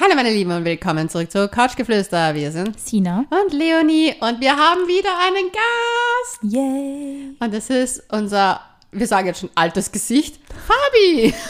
Hallo 0.00 0.14
meine 0.14 0.30
Lieben 0.30 0.50
und 0.52 0.64
willkommen 0.64 1.08
zurück 1.08 1.30
zu 1.30 1.48
Couchgeflüster. 1.48 2.34
Wir 2.34 2.50
sind 2.52 2.78
Sina. 2.80 3.24
und 3.30 3.52
Leonie 3.52 4.14
und 4.20 4.40
wir 4.40 4.56
haben 4.56 4.86
wieder 4.88 5.10
einen 5.18 5.50
Gast. 5.52 6.38
Yay. 6.42 7.36
Und 7.38 7.52
das 7.54 7.68
ist 7.68 8.02
unser, 8.10 8.60
wir 8.92 9.06
sagen 9.06 9.26
jetzt 9.26 9.40
schon 9.40 9.50
altes 9.54 9.92
Gesicht, 9.92 10.38
Fabi. 10.66 11.34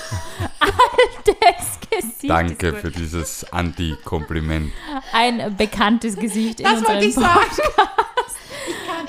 Das 1.26 1.78
Gesicht. 1.90 2.30
Danke 2.30 2.68
ist 2.68 2.72
gut. 2.74 2.80
für 2.80 2.90
dieses 2.90 3.52
Anti-Kompliment. 3.52 4.72
Ein 5.12 5.56
bekanntes 5.56 6.16
Gesicht 6.16 6.60
in 6.60 6.64
Das 6.64 6.78
unserem 6.78 6.94
wollte 6.94 7.06
ich 7.06 7.14
Podcast. 7.14 7.56
sagen. 7.56 7.88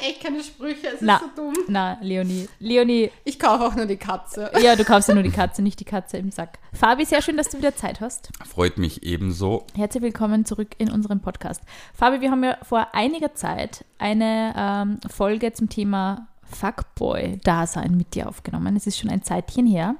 Ich 0.03 0.07
kann 0.07 0.09
echt 0.09 0.23
keine 0.23 0.43
Sprüche, 0.43 0.87
es 0.95 1.01
Na, 1.01 1.17
ist 1.17 1.21
so 1.21 1.27
dumm. 1.43 1.53
na, 1.67 1.97
Leonie. 2.01 2.47
Leonie, 2.59 3.11
Ich 3.23 3.37
kaufe 3.39 3.65
auch 3.65 3.75
nur 3.75 3.85
die 3.85 3.97
Katze. 3.97 4.51
ja, 4.61 4.75
du 4.75 4.83
kaufst 4.83 5.09
ja 5.09 5.13
nur 5.13 5.23
die 5.23 5.29
Katze, 5.31 5.61
nicht 5.61 5.79
die 5.79 5.85
Katze 5.85 6.17
im 6.17 6.31
Sack. 6.31 6.57
Fabi, 6.73 7.05
sehr 7.05 7.21
schön, 7.21 7.37
dass 7.37 7.49
du 7.49 7.57
wieder 7.59 7.75
Zeit 7.75 8.01
hast. 8.01 8.29
Freut 8.47 8.77
mich 8.77 9.03
ebenso. 9.03 9.65
Herzlich 9.75 10.01
willkommen 10.01 10.45
zurück 10.45 10.69
in 10.79 10.89
unserem 10.91 11.19
Podcast. 11.19 11.61
Fabi, 11.93 12.21
wir 12.21 12.31
haben 12.31 12.43
ja 12.43 12.57
vor 12.63 12.87
einiger 12.93 13.35
Zeit 13.35 13.85
eine 13.99 14.53
ähm, 14.57 14.99
Folge 15.09 15.53
zum 15.53 15.69
Thema 15.69 16.27
Fuckboy-Dasein 16.45 17.95
mit 17.95 18.15
dir 18.15 18.27
aufgenommen. 18.27 18.75
Es 18.75 18.87
ist 18.87 18.97
schon 18.99 19.09
ein 19.11 19.21
Zeitchen 19.23 19.67
her. 19.67 19.95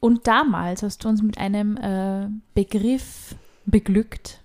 Und 0.00 0.26
damals 0.26 0.82
hast 0.82 1.04
du 1.04 1.08
uns 1.08 1.22
mit 1.22 1.38
einem 1.38 1.76
äh, 1.76 2.28
Begriff 2.54 3.36
beglückt, 3.64 4.40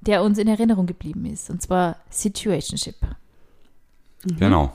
der 0.00 0.22
uns 0.22 0.38
in 0.38 0.48
Erinnerung 0.48 0.86
geblieben 0.86 1.26
ist. 1.26 1.50
Und 1.50 1.62
zwar 1.62 1.96
Situationship. 2.10 2.96
Genau. 4.38 4.72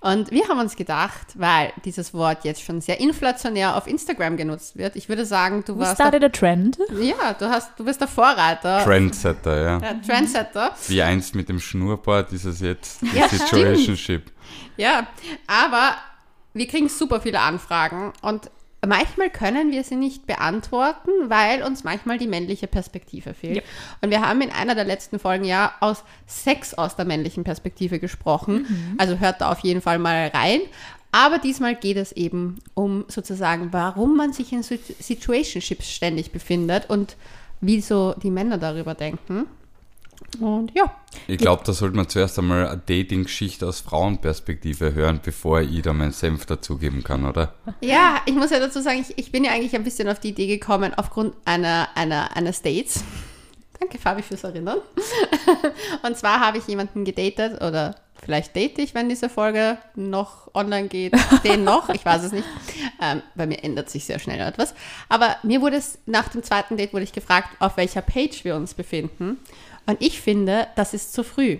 Und 0.00 0.30
wir 0.30 0.46
haben 0.48 0.60
uns 0.60 0.76
gedacht, 0.76 1.26
weil 1.34 1.72
dieses 1.84 2.14
Wort 2.14 2.44
jetzt 2.44 2.62
schon 2.62 2.80
sehr 2.80 3.00
inflationär 3.00 3.76
auf 3.76 3.88
Instagram 3.88 4.36
genutzt 4.36 4.76
wird, 4.78 4.94
ich 4.94 5.08
würde 5.08 5.24
sagen, 5.24 5.64
du 5.66 5.74
We 5.74 5.80
warst 5.80 5.98
der, 5.98 6.06
started 6.06 6.24
a 6.24 6.28
trend. 6.28 6.78
ja, 7.00 7.34
du 7.36 7.48
hast, 7.48 7.72
du 7.76 7.84
bist 7.84 8.00
der 8.00 8.06
Vorreiter, 8.06 8.84
Trendsetter, 8.84 9.60
ja. 9.60 9.78
der 9.80 10.00
Trendsetter. 10.02 10.72
Wie 10.86 11.02
einst 11.02 11.34
mit 11.34 11.48
dem 11.48 11.58
Schnurrbart 11.58 12.32
ist 12.32 12.44
es 12.44 12.60
jetzt 12.60 13.02
die 13.02 13.18
Ja, 13.18 13.28
Situationship. 13.28 14.30
Ja, 14.76 15.08
aber 15.48 15.96
wir 16.54 16.68
kriegen 16.68 16.88
super 16.88 17.20
viele 17.20 17.40
Anfragen 17.40 18.12
und 18.22 18.50
manchmal 18.86 19.30
können 19.30 19.72
wir 19.72 19.84
sie 19.84 19.96
nicht 19.96 20.26
beantworten, 20.26 21.10
weil 21.28 21.62
uns 21.62 21.84
manchmal 21.84 22.18
die 22.18 22.28
männliche 22.28 22.66
Perspektive 22.66 23.34
fehlt. 23.34 23.56
Ja. 23.56 23.62
Und 24.00 24.10
wir 24.10 24.20
haben 24.20 24.40
in 24.40 24.50
einer 24.50 24.74
der 24.74 24.84
letzten 24.84 25.18
Folgen 25.18 25.44
ja 25.44 25.72
aus 25.80 26.04
Sex 26.26 26.74
aus 26.74 26.96
der 26.96 27.04
männlichen 27.04 27.44
Perspektive 27.44 27.98
gesprochen. 27.98 28.96
Also 28.98 29.18
hört 29.18 29.40
da 29.40 29.50
auf 29.50 29.60
jeden 29.60 29.80
Fall 29.80 29.98
mal 29.98 30.28
rein. 30.28 30.60
Aber 31.10 31.38
diesmal 31.38 31.74
geht 31.74 31.96
es 31.96 32.12
eben 32.12 32.58
um 32.74 33.04
sozusagen, 33.08 33.72
warum 33.72 34.16
man 34.16 34.32
sich 34.32 34.52
in 34.52 34.62
Sit- 34.62 35.02
Situationships 35.02 35.90
ständig 35.90 36.32
befindet 36.32 36.90
und 36.90 37.16
wie 37.60 37.80
so 37.80 38.14
die 38.22 38.30
Männer 38.30 38.58
darüber 38.58 38.94
denken. 38.94 39.46
Und 40.40 40.72
ja, 40.74 40.94
Ich 41.26 41.38
glaube, 41.38 41.62
da 41.64 41.72
sollte 41.72 41.96
man 41.96 42.08
zuerst 42.08 42.38
einmal 42.38 42.68
eine 42.68 42.82
Dating-Geschichte 42.84 43.66
aus 43.66 43.80
Frauenperspektive 43.80 44.94
hören, 44.94 45.20
bevor 45.22 45.60
ich 45.60 45.82
da 45.82 45.92
meinen 45.92 46.12
Senf 46.12 46.46
dazugeben 46.46 47.02
kann, 47.02 47.24
oder? 47.24 47.54
Ja, 47.80 48.20
ich 48.26 48.34
muss 48.34 48.50
ja 48.50 48.60
dazu 48.60 48.80
sagen, 48.80 49.00
ich, 49.00 49.16
ich 49.18 49.32
bin 49.32 49.44
ja 49.44 49.52
eigentlich 49.52 49.74
ein 49.74 49.84
bisschen 49.84 50.08
auf 50.08 50.20
die 50.20 50.30
Idee 50.30 50.46
gekommen 50.46 50.92
aufgrund 50.94 51.34
einer, 51.44 51.88
einer, 51.94 52.36
eines 52.36 52.62
Dates. 52.62 53.02
Danke, 53.80 53.98
Fabi, 53.98 54.22
fürs 54.22 54.44
Erinnern. 54.44 54.78
Und 56.02 56.16
zwar 56.16 56.40
habe 56.40 56.58
ich 56.58 56.66
jemanden 56.66 57.04
gedatet 57.04 57.62
oder 57.62 57.94
vielleicht 58.20 58.56
date 58.56 58.78
ich, 58.80 58.94
wenn 58.94 59.08
diese 59.08 59.28
Folge 59.28 59.78
noch 59.94 60.52
online 60.54 60.88
geht, 60.88 61.14
den 61.44 61.62
noch, 61.64 61.88
ich 61.88 62.04
weiß 62.04 62.24
es 62.24 62.32
nicht. 62.32 62.46
Ähm, 63.00 63.22
bei 63.36 63.46
mir 63.46 63.62
ändert 63.62 63.88
sich 63.88 64.04
sehr 64.04 64.18
schnell 64.18 64.40
etwas. 64.40 64.74
Aber 65.08 65.36
mir 65.44 65.60
wurde 65.60 65.76
es, 65.76 65.98
nach 66.06 66.28
dem 66.28 66.42
zweiten 66.42 66.76
Date 66.76 66.92
wurde 66.92 67.04
ich 67.04 67.12
gefragt, 67.12 67.50
auf 67.60 67.76
welcher 67.76 68.02
Page 68.02 68.44
wir 68.44 68.56
uns 68.56 68.74
befinden. 68.74 69.38
Und 69.88 70.02
ich 70.02 70.20
finde, 70.20 70.66
das 70.76 70.92
ist 70.92 71.14
zu 71.14 71.24
früh. 71.24 71.58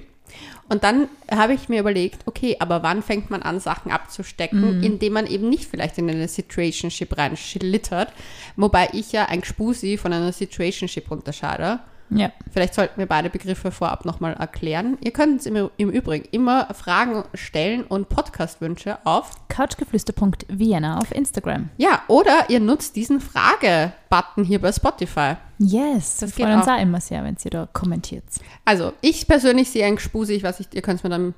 Und 0.68 0.84
dann 0.84 1.08
habe 1.30 1.54
ich 1.54 1.70
mir 1.70 1.80
überlegt, 1.80 2.26
okay, 2.26 2.56
aber 2.60 2.82
wann 2.82 3.02
fängt 3.02 3.30
man 3.30 3.40
an, 3.42 3.58
Sachen 3.58 3.90
abzustecken, 3.90 4.82
indem 4.82 5.14
man 5.14 5.26
eben 5.26 5.48
nicht 5.48 5.64
vielleicht 5.64 5.96
in 5.96 6.10
eine 6.10 6.28
Situationship 6.28 7.16
reinschlittert. 7.16 8.12
Wobei 8.56 8.90
ich 8.92 9.12
ja 9.12 9.24
ein 9.24 9.40
Gspusi 9.40 9.96
von 9.96 10.12
einer 10.12 10.32
Situationship 10.32 11.10
unterscheide. 11.10 11.80
Ja. 12.10 12.32
Vielleicht 12.52 12.74
sollten 12.74 12.98
wir 12.98 13.06
beide 13.06 13.30
Begriffe 13.30 13.70
vorab 13.70 14.04
nochmal 14.04 14.34
erklären. 14.34 14.98
Ihr 15.00 15.10
könnt 15.10 15.32
uns 15.32 15.46
im, 15.46 15.70
im 15.78 15.90
Übrigen 15.90 16.26
immer 16.30 16.72
Fragen 16.74 17.24
stellen 17.34 17.84
und 17.84 18.10
Podcastwünsche 18.10 18.98
auf. 19.04 19.32
Couchgeflüster.vienna 19.48 20.98
auf 20.98 21.12
Instagram. 21.12 21.70
Ja, 21.78 22.02
oder 22.08 22.48
ihr 22.48 22.60
nutzt 22.60 22.96
diesen 22.96 23.20
Frage-Button 23.20 24.44
hier 24.44 24.60
bei 24.60 24.72
Spotify. 24.72 25.36
Yes, 25.58 26.18
Das 26.18 26.34
geht 26.34 26.46
freut 26.46 26.56
uns 26.56 26.68
auch. 26.68 26.80
immer 26.80 27.00
sehr, 27.00 27.24
wenn 27.24 27.36
ihr 27.44 27.50
da 27.50 27.68
kommentiert. 27.72 28.24
Also, 28.64 28.92
ich 29.00 29.26
persönlich 29.26 29.70
sehe 29.70 29.84
ein 29.84 29.96
Gspusi, 29.96 30.34
ich 30.34 30.42
weiß 30.42 30.60
nicht, 30.60 30.74
ihr 30.74 30.82
könnt 30.82 31.02
mir 31.02 31.10
dann 31.10 31.34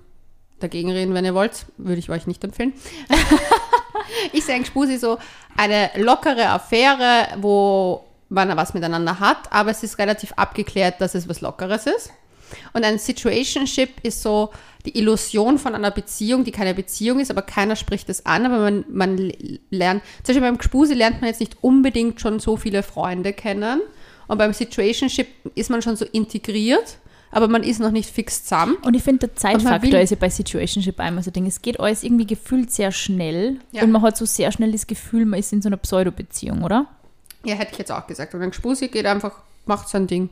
dagegen 0.61 0.91
reden, 0.91 1.15
wenn 1.15 1.25
ihr 1.25 1.35
wollt, 1.35 1.67
würde 1.79 1.99
ich 1.99 2.11
euch 2.11 2.27
nicht 2.27 2.45
empfehlen. 2.45 2.75
ich 4.33 4.45
sehe 4.45 4.55
ein 4.57 4.63
Gspusi 4.63 4.99
so 4.99 5.19
eine 5.57 5.91
lockere 5.97 6.49
Affäre, 6.51 7.29
wo 7.41 8.05
man 8.29 8.55
was 8.57 8.75
miteinander 8.75 9.21
hat, 9.21 9.51
aber 9.53 9.71
es 9.71 9.83
ist 9.83 9.99
relativ 9.99 10.33
abgeklärt, 10.35 11.01
dass 11.01 11.15
es 11.15 11.29
was 11.29 11.41
Lockeres 11.41 11.87
ist. 11.87 12.13
Und 12.73 12.85
ein 12.85 12.99
Situationship 12.99 14.01
ist 14.03 14.23
so 14.23 14.51
die 14.85 14.99
Illusion 14.99 15.59
von 15.59 15.75
einer 15.75 15.91
Beziehung, 15.91 16.45
die 16.45 16.53
keine 16.53 16.75
Beziehung 16.75 17.21
ist, 17.21 17.31
aber 17.31 17.43
keiner 17.43 17.77
spricht 17.77 18.09
es 18.09 18.27
an, 18.27 18.47
aber 18.47 18.59
man, 18.59 18.85
man 18.89 19.33
lernt, 19.71 20.03
zum 20.23 20.35
Beispiel 20.35 20.41
beim 20.43 20.59
Gspusi 20.59 20.95
lernt 20.95 21.21
man 21.21 21.29
jetzt 21.29 21.41
nicht 21.41 21.57
unbedingt 21.63 22.21
schon 22.21 22.39
so 22.39 22.57
viele 22.57 22.83
Freunde 22.83 23.33
kennen 23.33 23.81
und 24.31 24.39
beim 24.39 24.53
Situationship 24.53 25.27
ist 25.55 25.71
man 25.71 25.83
schon 25.83 25.97
so 25.97 26.05
integriert, 26.07 26.99
aber 27.33 27.49
man 27.49 27.63
ist 27.63 27.81
noch 27.81 27.91
nicht 27.91 28.09
fix 28.11 28.45
zusammen. 28.45 28.77
Und 28.83 28.95
ich 28.95 29.03
finde, 29.03 29.27
der 29.29 29.37
Zeitfaktor 29.37 30.01
ist 30.01 30.11
ja 30.11 30.17
bei 30.19 30.29
Situationship 30.31 30.99
einmal 31.01 31.23
so 31.23 31.31
ein 31.31 31.33
Ding. 31.35 31.47
Es 31.47 31.61
geht 31.63 31.79
alles 31.79 32.03
irgendwie 32.03 32.27
gefühlt 32.27 32.71
sehr 32.73 32.91
schnell 32.93 33.59
Ja. 33.73 33.83
und 33.83 33.91
man 33.93 34.03
hat 34.03 34.17
so 34.17 34.25
sehr 34.25 34.51
schnell 34.53 34.73
das 34.73 34.87
Gefühl, 34.87 35.25
man 35.27 35.39
ist 35.41 35.53
in 35.53 35.63
so 35.63 35.69
einer 35.69 35.77
Pseudo-Beziehung, 35.77 36.63
oder? 36.63 36.87
Ja, 37.45 37.55
hätte 37.55 37.73
ich 37.73 37.79
jetzt 37.79 37.93
auch 37.93 38.07
gesagt. 38.07 38.35
Und 38.35 38.43
ein 38.43 38.51
Gspusi 38.51 38.89
geht 38.89 39.07
einfach, 39.07 39.33
macht 39.67 39.89
sein 39.89 40.07
Ding. 40.07 40.29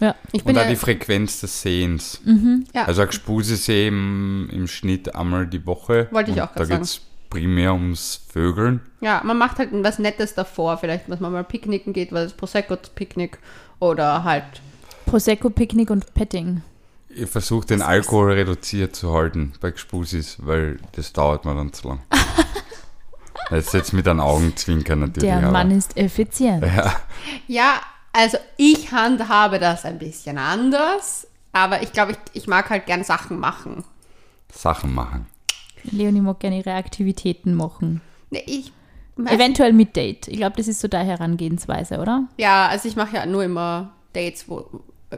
Ja. 0.00 0.14
Ich 0.32 0.42
bin 0.44 0.54
Und 0.56 0.60
auch 0.62 0.64
ja, 0.64 0.70
die 0.70 0.76
Frequenz 0.76 1.40
des 1.40 1.60
Sehens. 1.62 2.20
ja, 2.74 2.84
Also 2.84 3.02
eine 3.02 3.08
Gespuse 3.08 3.56
sehe 3.56 3.88
im, 3.88 4.48
im 4.50 4.66
Schnitt 4.66 5.14
einmal 5.14 5.46
die 5.46 5.66
Woche. 5.66 6.08
Wollte 6.10 6.30
ich 6.30 6.40
auch 6.40 6.52
grad 6.54 6.60
Da 6.60 6.64
geht 6.76 6.80
es 6.82 7.00
primär 7.30 7.72
ums 7.72 8.20
Vögeln. 8.32 8.80
ja, 9.00 9.22
man 9.24 9.38
macht 9.38 9.58
halt 9.58 9.70
was 9.72 9.98
Nettes 9.98 10.34
davor. 10.34 10.76
Vielleicht, 10.78 11.08
dass 11.08 11.20
man 11.20 11.32
mal 11.32 11.44
picknicken 11.44 11.92
geht, 11.92 12.12
weil 12.12 12.24
das 12.24 12.32
Prosecco-Picknick 12.34 13.38
oder 13.78 14.24
halt 14.24 14.44
Prosecco, 15.06 15.48
Picknick 15.50 15.90
und 15.90 16.12
Petting. 16.14 16.62
Ich 17.08 17.28
versuche 17.28 17.66
den 17.66 17.82
Alkohol 17.82 18.32
reduziert 18.32 18.94
zu 18.94 19.12
halten 19.12 19.52
bei 19.60 19.70
Gespusis, 19.72 20.36
weil 20.40 20.78
das 20.92 21.12
dauert 21.12 21.44
mir 21.44 21.54
dann 21.54 21.72
zu 21.72 21.88
lang. 21.88 22.00
Jetzt 23.50 23.74
jetzt 23.74 23.92
mit 23.92 24.06
einem 24.06 24.20
Augenzwinkern 24.20 25.00
natürlich. 25.00 25.28
Der 25.28 25.38
aber- 25.38 25.50
Mann 25.50 25.72
ist 25.72 25.96
effizient. 25.96 26.64
Ja, 26.64 26.94
Ja, 27.48 27.80
also 28.12 28.38
ich 28.56 28.92
handhabe 28.92 29.58
das 29.58 29.84
ein 29.84 29.98
bisschen 29.98 30.38
anders, 30.38 31.26
aber 31.52 31.82
ich 31.82 31.92
glaube, 31.92 32.12
ich, 32.12 32.18
ich 32.32 32.46
mag 32.46 32.70
halt 32.70 32.86
gern 32.86 33.02
Sachen 33.02 33.40
machen. 33.40 33.82
Sachen 34.52 34.94
machen. 34.94 35.26
Leonie 35.84 36.20
mag 36.20 36.40
gerne 36.40 36.58
ihre 36.58 36.74
Aktivitäten 36.74 37.54
machen. 37.54 38.00
Nee, 38.30 38.42
ich, 38.46 38.72
Eventuell 39.26 39.72
mit 39.72 39.96
Date. 39.96 40.28
Ich 40.28 40.38
glaube, 40.38 40.56
das 40.56 40.68
ist 40.68 40.80
so 40.80 40.88
der 40.88 41.00
Herangehensweise, 41.00 41.98
oder? 41.98 42.24
ja, 42.38 42.68
also 42.68 42.88
ich 42.88 42.96
mache 42.96 43.16
ja 43.16 43.26
nur 43.26 43.44
immer 43.44 43.92
Dates, 44.12 44.48
wo, 44.48 44.66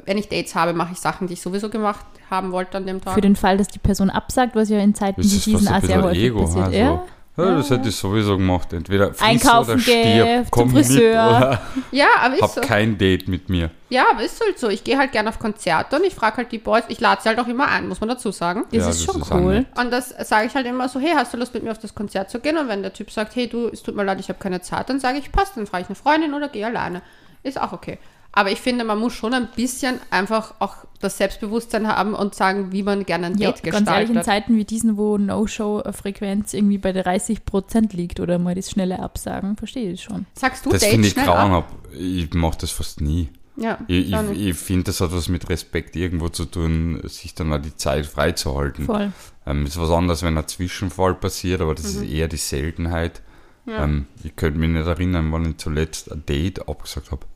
wenn 0.06 0.18
ich 0.18 0.28
Dates 0.28 0.54
habe, 0.54 0.72
mache 0.72 0.92
ich 0.92 0.98
Sachen, 0.98 1.26
die 1.28 1.34
ich 1.34 1.40
sowieso 1.40 1.68
gemacht 1.68 2.04
haben 2.30 2.52
wollte 2.52 2.78
an 2.78 2.86
dem 2.86 3.00
Tag. 3.00 3.14
Für 3.14 3.20
den 3.20 3.36
Fall, 3.36 3.58
dass 3.58 3.68
die 3.68 3.78
Person 3.78 4.10
absagt, 4.10 4.56
was 4.56 4.68
ja 4.70 4.78
in 4.80 4.94
Zeiten 4.94 5.22
wie 5.22 5.28
diesen 5.28 5.68
auch 5.68 5.80
sehr 5.82 6.02
häufig 6.02 6.22
Ego. 6.24 6.40
passiert. 6.40 6.64
Also, 6.66 6.78
Ja? 6.78 7.04
Ja, 7.36 7.54
das 7.56 7.70
hätte 7.70 7.88
ich 7.88 7.96
sowieso 7.96 8.36
gemacht. 8.36 8.72
Entweder 8.72 9.08
friss 9.14 9.22
Einkaufen 9.22 9.70
oder 9.72 9.78
stirb. 9.80 10.02
geh, 10.04 10.42
Komm 10.50 10.68
zum 10.68 10.78
mit 10.78 10.86
Friseur. 10.86 11.26
oder 11.36 11.62
ja, 11.90 12.06
aber 12.20 12.34
ist 12.34 12.42
hab 12.42 12.50
so. 12.50 12.60
kein 12.60 12.98
Date 12.98 13.26
mit 13.28 13.48
mir. 13.48 13.70
Ja, 13.88 14.04
aber 14.10 14.22
ist 14.22 14.40
halt 14.44 14.58
so. 14.58 14.68
Ich 14.68 14.84
gehe 14.84 14.98
halt 14.98 15.12
gerne 15.12 15.28
auf 15.30 15.38
Konzerte 15.38 15.96
und 15.96 16.04
ich 16.04 16.14
frage 16.14 16.38
halt 16.38 16.52
die 16.52 16.58
Boys, 16.58 16.84
ich 16.88 17.00
lade 17.00 17.20
sie 17.22 17.28
halt 17.28 17.38
auch 17.38 17.46
immer 17.46 17.68
ein, 17.68 17.88
muss 17.88 18.00
man 18.00 18.08
dazu 18.10 18.30
sagen. 18.32 18.64
Das 18.70 18.84
Ja, 18.84 18.88
ist 18.90 19.06
das 19.06 19.14
schon 19.14 19.22
ist 19.22 19.30
cool. 19.32 19.64
Und 19.76 19.90
das 19.90 20.10
sage 20.28 20.46
ich 20.46 20.54
halt 20.54 20.66
immer 20.66 20.88
so, 20.88 21.00
hey, 21.00 21.12
hast 21.14 21.32
du 21.32 21.38
Lust 21.38 21.54
mit 21.54 21.62
mir 21.62 21.70
auf 21.72 21.78
das 21.78 21.94
Konzert 21.94 22.30
zu 22.30 22.38
gehen? 22.40 22.56
Und 22.58 22.68
wenn 22.68 22.82
der 22.82 22.92
Typ 22.92 23.10
sagt, 23.10 23.34
hey, 23.36 23.48
du, 23.48 23.68
es 23.68 23.82
tut 23.82 23.96
mir 23.96 24.04
leid, 24.04 24.20
ich 24.20 24.28
habe 24.28 24.38
keine 24.38 24.60
Zeit, 24.60 24.88
dann 24.90 25.00
sage 25.00 25.18
ich, 25.18 25.32
passt, 25.32 25.56
dann 25.56 25.66
frage 25.66 25.82
ich 25.84 25.88
eine 25.88 25.96
Freundin 25.96 26.34
oder 26.34 26.48
gehe 26.48 26.66
alleine. 26.66 27.02
Ist 27.42 27.60
auch 27.60 27.72
okay. 27.72 27.98
Aber 28.32 28.50
ich 28.50 28.60
finde, 28.60 28.84
man 28.84 28.98
muss 28.98 29.12
schon 29.12 29.34
ein 29.34 29.48
bisschen 29.54 30.00
einfach 30.10 30.54
auch 30.58 30.76
das 31.00 31.18
Selbstbewusstsein 31.18 31.86
haben 31.86 32.14
und 32.14 32.34
sagen, 32.34 32.72
wie 32.72 32.82
man 32.82 33.04
gerne 33.04 33.26
ein 33.26 33.38
Ja, 33.38 33.52
Date 33.52 33.62
ganz 33.62 33.88
ehrlich, 33.88 34.08
in 34.10 34.14
gestaltet. 34.16 34.24
Zeiten 34.24 34.56
wie 34.56 34.64
diesen, 34.64 34.96
wo 34.96 35.18
No-Show-Frequenz 35.18 36.54
irgendwie 36.54 36.78
bei 36.78 36.92
30 36.92 37.44
Prozent 37.44 37.92
liegt 37.92 38.20
oder 38.20 38.38
mal 38.38 38.54
das 38.54 38.70
schnelle 38.70 39.00
Absagen, 39.00 39.56
verstehe 39.56 39.92
ich 39.92 40.02
schon. 40.02 40.26
Sagst 40.34 40.64
du 40.64 40.70
Das 40.70 40.84
finde 40.84 41.08
ich 41.08 41.14
grauenhaft. 41.14 41.68
Ich 41.98 42.32
mache 42.32 42.58
das 42.60 42.70
fast 42.70 43.00
nie. 43.00 43.28
Ja, 43.56 43.78
Ich, 43.86 44.10
ich, 44.10 44.46
ich 44.48 44.56
finde, 44.56 44.84
das 44.84 45.02
hat 45.02 45.12
was 45.12 45.28
mit 45.28 45.50
Respekt 45.50 45.94
irgendwo 45.94 46.30
zu 46.30 46.46
tun, 46.46 47.02
sich 47.04 47.34
dann 47.34 47.52
auch 47.52 47.60
die 47.60 47.76
Zeit 47.76 48.06
freizuhalten. 48.06 48.86
Voll. 48.86 49.12
Ähm, 49.44 49.66
ist 49.66 49.78
was 49.78 49.90
anderes, 49.90 50.22
wenn 50.22 50.38
ein 50.38 50.48
Zwischenfall 50.48 51.14
passiert, 51.14 51.60
aber 51.60 51.74
das 51.74 51.84
ist 51.84 52.02
eher 52.02 52.28
die 52.28 52.38
Seltenheit. 52.38 53.20
Ähm, 53.66 54.06
ich 54.24 54.34
könnte 54.36 54.58
mich 54.58 54.70
nicht 54.70 54.86
erinnern, 54.86 55.30
wann 55.32 55.50
ich 55.50 55.58
zuletzt 55.58 56.10
ein 56.10 56.24
Date 56.26 56.66
abgesagt 56.66 57.10
habe. 57.10 57.26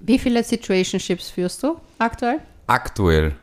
Wie 0.00 0.18
viele 0.18 0.42
Situationships 0.42 1.30
führst 1.30 1.62
du 1.62 1.76
aktuell? 1.98 2.38
Aktuell. 2.66 3.34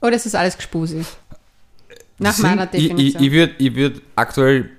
Oder 0.00 0.16
ist 0.16 0.26
das 0.26 0.34
alles 0.34 0.56
Gespusi? 0.56 1.04
Nach 2.18 2.32
sind- 2.32 2.44
meiner 2.44 2.64
ich- 2.64 2.70
Definition. 2.88 3.22
Ich, 3.22 3.28
ich 3.28 3.32
würde 3.32 3.54
ich 3.58 3.74
würd 3.74 4.02
aktuell. 4.16 4.70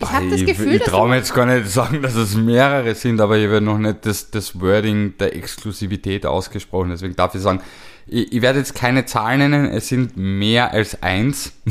Ich 0.00 0.10
habe 0.10 0.28
das 0.28 0.40
ich, 0.40 0.46
Gefühl, 0.46 0.72
ich 0.74 0.80
dass 0.80 0.88
traue 0.88 1.08
mir 1.08 1.16
jetzt 1.16 1.32
gar 1.34 1.46
nicht 1.46 1.68
sagen, 1.70 2.02
dass 2.02 2.14
es 2.16 2.34
mehrere 2.34 2.94
sind, 2.96 3.20
aber 3.20 3.38
ich 3.38 3.48
werde 3.48 3.64
noch 3.64 3.78
nicht 3.78 4.04
das, 4.04 4.30
das 4.30 4.60
Wording 4.60 5.16
der 5.18 5.34
Exklusivität 5.36 6.26
ausgesprochen. 6.26 6.90
Deswegen 6.90 7.14
darf 7.14 7.34
ich 7.34 7.40
sagen, 7.40 7.60
ich, 8.06 8.32
ich 8.32 8.42
werde 8.42 8.58
jetzt 8.58 8.74
keine 8.74 9.06
Zahlen 9.06 9.38
nennen, 9.38 9.66
es 9.66 9.88
sind 9.88 10.16
mehr 10.16 10.72
als 10.72 11.00
eins. 11.02 11.52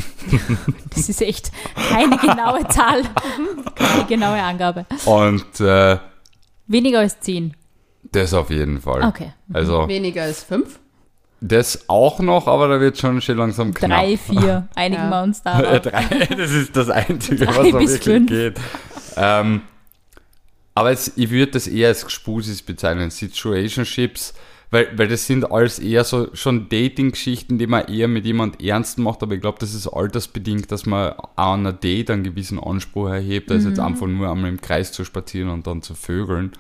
Das 0.96 1.10
ist 1.10 1.22
echt 1.22 1.52
keine 1.76 2.18
genaue 2.18 2.68
Zahl, 2.70 3.02
keine 3.76 4.06
genaue 4.06 4.42
Angabe. 4.42 4.86
Und 5.06 5.60
äh, 5.60 5.98
Weniger 6.68 7.00
als 7.00 7.20
10. 7.20 7.54
das 8.12 8.34
auf 8.34 8.50
jeden 8.50 8.82
Fall. 8.82 9.04
Okay. 9.04 9.34
Also 9.52 9.88
weniger 9.88 10.24
als 10.24 10.44
fünf. 10.44 10.80
das 11.42 11.90
auch 11.90 12.20
noch, 12.20 12.48
aber 12.48 12.68
da 12.68 12.80
wird 12.80 12.98
schon 12.98 13.22
schon 13.22 13.38
langsam 13.38 13.74
knapp. 13.74 13.90
Drei, 13.90 14.18
vier, 14.18 14.68
einigen 14.76 15.04
Ja. 15.04 15.10
wir 15.10 15.24
uns 15.24 15.42
drei, 15.44 15.80
das 16.38 16.52
ist 16.52 16.76
das 16.76 16.90
Einzige, 16.90 17.46
Drei 17.46 17.48
was 17.48 17.58
da 17.58 17.64
wirklich 17.80 18.02
fünf. 18.02 18.30
geht. 18.30 18.56
Ähm, 19.18 19.62
aber 20.76 20.92
es, 20.92 21.12
ich 21.18 21.30
würde 21.30 21.52
das 21.52 21.68
eher 21.68 21.90
als 21.90 22.04
Gespusis 22.06 22.62
bezeichnen, 22.64 23.10
Situationships, 23.12 24.34
weil, 24.74 24.90
weil 24.98 25.08
das 25.08 25.26
sind 25.28 25.50
alles 25.52 25.80
eher 25.80 26.04
so 26.04 26.28
schon 26.34 26.68
Dating-Geschichten, 26.68 27.58
die 27.60 27.68
man 27.68 27.86
eher 27.86 28.08
mit 28.08 28.26
jemand 28.26 28.62
ernst 28.62 28.98
macht, 28.98 29.22
aber 29.24 29.36
ich 29.36 29.42
glaube, 29.42 29.60
das 29.60 29.74
ist 29.74 29.88
altersbedingt, 29.88 30.72
dass 30.72 30.86
man 30.86 31.14
auch 31.14 31.30
an 31.38 31.60
einer 31.62 31.74
Date 31.74 32.10
einen 32.10 32.24
gewissen 32.24 32.60
Anspruch 32.60 33.10
erhebt, 33.10 33.52
als 33.52 33.64
Mhm. 33.64 33.70
jetzt 33.70 33.80
einfach 33.80 34.08
nur 34.08 34.30
einmal 34.30 34.50
im 34.50 34.60
Kreis 34.60 34.92
zu 34.92 35.06
spazieren 35.06 35.50
und 35.50 35.66
dann 35.68 35.82
zu 35.82 35.94
vögeln. 35.96 36.52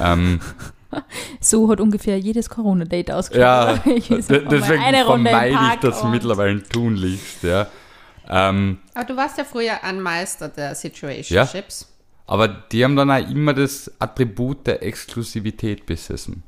Ähm, 0.00 0.40
So 1.40 1.68
hat 1.70 1.80
ungefähr 1.80 2.18
jedes 2.18 2.48
Corona-Date 2.48 3.10
ausgeschaut. 3.10 3.42
ja, 3.42 3.76
deswegen 3.84 4.82
eine 4.82 5.04
Runde 5.04 5.30
vermeide 5.30 5.58
ich 5.74 5.80
das 5.80 6.02
mittlerweile 6.04 6.62
tunlichst, 6.62 7.42
ja. 7.42 7.66
Ähm, 8.28 8.78
Aber 8.94 9.04
du 9.04 9.16
warst 9.16 9.36
ja 9.38 9.44
früher 9.44 9.82
ein 9.84 10.00
Meister 10.00 10.48
der 10.48 10.74
Situationships. 10.74 11.92
Aber 12.26 12.48
die 12.48 12.82
haben 12.82 12.96
dann 12.96 13.10
auch 13.10 13.28
immer 13.30 13.52
das 13.54 13.90
Attribut 14.00 14.66
der 14.66 14.82
Exklusivität 14.82 15.86
besessen. 15.86 16.42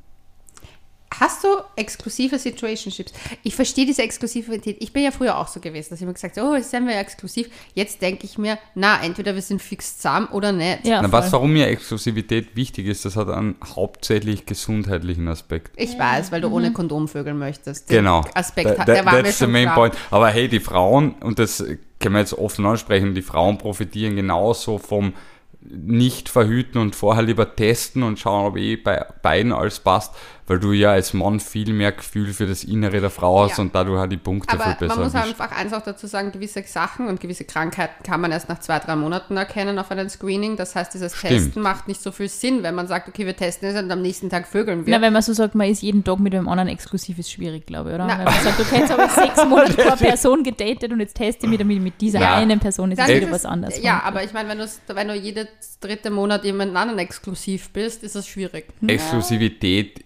Hast 1.19 1.43
du 1.43 1.49
exklusive 1.76 2.38
Situationships? 2.38 3.12
Ich 3.43 3.55
verstehe 3.55 3.87
diese 3.87 4.02
Exklusivität. 4.02 4.76
Ich 4.81 4.93
bin 4.93 5.02
ja 5.05 5.10
früher 5.10 5.38
auch 5.38 5.49
so 5.49 5.58
gewesen, 5.58 5.88
dass 5.90 6.00
ich 6.00 6.06
mir 6.06 6.12
gesagt 6.12 6.37
habe, 6.37 6.49
oh, 6.50 6.55
jetzt 6.55 6.70
sind 6.70 6.87
wir 6.87 6.94
ja 6.94 7.00
exklusiv. 7.00 7.49
Jetzt 7.75 8.02
denke 8.02 8.25
ich 8.26 8.37
mir, 8.37 8.58
na, 8.75 9.02
entweder 9.02 9.34
wir 9.34 9.40
sind 9.43 9.62
fix 9.62 9.96
zusammen 9.96 10.26
oder 10.28 10.52
nicht. 10.52 10.84
Ja, 10.87 11.00
Na, 11.00 11.10
was, 11.10 11.32
warum 11.32 11.52
mir 11.52 11.66
Exklusivität 11.69 12.55
wichtig 12.56 12.87
ist, 12.87 13.05
das 13.05 13.16
hat 13.16 13.28
einen 13.31 13.56
hauptsächlich 13.75 14.44
gesundheitlichen 14.46 15.26
Aspekt. 15.28 15.72
Ich 15.76 15.99
weiß, 15.99 16.31
weil 16.31 16.43
du 16.43 16.49
ohne 16.49 16.72
Kondom 16.72 17.08
vögeln 17.08 17.38
möchtest. 17.38 17.88
Den 17.90 17.99
Genau. 18.04 18.25
Aspekt, 18.34 18.69
That- 18.69 18.78
hat- 18.81 18.88
der 18.88 18.96
that- 18.96 19.06
war 19.06 19.12
mir 19.14 19.22
that's 19.25 19.38
the 19.38 19.44
schon 19.44 19.52
main 19.52 19.64
klar. 19.64 19.75
point. 19.76 19.94
Aber 20.11 20.28
hey, 20.28 20.46
die 20.49 20.61
Frauen, 20.61 21.12
und 21.20 21.38
das 21.38 21.64
können 22.00 22.14
wir 22.14 22.20
jetzt 22.20 22.34
offen 22.34 22.66
ansprechen, 22.66 23.14
die 23.14 23.22
Frauen 23.22 23.56
profitieren 23.58 24.14
genauso 24.14 24.78
vom 24.78 25.14
nicht 25.61 26.28
verhüten 26.28 26.81
und 26.81 26.94
vorher 26.94 27.22
lieber 27.25 27.56
testen 27.56 28.02
und 28.02 28.19
schauen, 28.19 28.46
ob 28.46 28.56
eh 28.56 28.76
bei 28.76 29.04
beiden 29.22 29.52
alles 29.52 29.81
passt, 29.81 30.14
weil 30.48 30.58
du 30.58 30.72
ja 30.72 30.90
als 30.92 31.14
Mann 31.14 31.38
viel 31.40 31.72
mehr 31.72 31.92
Gefühl 31.92 32.32
für 32.32 32.46
das 32.46 32.64
Innere 32.64 33.00
der 33.00 33.10
Frau 33.10 33.42
hast 33.44 33.58
Ja. 33.58 33.62
und 33.64 33.74
dadurch 33.74 33.98
halt 34.00 34.10
die 34.10 34.16
Punkte 34.16 34.56
viel 34.56 34.60
Aber 34.60 34.74
besser 34.74 34.94
man 34.96 35.04
muss 35.04 35.14
erwischt. 35.14 35.40
einfach 35.40 35.56
eins 35.56 35.72
auch 35.72 35.82
dazu 35.82 36.06
sagen, 36.06 36.32
gewisse 36.32 36.62
Sachen 36.66 37.06
und 37.06 37.20
gewisse 37.20 37.44
Krankheiten 37.44 38.02
kann 38.02 38.20
man 38.20 38.32
erst 38.32 38.48
nach 38.48 38.58
zwei, 38.58 38.78
drei 38.78 38.96
Monaten 38.96 39.36
erkennen 39.36 39.78
auf 39.78 39.90
einem 39.90 40.08
Screening. 40.08 40.56
Das 40.56 40.74
heißt, 40.74 40.92
dieses 40.94 41.14
Stimmt. 41.16 41.32
Testen 41.34 41.62
macht 41.62 41.86
nicht 41.86 42.02
so 42.02 42.10
viel 42.10 42.28
Sinn, 42.28 42.62
wenn 42.62 42.74
man 42.74 42.88
sagt, 42.88 43.08
okay, 43.08 43.26
wir 43.26 43.36
testen 43.36 43.68
es 43.68 43.80
und 43.82 43.90
am 43.90 44.02
nächsten 44.02 44.30
Tag 44.30 44.46
vögeln 44.48 44.86
wir. 44.86 44.94
Na, 44.96 45.00
wenn 45.04 45.12
man 45.12 45.22
so 45.22 45.32
sagt, 45.32 45.54
man 45.54 45.68
ist 45.68 45.82
jeden 45.82 46.02
Tag 46.02 46.18
mit 46.18 46.34
einem 46.34 46.48
anderen 46.48 46.68
exklusiv, 46.68 47.18
ist 47.18 47.30
schwierig, 47.30 47.66
glaube 47.66 47.90
ich, 47.90 47.94
oder? 47.94 48.06
Na. 48.06 48.18
Wenn 48.18 48.24
man 48.24 48.42
sagt, 48.42 48.58
okay, 48.60 48.78
jetzt 48.80 48.90
habe 48.90 49.04
ich 49.04 49.10
sechs 49.12 49.44
Monate 49.46 49.74
pro 49.74 49.96
Person 50.04 50.42
gedatet 50.42 50.90
und 50.92 51.00
jetzt 51.00 51.14
teste 51.16 51.44
ich 51.44 51.50
mich 51.50 51.58
damit 51.58 51.82
mit 51.82 52.00
dieser 52.00 52.20
Ja. 52.20 52.34
einen 52.36 52.58
Person, 52.58 52.90
ist 52.90 52.98
es 53.00 53.08
wieder 53.08 53.30
was 53.30 53.40
es- 53.40 53.44
anderes. 53.46 53.82
Ja, 53.82 54.02
aber 54.02 54.24
ich 54.24 54.32
meine, 54.32 54.48
wenn, 54.48 54.58
wenn 54.96 55.08
du 55.08 55.14
jedes 55.14 55.46
dritte 55.80 56.10
Monat 56.10 56.44
jemand 56.44 56.74
anderen 56.74 56.98
exklusiv 56.98 57.68
bist, 57.70 58.02
ist 58.02 58.16
es 58.16 58.26
schwierig. 58.26 58.64
Exklusivität 58.86 60.00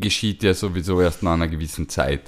geschieht 0.00 0.42
ja 0.42 0.54
sowieso 0.54 1.00
erst 1.00 1.22
nach 1.22 1.32
einer 1.34 1.48
gewissen 1.48 1.88
Zeit. 1.88 2.22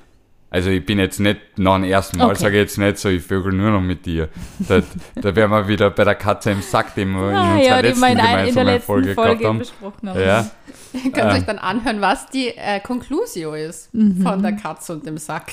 Also 0.51 0.71
ich 0.71 0.85
bin 0.87 0.99
jetzt 0.99 1.21
nicht 1.21 1.39
nach 1.59 1.75
dem 1.75 1.85
ersten 1.85 2.17
Mal, 2.19 2.27
Okay. 2.31 2.39
sage 2.39 2.57
ich 2.57 2.63
jetzt 2.63 2.79
nicht 2.79 2.97
so, 2.99 3.11
ich 3.11 3.23
vögel 3.23 3.53
nur 3.53 3.71
noch 3.71 3.83
mit 3.83 4.07
dir. 4.07 4.31
Da, 4.61 4.81
da 5.17 5.37
wären 5.37 5.51
wir 5.51 5.69
wieder 5.69 5.91
bei 5.91 6.05
der 6.05 6.15
Katze 6.15 6.53
im 6.53 6.63
Sack, 6.63 6.95
den 6.95 7.11
wir 7.13 7.21
Ah, 7.21 7.51
in 7.53 7.59
unserer 7.59 7.63
ja, 7.67 7.83
die 7.83 7.89
letzten 7.89 8.01
wir 8.01 8.09
in, 8.13 8.19
ein, 8.19 8.19
in 8.19 8.25
der 8.25 8.37
gemeinsamen 8.39 8.67
letzten 8.67 8.87
Folge, 8.87 9.15
Folge, 9.15 9.31
gehabt 9.31 9.45
haben. 9.45 9.59
besprochen 9.59 10.09
haben. 10.09 10.21
Ja, 10.21 10.51
Ihr 11.05 11.13
könnt 11.13 11.33
euch 11.33 11.45
dann 11.45 11.59
anhören, 11.59 12.01
was 12.01 12.27
die 12.31 12.49
äh, 12.57 12.81
Conclusio 12.81 13.53
ist 13.53 13.93
Mhm. 13.93 14.23
von 14.23 14.43
der 14.43 14.53
Katze 14.53 14.95
und 14.95 15.05
dem 15.05 15.19
Sack. 15.19 15.53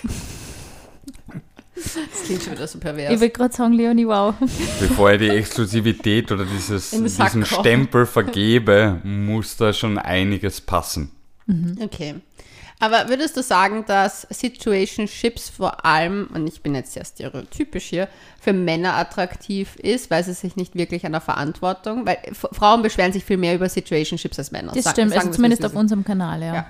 Das 1.75 2.23
klingt 2.25 2.41
schon 2.41 2.53
wieder 2.53 2.65
so 2.67 2.77
Ich 2.77 2.83
pervers. 2.83 3.19
will 3.19 3.29
gerade 3.31 3.53
sagen, 3.53 3.73
Leonie, 3.73 4.07
wow. 4.07 4.33
bevor 4.79 5.11
ich 5.11 5.19
die 5.19 5.27
Exklusivität 5.29 6.31
oder 6.31 6.45
dieses, 6.45 6.91
diesen. 6.91 7.45
Stempel 7.45 8.05
vergebe, 8.05 9.01
muss 9.03 9.57
da 9.57 9.73
schon 9.73 9.97
einiges 9.97 10.61
passen. 10.61 11.11
Okay. 11.81 12.15
Aber 12.79 13.07
würdest 13.07 13.37
du 13.37 13.43
sagen, 13.43 13.85
dass 13.87 14.27
Situationships 14.29 15.49
vor 15.49 15.85
allem, 15.85 16.27
und 16.33 16.45
ich 16.47 16.61
bin 16.61 16.75
jetzt 16.75 16.93
sehr 16.93 17.05
stereotypisch 17.05 17.85
hier, 17.85 18.09
für 18.39 18.51
Männer 18.51 18.95
attraktiv 18.95 19.75
ist, 19.77 20.11
weil 20.11 20.23
sie 20.23 20.33
sich 20.33 20.55
nicht 20.57 20.75
wirklich 20.75 21.05
an 21.05 21.13
der 21.13 21.21
Verantwortung, 21.21 22.05
weil 22.05 22.17
Frauen 22.33 22.81
beschweren 22.81 23.13
sich 23.13 23.23
viel 23.23 23.37
mehr 23.37 23.55
über 23.55 23.69
Situationships 23.69 24.37
als 24.39 24.51
Männer. 24.51 24.73
Das 24.73 24.91
stimmt, 24.91 25.11
sagen 25.11 25.27
also 25.27 25.31
zumindest 25.31 25.65
auf 25.65 25.75
unserem 25.75 26.03
Kanal, 26.03 26.41
ja. 26.41 26.53
Ja. 26.53 26.67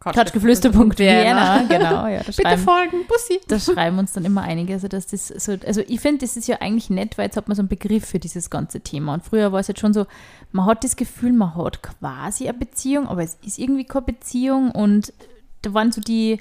Couchgeflüster.vienna, 0.00 1.64
genau, 1.68 2.06
ja. 2.06 2.22
Bitte 2.26 2.32
schreiben, 2.32 2.62
folgen, 2.62 3.06
Bussi. 3.06 3.38
da 3.48 3.60
schreiben 3.60 3.98
uns 3.98 4.12
dann 4.12 4.24
immer 4.24 4.40
einige, 4.40 4.72
also 4.72 4.88
dass 4.88 5.06
das 5.06 5.28
so, 5.28 5.58
also 5.66 5.82
ich 5.86 6.00
finde, 6.00 6.24
das 6.24 6.38
ist 6.38 6.48
ja 6.48 6.56
eigentlich 6.60 6.88
nett, 6.88 7.18
weil 7.18 7.26
jetzt 7.26 7.36
hat 7.36 7.48
man 7.48 7.54
so 7.54 7.60
einen 7.60 7.68
Begriff 7.68 8.06
für 8.06 8.18
dieses 8.18 8.48
ganze 8.48 8.80
Thema. 8.80 9.12
Und 9.12 9.24
früher 9.24 9.52
war 9.52 9.60
es 9.60 9.68
jetzt 9.68 9.80
schon 9.80 9.92
so, 9.92 10.06
man 10.52 10.64
hat 10.64 10.84
das 10.84 10.96
Gefühl, 10.96 11.34
man 11.34 11.54
hat 11.54 11.82
quasi 11.82 12.48
eine 12.48 12.56
Beziehung, 12.56 13.08
aber 13.08 13.22
es 13.22 13.36
ist 13.44 13.58
irgendwie 13.58 13.84
keine 13.84 14.06
Beziehung 14.06 14.70
und 14.70 15.12
da 15.60 15.74
waren 15.74 15.92
so 15.92 16.00
die 16.00 16.40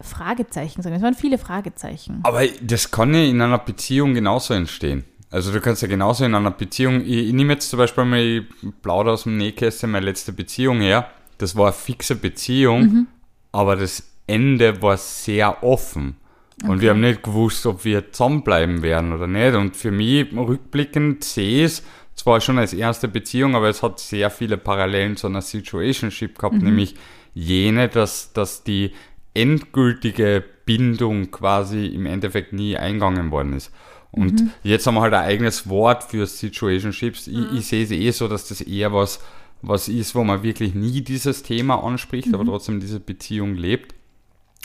Fragezeichen, 0.00 0.80
sagen 0.80 0.94
wir, 0.94 0.96
es 0.96 1.02
waren 1.02 1.14
viele 1.14 1.36
Fragezeichen. 1.36 2.20
Aber 2.22 2.46
das 2.62 2.90
kann 2.90 3.12
ja 3.12 3.20
in 3.20 3.42
einer 3.42 3.58
Beziehung 3.58 4.14
genauso 4.14 4.54
entstehen. 4.54 5.04
Also 5.30 5.52
du 5.52 5.60
kannst 5.60 5.82
ja 5.82 5.88
genauso 5.88 6.24
in 6.24 6.34
einer 6.34 6.52
Beziehung, 6.52 7.02
ich, 7.02 7.28
ich 7.28 7.32
nehme 7.34 7.52
jetzt 7.52 7.68
zum 7.68 7.78
Beispiel 7.78 8.06
mal, 8.06 8.18
ich 8.18 8.44
plaudere 8.80 9.12
aus 9.12 9.24
dem 9.24 9.36
Nähkästchen 9.36 9.90
meine 9.90 10.06
letzte 10.06 10.32
Beziehung 10.32 10.80
her. 10.80 11.10
Das 11.38 11.56
war 11.56 11.66
eine 11.66 11.72
fixe 11.72 12.16
Beziehung, 12.16 13.06
aber 13.52 13.76
das 13.76 14.02
Ende 14.26 14.82
war 14.82 14.96
sehr 14.96 15.62
offen. 15.62 16.16
Und 16.64 16.80
wir 16.80 16.90
haben 16.90 17.00
nicht 17.00 17.22
gewusst, 17.22 17.66
ob 17.66 17.84
wir 17.84 18.12
zusammenbleiben 18.12 18.82
werden 18.82 19.12
oder 19.12 19.26
nicht. 19.26 19.54
Und 19.54 19.76
für 19.76 19.92
mich 19.92 20.32
rückblickend 20.36 21.22
sehe 21.22 21.64
ich 21.64 21.72
es 21.72 21.82
zwar 22.16 22.40
schon 22.40 22.58
als 22.58 22.74
erste 22.74 23.06
Beziehung, 23.06 23.54
aber 23.54 23.68
es 23.68 23.82
hat 23.82 24.00
sehr 24.00 24.28
viele 24.30 24.58
Parallelen 24.58 25.16
zu 25.16 25.28
einer 25.28 25.40
Situationship 25.40 26.36
gehabt, 26.36 26.60
nämlich 26.60 26.96
jene, 27.32 27.88
dass, 27.88 28.32
dass 28.32 28.64
die 28.64 28.92
endgültige 29.34 30.42
Bindung 30.64 31.30
quasi 31.30 31.86
im 31.86 32.06
Endeffekt 32.06 32.52
nie 32.52 32.76
eingegangen 32.76 33.30
worden 33.30 33.52
ist. 33.52 33.70
Und 34.10 34.50
jetzt 34.62 34.86
haben 34.86 34.94
wir 34.94 35.02
halt 35.02 35.14
ein 35.14 35.24
eigenes 35.24 35.68
Wort 35.68 36.02
für 36.02 36.26
Situationships. 36.26 37.28
Ich, 37.28 37.52
ich 37.52 37.66
sehe 37.66 37.84
es 37.84 37.90
eh 37.90 38.10
so, 38.10 38.26
dass 38.26 38.48
das 38.48 38.62
eher 38.62 38.92
was, 38.92 39.20
was 39.62 39.88
ist, 39.88 40.14
wo 40.14 40.24
man 40.24 40.42
wirklich 40.42 40.74
nie 40.74 41.00
dieses 41.00 41.42
Thema 41.42 41.82
anspricht, 41.82 42.32
aber 42.32 42.44
trotzdem 42.44 42.80
diese 42.80 43.00
Beziehung 43.00 43.54
lebt. 43.54 43.94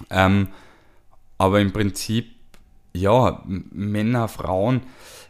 Ähm, 0.09 0.49
aber 1.37 1.59
im 1.61 1.71
Prinzip, 1.73 2.27
ja, 2.93 3.43
Männer, 3.45 4.27
Frauen, 4.27 4.81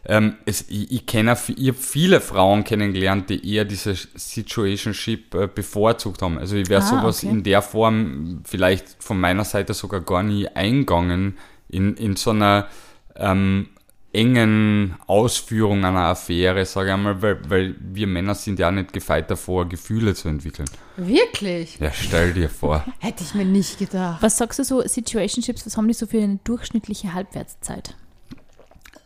ähm, 0.06 0.36
es, 0.44 0.68
ich, 0.68 0.92
ich 0.92 1.06
kenne 1.06 1.36
ich 1.56 1.68
hab 1.68 1.76
viele 1.76 2.20
Frauen 2.20 2.62
kennengelernt, 2.64 3.30
die 3.30 3.54
eher 3.54 3.64
diese 3.64 3.94
Situationship 3.94 5.34
äh, 5.34 5.48
bevorzugt 5.48 6.20
haben. 6.20 6.38
Also 6.38 6.56
ich 6.56 6.68
wäre 6.68 6.82
Ah, 6.82 6.86
sowas 6.86 7.24
okay. 7.24 7.32
in 7.32 7.42
der 7.42 7.62
Form 7.62 8.42
vielleicht 8.44 9.02
von 9.02 9.18
meiner 9.18 9.44
Seite 9.44 9.72
sogar 9.72 10.02
gar 10.02 10.22
nie 10.22 10.46
eingegangen 10.48 11.38
in, 11.68 11.96
in 11.96 12.16
so 12.16 12.30
einer 12.30 12.68
ähm, 13.16 13.68
engen 14.14 14.96
Ausführung 15.06 15.84
einer 15.84 16.06
Affäre, 16.06 16.64
sage 16.64 16.88
ich 16.88 16.94
einmal, 16.94 17.20
weil, 17.20 17.38
weil 17.48 17.74
wir 17.80 18.06
Männer 18.06 18.34
sind 18.34 18.58
ja 18.58 18.70
nicht 18.70 18.92
gefeit 18.92 19.30
davor, 19.30 19.68
Gefühle 19.68 20.14
zu 20.14 20.28
entwickeln. 20.28 20.68
Wirklich? 20.96 21.78
Ja, 21.80 21.90
stell 21.92 22.32
dir 22.32 22.48
vor. 22.48 22.84
Hätte 23.00 23.24
ich 23.24 23.34
mir 23.34 23.44
nicht 23.44 23.78
gedacht. 23.78 24.22
Was 24.22 24.38
sagst 24.38 24.58
du 24.58 24.64
so, 24.64 24.80
Situationships, 24.82 25.66
was 25.66 25.76
haben 25.76 25.88
die 25.88 25.94
so 25.94 26.06
für 26.06 26.22
eine 26.22 26.38
durchschnittliche 26.44 27.12
Halbwertszeit? 27.12 27.94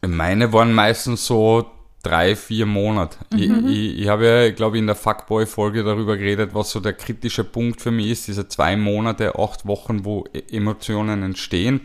Meine 0.07 0.53
waren 0.53 0.73
meistens 0.73 1.27
so 1.27 1.67
drei, 2.03 2.37
vier 2.37 2.67
Monate. 2.67 3.19
Ich, 3.35 3.51
ich, 3.51 3.99
ich 4.01 4.09
habe 4.09 4.27
ja, 4.27 4.51
glaube 4.53 4.77
ich, 4.77 4.81
in 4.81 4.87
der 4.87 4.95
Fuckboy-Folge 4.95 5.83
darüber 5.83 6.17
geredet, 6.17 6.51
was 6.55 6.71
so 6.71 6.81
der 6.81 6.93
kritische 6.93 7.43
Punkt 7.45 7.81
für 7.81 7.91
mich 7.91 8.07
ist, 8.09 8.29
diese 8.29 8.47
zwei 8.49 8.77
Monate, 8.77 9.37
acht 9.39 9.67
Wochen, 9.67 10.05
wo 10.05 10.25
E- 10.33 10.43
Emotionen 10.57 11.23
entstehen. 11.23 11.81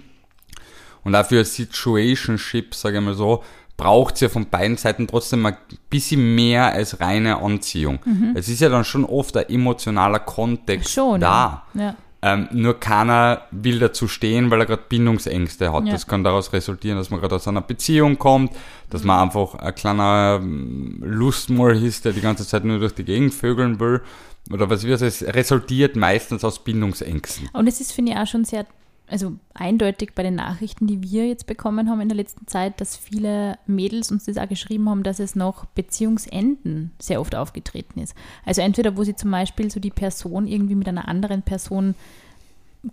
Und 1.03 1.15
auch 1.15 1.25
für 1.25 1.43
Situationship, 1.43 2.73
sage 2.75 2.97
ich 2.97 3.03
mal 3.03 3.13
so, 3.13 3.43
braucht 3.77 4.15
es 4.15 4.21
ja 4.21 4.29
von 4.29 4.49
beiden 4.49 4.77
Seiten 4.77 5.07
trotzdem 5.07 5.45
ein 5.45 5.57
bisschen 5.89 6.35
mehr 6.35 6.73
als 6.73 6.99
reine 6.99 7.41
Anziehung. 7.41 7.99
Es 8.35 8.47
ist 8.47 8.61
ja 8.61 8.69
dann 8.69 8.85
schon 8.85 9.03
oft 9.03 9.35
ein 9.35 9.49
emotionaler 9.49 10.19
Kontext 10.19 10.91
Schon. 10.91 11.19
da. 11.19 11.65
Ja. 11.73 11.81
ja. 11.81 11.95
Ähm, 12.25 12.47
nur 12.53 12.79
keiner 12.79 13.41
will 13.51 13.79
dazu 13.79 14.07
stehen, 14.07 14.49
weil 14.49 14.61
er 14.61 14.65
gerade 14.65 14.83
Bindungsängste 14.87 15.73
hat. 15.73 15.85
Ja. 15.85 15.91
Das 15.91 16.07
kann 16.07 16.23
daraus 16.23 16.53
resultieren, 16.53 16.97
dass 16.97 17.09
man 17.09 17.19
gerade 17.19 17.35
aus 17.35 17.49
einer 17.49 17.59
Beziehung 17.59 18.17
kommt, 18.17 18.53
dass 18.89 19.03
man 19.03 19.19
einfach 19.19 19.55
ein 19.55 19.75
kleiner 19.75 20.39
ähm, 20.41 20.99
Lustmoll 21.03 21.75
ist, 21.83 22.05
der 22.05 22.13
die 22.13 22.21
ganze 22.21 22.47
Zeit 22.47 22.63
nur 22.63 22.79
durch 22.79 22.95
die 22.95 23.03
Gegend 23.03 23.33
vögeln 23.33 23.77
will. 23.81 24.01
Oder 24.49 24.69
was 24.69 24.85
wir 24.85 25.01
es 25.01 25.21
resultiert 25.21 25.97
meistens 25.97 26.45
aus 26.45 26.63
Bindungsängsten. 26.63 27.49
Und 27.51 27.67
es 27.67 27.81
ist, 27.81 27.91
finde 27.91 28.13
ich, 28.13 28.17
auch 28.17 28.27
schon 28.27 28.45
sehr, 28.45 28.65
also 29.07 29.33
eindeutig 29.53 30.13
bei 30.15 30.23
den 30.23 30.35
Nachrichten, 30.35 30.87
die 30.87 31.03
wir 31.03 31.27
jetzt 31.27 31.45
bekommen 31.45 31.89
haben 31.89 32.01
in 32.01 32.09
der 32.09 32.15
letzten 32.15 32.47
Zeit, 32.47 32.79
dass 32.79 32.95
viele 32.95 33.57
Mädels 33.67 34.11
uns 34.11 34.25
das 34.25 34.37
auch 34.37 34.47
geschrieben 34.47 34.89
haben, 34.89 35.03
dass 35.03 35.19
es 35.19 35.35
noch 35.35 35.65
Beziehungsenden 35.65 36.91
sehr 36.99 37.19
oft 37.19 37.35
aufgetreten 37.35 37.99
ist. 37.99 38.15
Also 38.45 38.61
entweder, 38.61 38.97
wo 38.97 39.03
sie 39.03 39.15
zum 39.15 39.29
Beispiel 39.31 39.69
so 39.69 39.79
die 39.79 39.91
Person 39.91 40.47
irgendwie 40.47 40.75
mit 40.75 40.87
einer 40.87 41.07
anderen 41.07 41.41
Person 41.41 41.95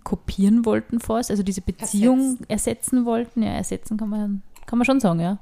kopieren 0.03 0.65
wollten 0.65 0.99
fast, 0.99 1.31
also 1.31 1.43
diese 1.43 1.61
Beziehung 1.61 2.37
ersetzen, 2.47 3.05
wollten. 3.05 3.43
Ja, 3.43 3.51
ersetzen 3.51 3.97
kann 3.97 4.09
man, 4.09 4.41
kann 4.65 4.79
man 4.79 4.85
schon 4.85 4.99
sagen, 4.99 5.19
ja. 5.19 5.39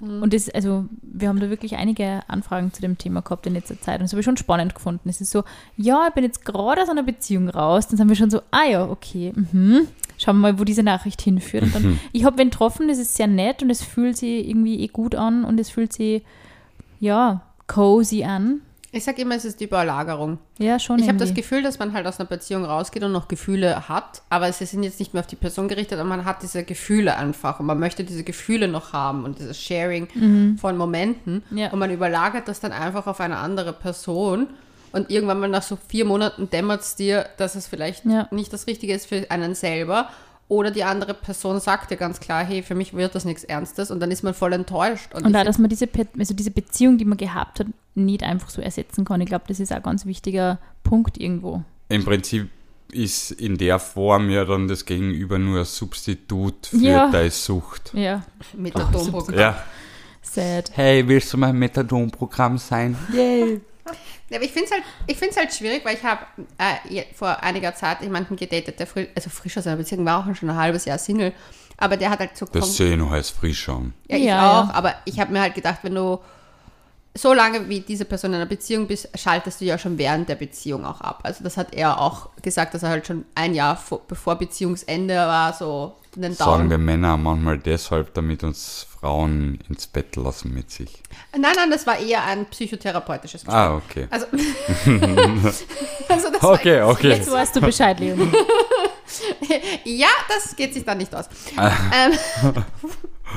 Und 0.00 0.34
das, 0.34 0.50
also, 0.50 0.84
wir 1.00 1.28
haben 1.28 1.40
da 1.40 1.48
wirklich 1.48 1.76
einige 1.76 2.20
Anfragen 2.28 2.70
zu 2.70 2.82
dem 2.82 2.98
Thema 2.98 3.22
gehabt 3.22 3.46
in 3.46 3.54
letzter 3.54 3.80
Zeit 3.80 4.00
und 4.00 4.04
das 4.04 4.12
habe 4.12 4.20
ich 4.20 4.26
schon 4.26 4.36
spannend 4.36 4.74
gefunden. 4.74 5.08
Es 5.08 5.22
ist 5.22 5.30
so, 5.30 5.44
ja, 5.76 6.08
ich 6.08 6.14
bin 6.14 6.24
jetzt 6.24 6.44
gerade 6.44 6.82
aus 6.82 6.90
einer 6.90 7.02
Beziehung 7.02 7.48
raus, 7.48 7.88
dann 7.88 7.96
sind 7.96 8.08
wir 8.08 8.16
schon 8.16 8.28
so, 8.28 8.42
ah 8.50 8.64
ja, 8.68 8.88
okay, 8.88 9.32
mhm. 9.34 9.88
Schauen 10.18 10.36
wir 10.36 10.52
mal, 10.52 10.58
wo 10.58 10.64
diese 10.64 10.82
Nachricht 10.82 11.20
hinführt. 11.22 11.62
Und 11.64 11.74
dann, 11.74 12.00
ich 12.12 12.24
habe 12.24 12.38
wen 12.38 12.50
getroffen, 12.50 12.88
das 12.88 12.98
ist 12.98 13.14
sehr 13.16 13.26
nett 13.26 13.62
und 13.62 13.70
es 13.70 13.82
fühlt 13.82 14.16
sich 14.16 14.48
irgendwie 14.48 14.80
eh 14.80 14.88
gut 14.88 15.14
an 15.14 15.44
und 15.44 15.58
es 15.60 15.70
fühlt 15.70 15.92
sich, 15.92 16.22
ja, 17.00 17.42
cozy 17.66 18.24
an. 18.24 18.60
Ich 18.92 19.04
sage 19.04 19.20
immer, 19.22 19.34
es 19.34 19.44
ist 19.44 19.60
die 19.60 19.64
Überlagerung. 19.64 20.38
Ja, 20.58 20.78
schon 20.78 20.98
Ich 21.00 21.08
habe 21.08 21.18
das. 21.18 21.34
Gefühl, 21.34 21.62
dass 21.62 21.78
man 21.78 21.92
halt 21.92 22.06
aus 22.06 22.18
einer 22.18 22.28
Beziehung 22.28 22.64
rausgeht 22.64 23.02
und 23.02 23.12
noch 23.12 23.28
Gefühle 23.28 23.90
hat, 23.90 24.22
aber 24.30 24.50
sie 24.52 24.64
sind 24.64 24.84
jetzt 24.84 24.98
nicht 25.00 25.12
mehr 25.12 25.20
auf 25.20 25.26
die 25.26 25.36
Person 25.36 25.68
gerichtet, 25.68 25.98
aber 25.98 26.08
man 26.08 26.24
hat 26.24 26.42
diese 26.42 26.64
Gefühle 26.64 27.14
einfach 27.16 27.60
und 27.60 27.66
man 27.66 27.78
möchte 27.78 28.04
diese 28.04 28.24
Gefühle 28.24 28.68
noch 28.68 28.94
haben 28.94 29.24
und 29.24 29.38
dieses 29.38 29.60
Sharing 29.60 30.56
von 30.58 30.78
Momenten 30.78 31.42
Mhm. 31.50 31.58
Ja. 31.58 31.70
und 31.72 31.78
man 31.78 31.90
überlagert 31.90 32.48
das 32.48 32.60
dann 32.60 32.72
einfach 32.72 33.06
auf 33.06 33.20
eine 33.20 33.36
andere 33.36 33.74
Person 33.74 34.46
und 34.96 35.10
irgendwann 35.10 35.38
mal 35.40 35.48
nach 35.48 35.62
so 35.62 35.78
vier 35.88 36.04
Monaten 36.04 36.50
dämmert 36.50 36.80
es 36.82 36.96
dir, 36.96 37.26
dass 37.36 37.54
es 37.54 37.66
vielleicht 37.68 38.04
Ja. 38.04 38.26
nicht 38.32 38.52
das 38.52 38.66
Richtige 38.66 38.92
ist 38.94 39.06
für 39.06 39.30
einen 39.30 39.54
selber 39.54 40.08
oder 40.48 40.70
die 40.70 40.84
andere 40.84 41.12
Person 41.14 41.58
sagt 41.60 41.90
dir 41.90 41.96
ganz 41.96 42.20
klar, 42.20 42.44
hey, 42.44 42.62
für 42.62 42.74
mich 42.74 42.94
wird 42.94 43.14
das 43.14 43.24
nichts 43.24 43.42
Ernstes 43.44 43.90
und 43.90 43.98
dann 44.00 44.10
ist 44.10 44.22
man 44.22 44.32
voll 44.32 44.52
enttäuscht. 44.52 45.12
Und 45.14 45.26
ich 45.26 45.32
da, 45.32 45.42
dass 45.44 45.58
man 45.58 45.68
diese, 45.68 45.86
Pe- 45.88 46.06
also 46.18 46.34
diese 46.34 46.50
Beziehung, 46.52 46.98
die 46.98 47.04
man 47.04 47.18
gehabt 47.18 47.60
hat, 47.60 47.66
nicht 47.96 48.22
einfach 48.22 48.48
so 48.50 48.60
ersetzen 48.62 49.04
kann. 49.04 49.20
Ich 49.20 49.26
glaube, 49.28 49.44
das 49.48 49.58
ist 49.60 49.72
auch 49.72 49.76
ein 49.76 49.82
ganz 49.82 50.06
wichtiger 50.06 50.58
Punkt 50.84 51.18
irgendwo. 51.18 51.62
Im 51.88 52.04
Prinzip 52.04 52.48
ist 52.92 53.32
in 53.32 53.58
der 53.58 53.80
Form 53.80 54.30
ja 54.30 54.44
dann 54.44 54.68
das 54.68 54.84
Gegenüber 54.84 55.38
nur 55.40 55.58
ein 55.60 55.64
Substitut 55.64 56.66
für 56.68 56.76
Ja. 56.76 57.10
deine 57.10 57.30
Sucht. 57.30 57.90
Ja, 57.94 58.22
Methadonprogramm. 58.56 59.36
Ja. 59.38 59.56
sad. 60.22 60.70
Hey, 60.74 61.06
willst 61.08 61.32
du 61.32 61.38
mein 61.38 61.56
Methadon-Programm 61.58 62.58
sein? 62.58 62.96
Yay! 63.12 63.60
Ja, 64.30 64.36
aber 64.38 64.44
ich 64.44 64.52
finde 64.52 64.66
es 64.66 64.72
halt, 64.72 64.82
ich 65.06 65.16
find's 65.16 65.36
halt 65.36 65.52
schwierig, 65.54 65.84
weil 65.84 65.94
ich 65.96 66.02
habe 66.02 66.20
äh, 66.58 67.02
vor 67.14 67.42
einiger 67.42 67.74
Zeit 67.74 68.00
jemanden 68.02 68.36
gedatet, 68.36 68.78
der 68.80 68.86
frisch, 68.86 69.08
also 69.14 69.30
frisch 69.30 69.56
aus 69.58 69.66
einer 69.66 69.76
Beziehung 69.76 70.04
war 70.04 70.20
auch 70.28 70.34
schon 70.34 70.50
ein 70.50 70.56
halbes 70.56 70.84
Jahr 70.84 70.98
Single, 70.98 71.32
aber 71.76 71.96
der 71.96 72.10
hat 72.10 72.18
halt 72.20 72.36
so 72.36 72.46
Das 72.46 72.64
kom- 72.64 72.72
sehe 72.76 72.90
ich 72.92 72.96
noch 72.98 73.12
als 73.12 73.30
frisch 73.30 73.68
an. 73.68 73.92
ja, 74.08 74.16
ich 74.16 74.24
Ja, 74.24 74.60
auch, 74.62 74.68
ja. 74.68 74.74
aber 74.74 74.94
ich 75.04 75.20
habe 75.20 75.32
mir 75.32 75.40
halt 75.40 75.54
gedacht, 75.54 75.78
wenn 75.82 75.94
du 75.94 76.18
so 77.16 77.32
lange 77.32 77.68
wie 77.68 77.80
diese 77.80 78.04
Person 78.04 78.32
in 78.32 78.36
einer 78.36 78.46
Beziehung 78.46 78.86
bist, 78.86 79.08
schaltest 79.14 79.60
du 79.60 79.64
ja 79.64 79.78
schon 79.78 79.98
während 79.98 80.28
der 80.28 80.34
Beziehung 80.34 80.84
auch 80.84 81.00
ab. 81.00 81.20
Also 81.22 81.42
das 81.42 81.56
hat 81.56 81.74
er 81.74 82.00
auch 82.00 82.30
gesagt, 82.42 82.74
dass 82.74 82.82
er 82.82 82.90
halt 82.90 83.06
schon 83.06 83.24
ein 83.34 83.54
Jahr 83.54 83.76
vor, 83.76 84.02
bevor 84.06 84.36
Beziehungsende 84.36 85.14
war, 85.14 85.52
so 85.52 85.94
den 86.14 86.34
Sagen 86.34 86.50
Daumen. 86.50 86.70
wir 86.70 86.78
Männer 86.78 87.16
manchmal 87.16 87.58
deshalb, 87.58 88.14
damit 88.14 88.42
uns 88.42 88.86
Frauen 89.00 89.58
ins 89.68 89.86
Bett 89.86 90.16
lassen 90.16 90.54
mit 90.54 90.70
sich. 90.70 91.02
Nein, 91.32 91.52
nein, 91.56 91.70
das 91.70 91.86
war 91.86 91.98
eher 91.98 92.24
ein 92.24 92.46
psychotherapeutisches 92.46 93.42
Gespräch. 93.44 93.54
Ah, 93.54 93.76
okay. 93.76 94.06
Also, 94.10 94.26
also 96.08 96.30
das 96.30 96.42
war 96.42 96.52
Okay, 96.52 96.82
okay. 96.82 97.08
Jetzt 97.10 97.30
weißt 97.30 97.56
du 97.56 97.60
Bescheid, 97.60 97.98
Leonie. 98.00 98.32
Ja, 99.84 100.08
das 100.28 100.56
geht 100.56 100.74
sich 100.74 100.84
dann 100.84 100.98
nicht 100.98 101.14
aus. 101.14 101.26
ähm, 101.56 102.12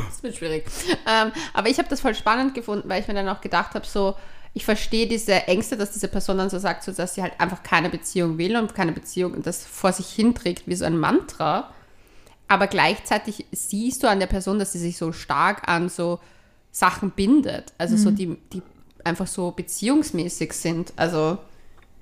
das 0.09 0.23
wird 0.23 0.35
schwierig. 0.35 0.65
Ähm, 1.07 1.31
aber 1.53 1.69
ich 1.69 1.77
habe 1.77 1.89
das 1.89 2.01
voll 2.01 2.15
spannend 2.15 2.53
gefunden, 2.53 2.87
weil 2.89 3.01
ich 3.01 3.07
mir 3.07 3.13
dann 3.13 3.29
auch 3.29 3.41
gedacht 3.41 3.73
habe, 3.75 3.85
so, 3.85 4.15
ich 4.53 4.65
verstehe 4.65 5.07
diese 5.07 5.47
Ängste, 5.47 5.77
dass 5.77 5.91
diese 5.91 6.07
Person 6.07 6.37
dann 6.37 6.49
so 6.49 6.57
sagt, 6.59 6.83
so, 6.83 6.91
dass 6.91 7.15
sie 7.15 7.21
halt 7.21 7.33
einfach 7.39 7.61
keine 7.63 7.89
Beziehung 7.89 8.37
will 8.37 8.55
und 8.57 8.73
keine 8.75 8.91
Beziehung 8.91 9.33
und 9.33 9.45
das 9.45 9.63
vor 9.65 9.91
sich 9.93 10.07
hinträgt 10.07 10.63
wie 10.67 10.75
so 10.75 10.85
ein 10.85 10.97
Mantra. 10.97 11.69
Aber 12.47 12.65
gleichzeitig 12.67 13.45
siehst 13.51 14.01
du 14.01 14.09
an 14.09 14.19
der 14.19 14.25
Person, 14.27 14.57
dass 14.57 14.71
sie 14.71 14.79
sich 14.79 14.97
so 14.97 15.11
stark 15.11 15.67
an 15.67 15.87
so 15.89 16.19
Sachen 16.71 17.11
bindet. 17.11 17.73
Also 17.77 17.95
so 17.95 18.09
die, 18.09 18.37
die 18.51 18.63
einfach 19.03 19.27
so 19.27 19.51
beziehungsmäßig 19.51 20.53
sind. 20.53 20.93
Also 20.95 21.37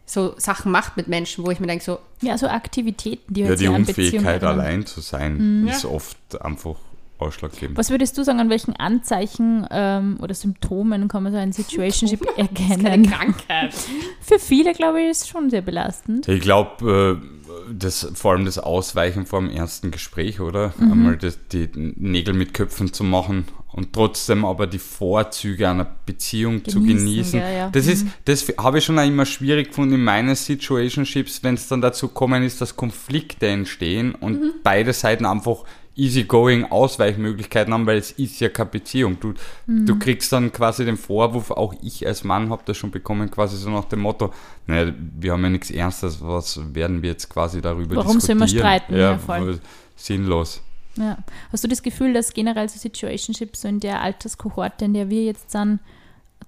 so 0.06 0.36
Sachen 0.38 0.72
macht 0.72 0.96
mit 0.96 1.10
Menschen, 1.10 1.46
wo 1.46 1.52
ich 1.52 1.60
mir 1.60 1.68
denke, 1.68 1.84
so, 1.84 2.00
Ja, 2.22 2.38
so 2.38 2.48
Aktivitäten, 2.48 3.34
die 3.34 3.42
Ja, 3.42 3.48
halt 3.50 3.60
die 3.60 3.68
Unfähigkeit, 3.68 4.42
allein 4.44 4.86
zu 4.86 5.02
sein, 5.02 5.62
Mhm. 5.64 5.68
ist 5.68 5.84
oft 5.84 6.42
einfach 6.42 6.78
ausschlaggebend. 7.20 7.78
Was 7.78 7.90
würdest 7.90 8.18
du 8.18 8.24
sagen, 8.24 8.40
an 8.40 8.50
welchen 8.50 8.76
Anzeichen 8.76 9.66
ähm, 9.72 10.18
oder 10.22 10.34
Symptomen 10.34 11.08
kann 11.08 11.24
man 11.24 11.32
so 11.32 11.38
ein 11.38 11.52
Situationship 11.52 12.22
keine 12.36 12.38
erkennen? 12.50 13.10
Krankheit. 13.10 13.74
Für 14.22 14.40
viele, 14.40 14.74
glaube 14.74 15.02
ich, 15.02 15.10
ist 15.10 15.22
es 15.24 15.28
schon 15.28 15.50
sehr 15.50 15.62
belastend. 15.62 16.28
Ich 16.28 16.42
glaube, 16.42 17.20
äh, 17.22 17.74
das, 17.74 18.12
vor 18.14 18.34
allem 18.34 18.46
das 18.46 18.58
Ausweichen 18.60 19.26
vor 19.26 19.40
dem 19.42 19.50
ersten 19.50 19.92
Gespräch, 19.92 20.40
oder? 20.40 20.74
Mhm. 20.78 20.92
Einmal 20.92 21.18
das, 21.18 21.40
die 21.52 21.70
Nägel 21.76 22.34
mit 22.34 22.54
Köpfen 22.54 22.94
zu 22.94 23.04
machen 23.04 23.46
und 23.72 23.94
trotzdem 23.94 24.46
aber 24.46 24.66
die 24.68 24.80
Vorzüge 24.80 25.70
einer 25.70 25.86
Beziehung 26.06 26.64
zu 26.66 26.80
Genießen, 26.82 27.06
genießen. 27.06 27.40
ja, 27.40 27.50
ja. 27.52 27.70
Das 27.70 27.86
ist, 27.88 28.08
das 28.26 28.46
habe 28.58 28.80
ich 28.80 28.86
schon 28.86 28.98
auch 28.98 29.06
immer 29.06 29.26
schwierig 29.26 29.68
gefunden 29.70 29.96
in 29.96 30.04
meinen 30.04 30.36
Situationships, 30.36 31.44
wenn 31.44 31.56
es 31.56 31.68
dann 31.68 31.82
dazu 31.82 32.08
kommen 32.08 32.44
ist, 32.44 32.62
dass 32.62 32.76
Konflikte 32.76 33.48
entstehen 33.48 34.16
und 34.16 34.42
Mhm. 34.42 34.52
beide 34.64 34.94
Seiten 34.94 35.26
einfach 35.26 35.64
easygoing 35.98 36.66
Ausweichmöglichkeiten 36.66 37.74
haben, 37.74 37.86
weil 37.86 37.98
es 37.98 38.12
ist 38.12 38.40
ja 38.40 38.50
keine 38.50 38.70
Beziehung. 38.70 39.20
Du, 39.20 39.34
Mhm. 39.66 39.86
du 39.86 39.98
kriegst 40.00 40.32
dann 40.32 40.52
quasi 40.52 40.86
den 40.86 40.98
Vorwurf, 40.98 41.52
auch 41.52 41.74
ich 41.82 42.06
als 42.06 42.24
Mann 42.24 42.50
habe 42.50 42.62
das 42.66 42.78
schon 42.78 42.92
bekommen, 42.92 43.30
quasi 43.32 43.58
so 43.58 43.70
nach 43.70 43.86
dem 43.86 44.00
Motto, 44.02 44.32
naja, 44.68 44.94
wir 45.20 45.34
haben 45.34 45.44
ja 45.44 45.50
nichts 45.50 45.72
Ernstes, 45.72 46.20
was 46.22 46.60
werden 46.74 47.02
wir 47.02 47.10
jetzt 47.12 47.30
quasi 47.30 47.62
darüber 47.62 47.96
Warum 47.98 48.20
sollen 48.20 48.40
diskutieren? 48.40 48.40
wir 48.40 48.48
streiten? 48.48 48.94
Ja, 48.96 49.12
Ja, 49.12 49.18
voll. 49.18 49.60
sinnlos. 49.96 50.62
Ja. 50.96 51.18
Hast 51.52 51.64
du 51.64 51.68
das 51.68 51.84
Gefühl, 51.84 52.14
dass 52.14 52.34
generell 52.34 52.68
so 52.70 52.80
Situationships 52.80 53.62
so 53.62 53.68
in 53.68 53.80
der 53.80 54.02
Alterskohorte, 54.02 54.86
in 54.86 54.94
der 54.94 55.10
wir 55.10 55.24
jetzt 55.26 55.54
dann 55.54 55.80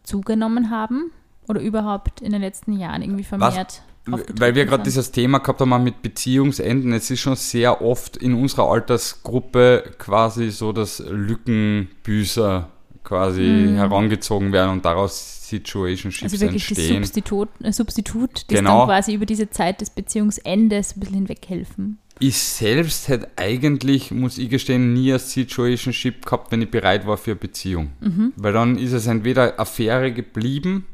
zugenommen 0.03 0.69
haben? 0.69 1.11
Oder 1.47 1.61
überhaupt 1.61 2.21
in 2.21 2.31
den 2.31 2.41
letzten 2.41 2.73
Jahren 2.77 3.01
irgendwie 3.01 3.23
vermehrt? 3.23 3.53
aufgetreten 3.57 3.83
Weil 4.37 4.55
wir 4.55 4.65
gerade 4.65 4.83
dieses 4.83 5.11
Thema 5.11 5.39
gehabt 5.39 5.61
haben 5.61 5.83
mit 5.83 6.01
Beziehungsenden. 6.01 6.93
Es 6.93 7.09
ist 7.09 7.19
schon 7.19 7.35
sehr 7.35 7.81
oft 7.81 8.17
in 8.17 8.33
unserer 8.33 8.69
Altersgruppe 8.69 9.83
quasi 9.97 10.49
so, 10.51 10.71
dass 10.71 10.99
Lückenbüßer 10.99 12.69
quasi 13.03 13.69
herangezogen 13.75 14.51
werden 14.51 14.71
und 14.71 14.85
daraus 14.85 15.47
Situationships 15.47 16.31
Mhm. 16.31 16.35
Also 16.35 16.41
wirklich 16.41 16.67
das 16.67 16.77
entstehen. 16.77 17.03
Substitut, 17.03 17.49
äh, 17.63 17.71
Substitut 17.71 18.29
das 18.35 18.57
Genau. 18.59 18.79
dann 18.79 18.87
quasi 18.87 19.13
über 19.13 19.25
diese 19.25 19.49
Zeit 19.49 19.81
des 19.81 19.89
Beziehungsendes 19.89 20.95
ein 20.95 20.99
bisschen 20.99 21.15
hinweghelfen. 21.15 21.97
Ich 22.21 22.37
selbst 22.37 23.07
hätte 23.07 23.29
eigentlich, 23.37 24.11
muss 24.11 24.37
ich 24.37 24.49
gestehen, 24.49 24.93
nie 24.93 25.13
ein 25.13 25.19
Situationship 25.19 26.25
gehabt, 26.25 26.51
wenn 26.51 26.61
ich 26.61 26.69
bereit 26.69 27.07
war 27.07 27.17
für 27.17 27.31
eine 27.31 27.39
Beziehung. 27.39 27.91
Mhm. 28.01 28.33
Weil 28.35 28.53
dann 28.53 28.77
ist 28.77 28.91
es 28.91 29.07
entweder 29.07 29.57
Affäre 29.59 30.11
geblieben 30.11 30.85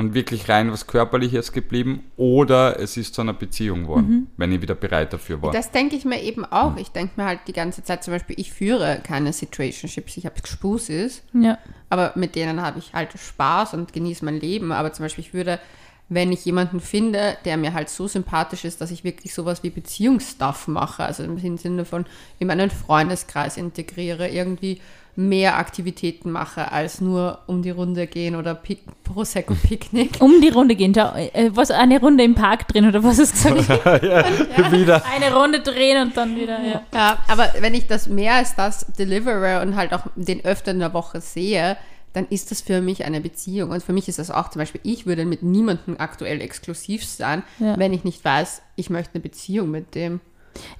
und 0.00 0.14
wirklich 0.14 0.48
rein 0.48 0.72
was 0.72 0.86
Körperliches 0.86 1.52
geblieben 1.52 2.04
oder 2.16 2.80
es 2.80 2.96
ist 2.96 3.14
zu 3.14 3.20
einer 3.20 3.34
Beziehung 3.34 3.82
geworden, 3.82 4.08
Mhm. 4.08 4.26
wenn 4.38 4.50
ich 4.50 4.62
wieder 4.62 4.74
bereit 4.74 5.12
dafür 5.12 5.40
war. 5.42 5.52
Das 5.52 5.70
denke 5.70 5.94
ich 5.94 6.04
mir 6.06 6.22
eben 6.22 6.44
auch. 6.44 6.76
Ich 6.78 6.88
denke 6.90 7.12
mir 7.20 7.26
halt 7.26 7.40
die 7.46 7.52
ganze 7.52 7.84
Zeit 7.84 8.02
zum 8.02 8.14
Beispiel, 8.14 8.34
ich 8.38 8.50
führe 8.52 9.00
keine 9.06 9.32
Situationships, 9.32 10.16
ich 10.16 10.24
habe 10.26 10.36
Spusis, 10.44 11.22
Ja. 11.34 11.58
aber 11.90 12.12
mit 12.14 12.34
denen 12.34 12.62
habe 12.62 12.78
ich 12.78 12.94
halt 12.94 13.10
Spaß 13.16 13.74
und 13.74 13.92
genieße 13.92 14.24
mein 14.24 14.40
Leben. 14.40 14.72
Aber 14.72 14.92
zum 14.92 15.04
Beispiel, 15.04 15.22
ich 15.24 15.34
würde, 15.34 15.60
wenn 16.08 16.32
ich 16.32 16.44
jemanden 16.46 16.80
finde, 16.80 17.36
der 17.44 17.56
mir 17.58 17.74
halt 17.74 17.88
so 17.90 18.08
sympathisch 18.08 18.64
ist, 18.64 18.80
dass 18.80 18.90
ich 18.90 19.04
wirklich 19.04 19.34
sowas 19.34 19.62
wie 19.62 19.70
Beziehungsstuff 19.70 20.66
mache, 20.66 21.04
also 21.04 21.22
im 21.22 21.58
Sinne 21.58 21.84
von 21.84 22.06
in 22.38 22.46
meinen 22.46 22.70
Freundeskreis 22.70 23.56
integriere, 23.58 24.28
irgendwie 24.28 24.80
mehr 25.16 25.56
Aktivitäten 25.56 26.30
mache, 26.30 26.72
als 26.72 27.00
nur 27.00 27.40
um 27.46 27.62
die 27.62 27.70
Runde 27.70 28.06
gehen 28.06 28.36
oder 28.36 28.54
Pick 28.54 28.80
Prosecco-Picknick. 29.04 30.20
Um 30.20 30.40
die 30.40 30.48
Runde 30.48 30.76
gehen. 30.76 30.94
Schau, 30.94 31.12
äh, 31.14 31.50
was, 31.52 31.70
eine 31.70 32.00
Runde 32.00 32.24
im 32.24 32.34
Park 32.34 32.68
drehen 32.68 32.86
oder 32.88 33.02
was 33.02 33.16
du 33.16 33.22
gesagt? 33.22 33.68
ja, 34.02 34.72
wieder. 34.72 35.02
eine 35.06 35.34
Runde 35.34 35.60
drehen 35.60 36.02
und 36.08 36.16
dann 36.16 36.36
wieder, 36.36 36.58
ja. 36.62 36.82
Ja, 36.94 37.18
aber 37.28 37.48
wenn 37.60 37.74
ich 37.74 37.86
das 37.86 38.06
mehr 38.08 38.34
als 38.34 38.54
das 38.54 38.86
delivere 38.98 39.62
und 39.62 39.76
halt 39.76 39.92
auch 39.92 40.04
den 40.16 40.44
öfter 40.44 40.70
in 40.70 40.78
der 40.78 40.94
Woche 40.94 41.20
sehe, 41.20 41.76
dann 42.12 42.26
ist 42.28 42.50
das 42.50 42.60
für 42.60 42.80
mich 42.80 43.04
eine 43.04 43.20
Beziehung. 43.20 43.70
Und 43.70 43.82
für 43.82 43.92
mich 43.92 44.08
ist 44.08 44.18
das 44.18 44.30
auch 44.30 44.48
zum 44.50 44.60
Beispiel, 44.60 44.80
ich 44.84 45.06
würde 45.06 45.24
mit 45.24 45.42
niemandem 45.42 45.96
aktuell 45.98 46.40
exklusiv 46.40 47.04
sein, 47.04 47.42
Ja. 47.58 47.78
wenn 47.78 47.92
ich 47.92 48.04
nicht 48.04 48.24
weiß, 48.24 48.62
ich 48.76 48.90
möchte 48.90 49.14
eine 49.14 49.22
Beziehung 49.22 49.70
mit 49.70 49.94
dem. 49.94 50.20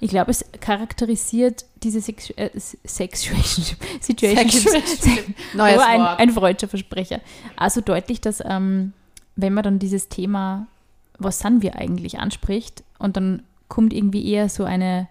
Ich 0.03 0.09
glaube, 0.09 0.31
es 0.31 0.43
charakterisiert 0.59 1.65
diese 1.83 2.01
Sexu 2.01 2.33
äh, 2.35 2.49
Sexuation 2.57 3.63
Situations. 4.01 4.65
Neues 5.53 5.75
Aber 5.75 5.87
ein, 5.87 6.01
Wort. 6.01 6.19
ein 6.19 6.29
freudscher 6.31 6.67
Versprecher. 6.67 7.21
Also 7.55 7.81
deutlich, 7.81 8.19
dass 8.19 8.41
ähm, 8.43 8.93
wenn 9.35 9.53
man 9.53 9.63
dann 9.63 9.77
dieses 9.77 10.09
Thema, 10.09 10.65
was 11.19 11.37
sind 11.37 11.61
wir 11.61 11.75
eigentlich, 11.75 12.17
anspricht 12.17 12.83
und 12.97 13.15
dann 13.15 13.43
kommt 13.67 13.93
irgendwie 13.93 14.27
eher 14.27 14.49
so 14.49 14.63
eine, 14.63 15.07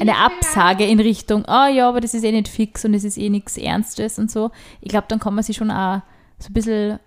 eine 0.00 0.16
Absage 0.16 0.86
in 0.86 0.98
Richtung, 0.98 1.44
ah 1.44 1.68
ja, 1.68 1.86
aber 1.86 2.00
das 2.00 2.14
ist 2.14 2.24
eh 2.24 2.32
nicht 2.32 2.48
fix 2.48 2.86
und 2.86 2.94
es 2.94 3.04
ist 3.04 3.18
eh 3.18 3.28
nichts 3.28 3.58
Ernstes 3.58 4.18
und 4.18 4.30
so. 4.30 4.50
Ich 4.80 4.88
glaube, 4.88 5.06
dann 5.08 5.20
kann 5.20 5.34
man 5.34 5.44
sich 5.44 5.58
schon 5.58 5.70
auch 5.70 6.00
so 6.38 6.48
ein 6.48 6.54
bisschen 6.54 6.98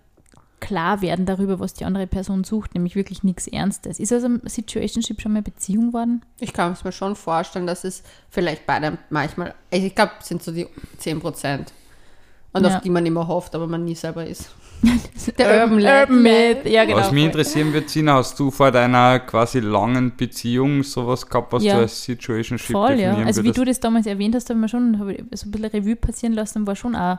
klar 0.65 1.01
werden 1.01 1.25
darüber, 1.25 1.59
was 1.59 1.73
die 1.73 1.85
andere 1.85 2.07
Person 2.07 2.43
sucht, 2.43 2.73
nämlich 2.73 2.95
wirklich 2.95 3.23
nichts 3.23 3.47
Ernstes. 3.47 3.99
Ist 3.99 4.11
also 4.13 4.27
ein 4.27 4.41
Situationship 4.45 5.21
schon 5.21 5.31
mal 5.33 5.37
eine 5.39 5.43
Beziehung 5.43 5.87
geworden? 5.87 6.21
Ich 6.39 6.53
kann 6.53 6.71
es 6.73 6.83
mir 6.83 6.91
schon 6.91 7.15
vorstellen, 7.15 7.67
dass 7.67 7.83
es 7.83 8.03
vielleicht 8.29 8.65
beide 8.65 8.97
manchmal, 9.09 9.53
also 9.71 9.85
ich 9.85 9.93
glaube, 9.95 10.11
sind 10.21 10.41
so 10.43 10.51
die 10.51 10.67
10 10.97 11.19
Prozent. 11.19 11.73
Und 12.55 12.63
Ja. 12.65 12.75
auf 12.77 12.81
die 12.83 12.91
man 12.91 13.03
immer 13.05 13.27
hofft, 13.27 13.55
aber 13.55 13.65
man 13.65 13.83
nie 13.83 13.95
selber 13.95 14.25
ist. 14.27 14.51
Der 15.39 15.63
Urban. 15.63 15.79
Urban 15.81 16.21
Myth, 16.21 16.65
ja 16.65 16.83
genau. 16.85 16.97
Was 16.97 17.11
mich 17.11 17.23
interessieren 17.25 17.73
wird, 17.73 17.89
Sina, 17.89 18.15
hast 18.15 18.37
du 18.39 18.51
vor 18.51 18.69
deiner 18.69 19.19
quasi 19.21 19.59
langen 19.59 20.15
Beziehung 20.15 20.83
sowas 20.83 21.27
gehabt, 21.27 21.51
was 21.53 21.63
Ja. 21.63 21.75
du 21.75 21.79
als 21.81 22.03
Situationship 22.03 22.73
Voll, 22.75 22.91
ja. 22.91 22.95
definieren 23.07 23.27
Also 23.27 23.41
wie 23.41 23.45
würdest? 23.47 23.57
du 23.57 23.65
das 23.65 23.79
damals 23.79 24.05
erwähnt 24.05 24.35
hast, 24.35 24.49
habe 24.49 24.57
ich 24.59 24.61
mir 24.61 24.69
schon 24.69 24.99
hab 24.99 25.07
so 25.35 25.47
ein 25.47 25.51
bisschen 25.51 25.65
Revue 25.71 25.95
passieren 25.95 26.33
lassen, 26.33 26.67
war 26.67 26.75
schon 26.75 26.95
auch 26.95 27.17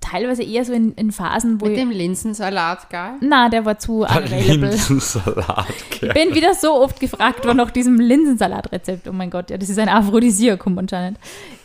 teilweise 0.00 0.42
eher 0.42 0.64
so 0.64 0.72
in, 0.72 0.92
in 0.94 1.12
Phasen, 1.12 1.60
wo 1.60 1.66
Mit 1.66 1.74
ich, 1.74 1.80
dem 1.80 1.90
Linsensalat, 1.90 2.88
geil. 2.90 3.14
na, 3.20 3.48
der 3.48 3.64
war 3.64 3.78
zu 3.78 4.00
unavailable. 4.00 4.70
Linsensalat, 4.70 5.66
Ich 5.90 6.00
gell. 6.00 6.12
bin 6.14 6.34
wieder 6.34 6.54
so 6.54 6.72
oft 6.74 6.98
gefragt 7.00 7.44
worden 7.44 7.58
nach 7.58 7.70
diesem 7.70 8.00
Linsensalatrezept. 8.00 9.06
Oh 9.08 9.12
mein 9.12 9.30
Gott, 9.30 9.50
ja, 9.50 9.58
das 9.58 9.68
ist 9.68 9.78
ein 9.78 9.88
Aphrodisiakum 9.88 10.76
anscheinend. 10.78 11.18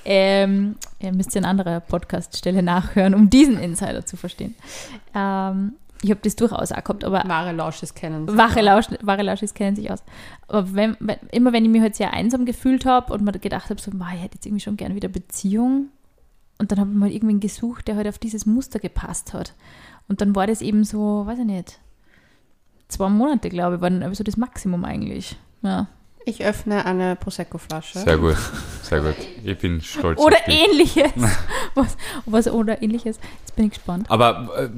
Ähm, 0.04 0.76
ihr 1.00 1.14
müsst 1.14 1.34
ja 1.34 1.40
an 1.42 1.46
anderer 1.46 1.80
Podcaststelle 1.80 2.62
nachhören, 2.62 3.16
um 3.16 3.30
diesen 3.30 3.58
Insider 3.60 4.06
zu 4.06 4.18
verstehen. 4.18 4.54
Ähm, 5.16 5.74
ich 6.04 6.12
habe 6.12 6.20
das 6.24 6.36
durchaus 6.36 6.72
auch 6.72 6.84
gehabt, 6.84 7.04
aber 7.04 7.24
Wahre 7.26 7.52
Lausches 7.54 7.96
kennen. 7.96 8.28
sie. 8.28 8.38
Wache, 8.38 8.62
Lausch, 8.62 8.86
wahre 9.02 9.24
Lauschis 9.24 9.54
kennen 9.56 9.76
sich 9.76 9.90
aus. 9.90 10.04
Aber 10.48 10.74
wenn, 10.76 10.96
wenn, 11.00 11.18
immer 11.32 11.52
wenn 11.54 11.64
ich 11.66 11.72
mich 11.72 11.82
halt 11.82 11.96
sehr 11.96 12.14
einsam 12.14 12.46
gefühlt 12.46 12.86
habe 12.86 13.12
und 13.14 13.24
mir 13.24 13.32
gedacht 13.32 13.70
habe, 13.72 13.82
so, 13.82 13.90
"Mei, 13.92 14.16
ich 14.18 14.22
hätte 14.24 14.36
jetzt 14.36 14.46
irgendwie 14.46 14.62
schon 14.64 14.78
gern 14.78 14.94
wieder 14.94 15.08
Beziehung. 15.08 15.88
Und 16.58 16.72
dann 16.72 16.80
habe 16.80 16.92
ich 16.92 16.98
mal 16.98 17.12
irgendwen 17.12 17.40
gesucht, 17.40 17.88
der 17.88 17.96
halt 17.96 18.08
auf 18.08 18.18
dieses 18.18 18.46
Muster 18.46 18.80
gepasst 18.80 19.34
hat. 19.34 19.54
Und 20.08 20.22
dann 20.22 20.36
war 20.36 20.48
das 20.48 20.62
eben 20.62 20.84
so, 20.84 21.26
weiß 21.26 21.40
ich 21.40 21.46
nicht, 21.46 21.80
zwei 22.88 23.10
Monate, 23.10 23.50
glaube 23.50 23.76
ich, 23.76 23.82
waren 23.82 24.14
so 24.16 24.24
das 24.24 24.38
Maximum 24.38 24.86
eigentlich. 24.86 25.38
Ja. 25.62 25.88
Ich 26.28 26.44
öffne 26.44 26.86
eine 26.86 27.16
Prosecco-Flasche. 27.16 28.00
Sehr 28.00 28.18
gut, 28.18 28.36
sehr 28.82 29.02
gut. 29.02 29.16
Ich 29.44 29.58
bin 29.60 29.80
stolz 29.80 30.20
Oder 30.20 30.38
ähnliches. 30.48 31.12
was, 31.76 31.98
was 32.26 32.48
oder 32.48 32.82
ähnliches. 32.82 33.20
Jetzt 33.42 33.56
bin 33.56 33.66
ich 33.66 33.74
gespannt. 33.74 34.10
Aber 34.10 34.50
äh, 34.58 34.70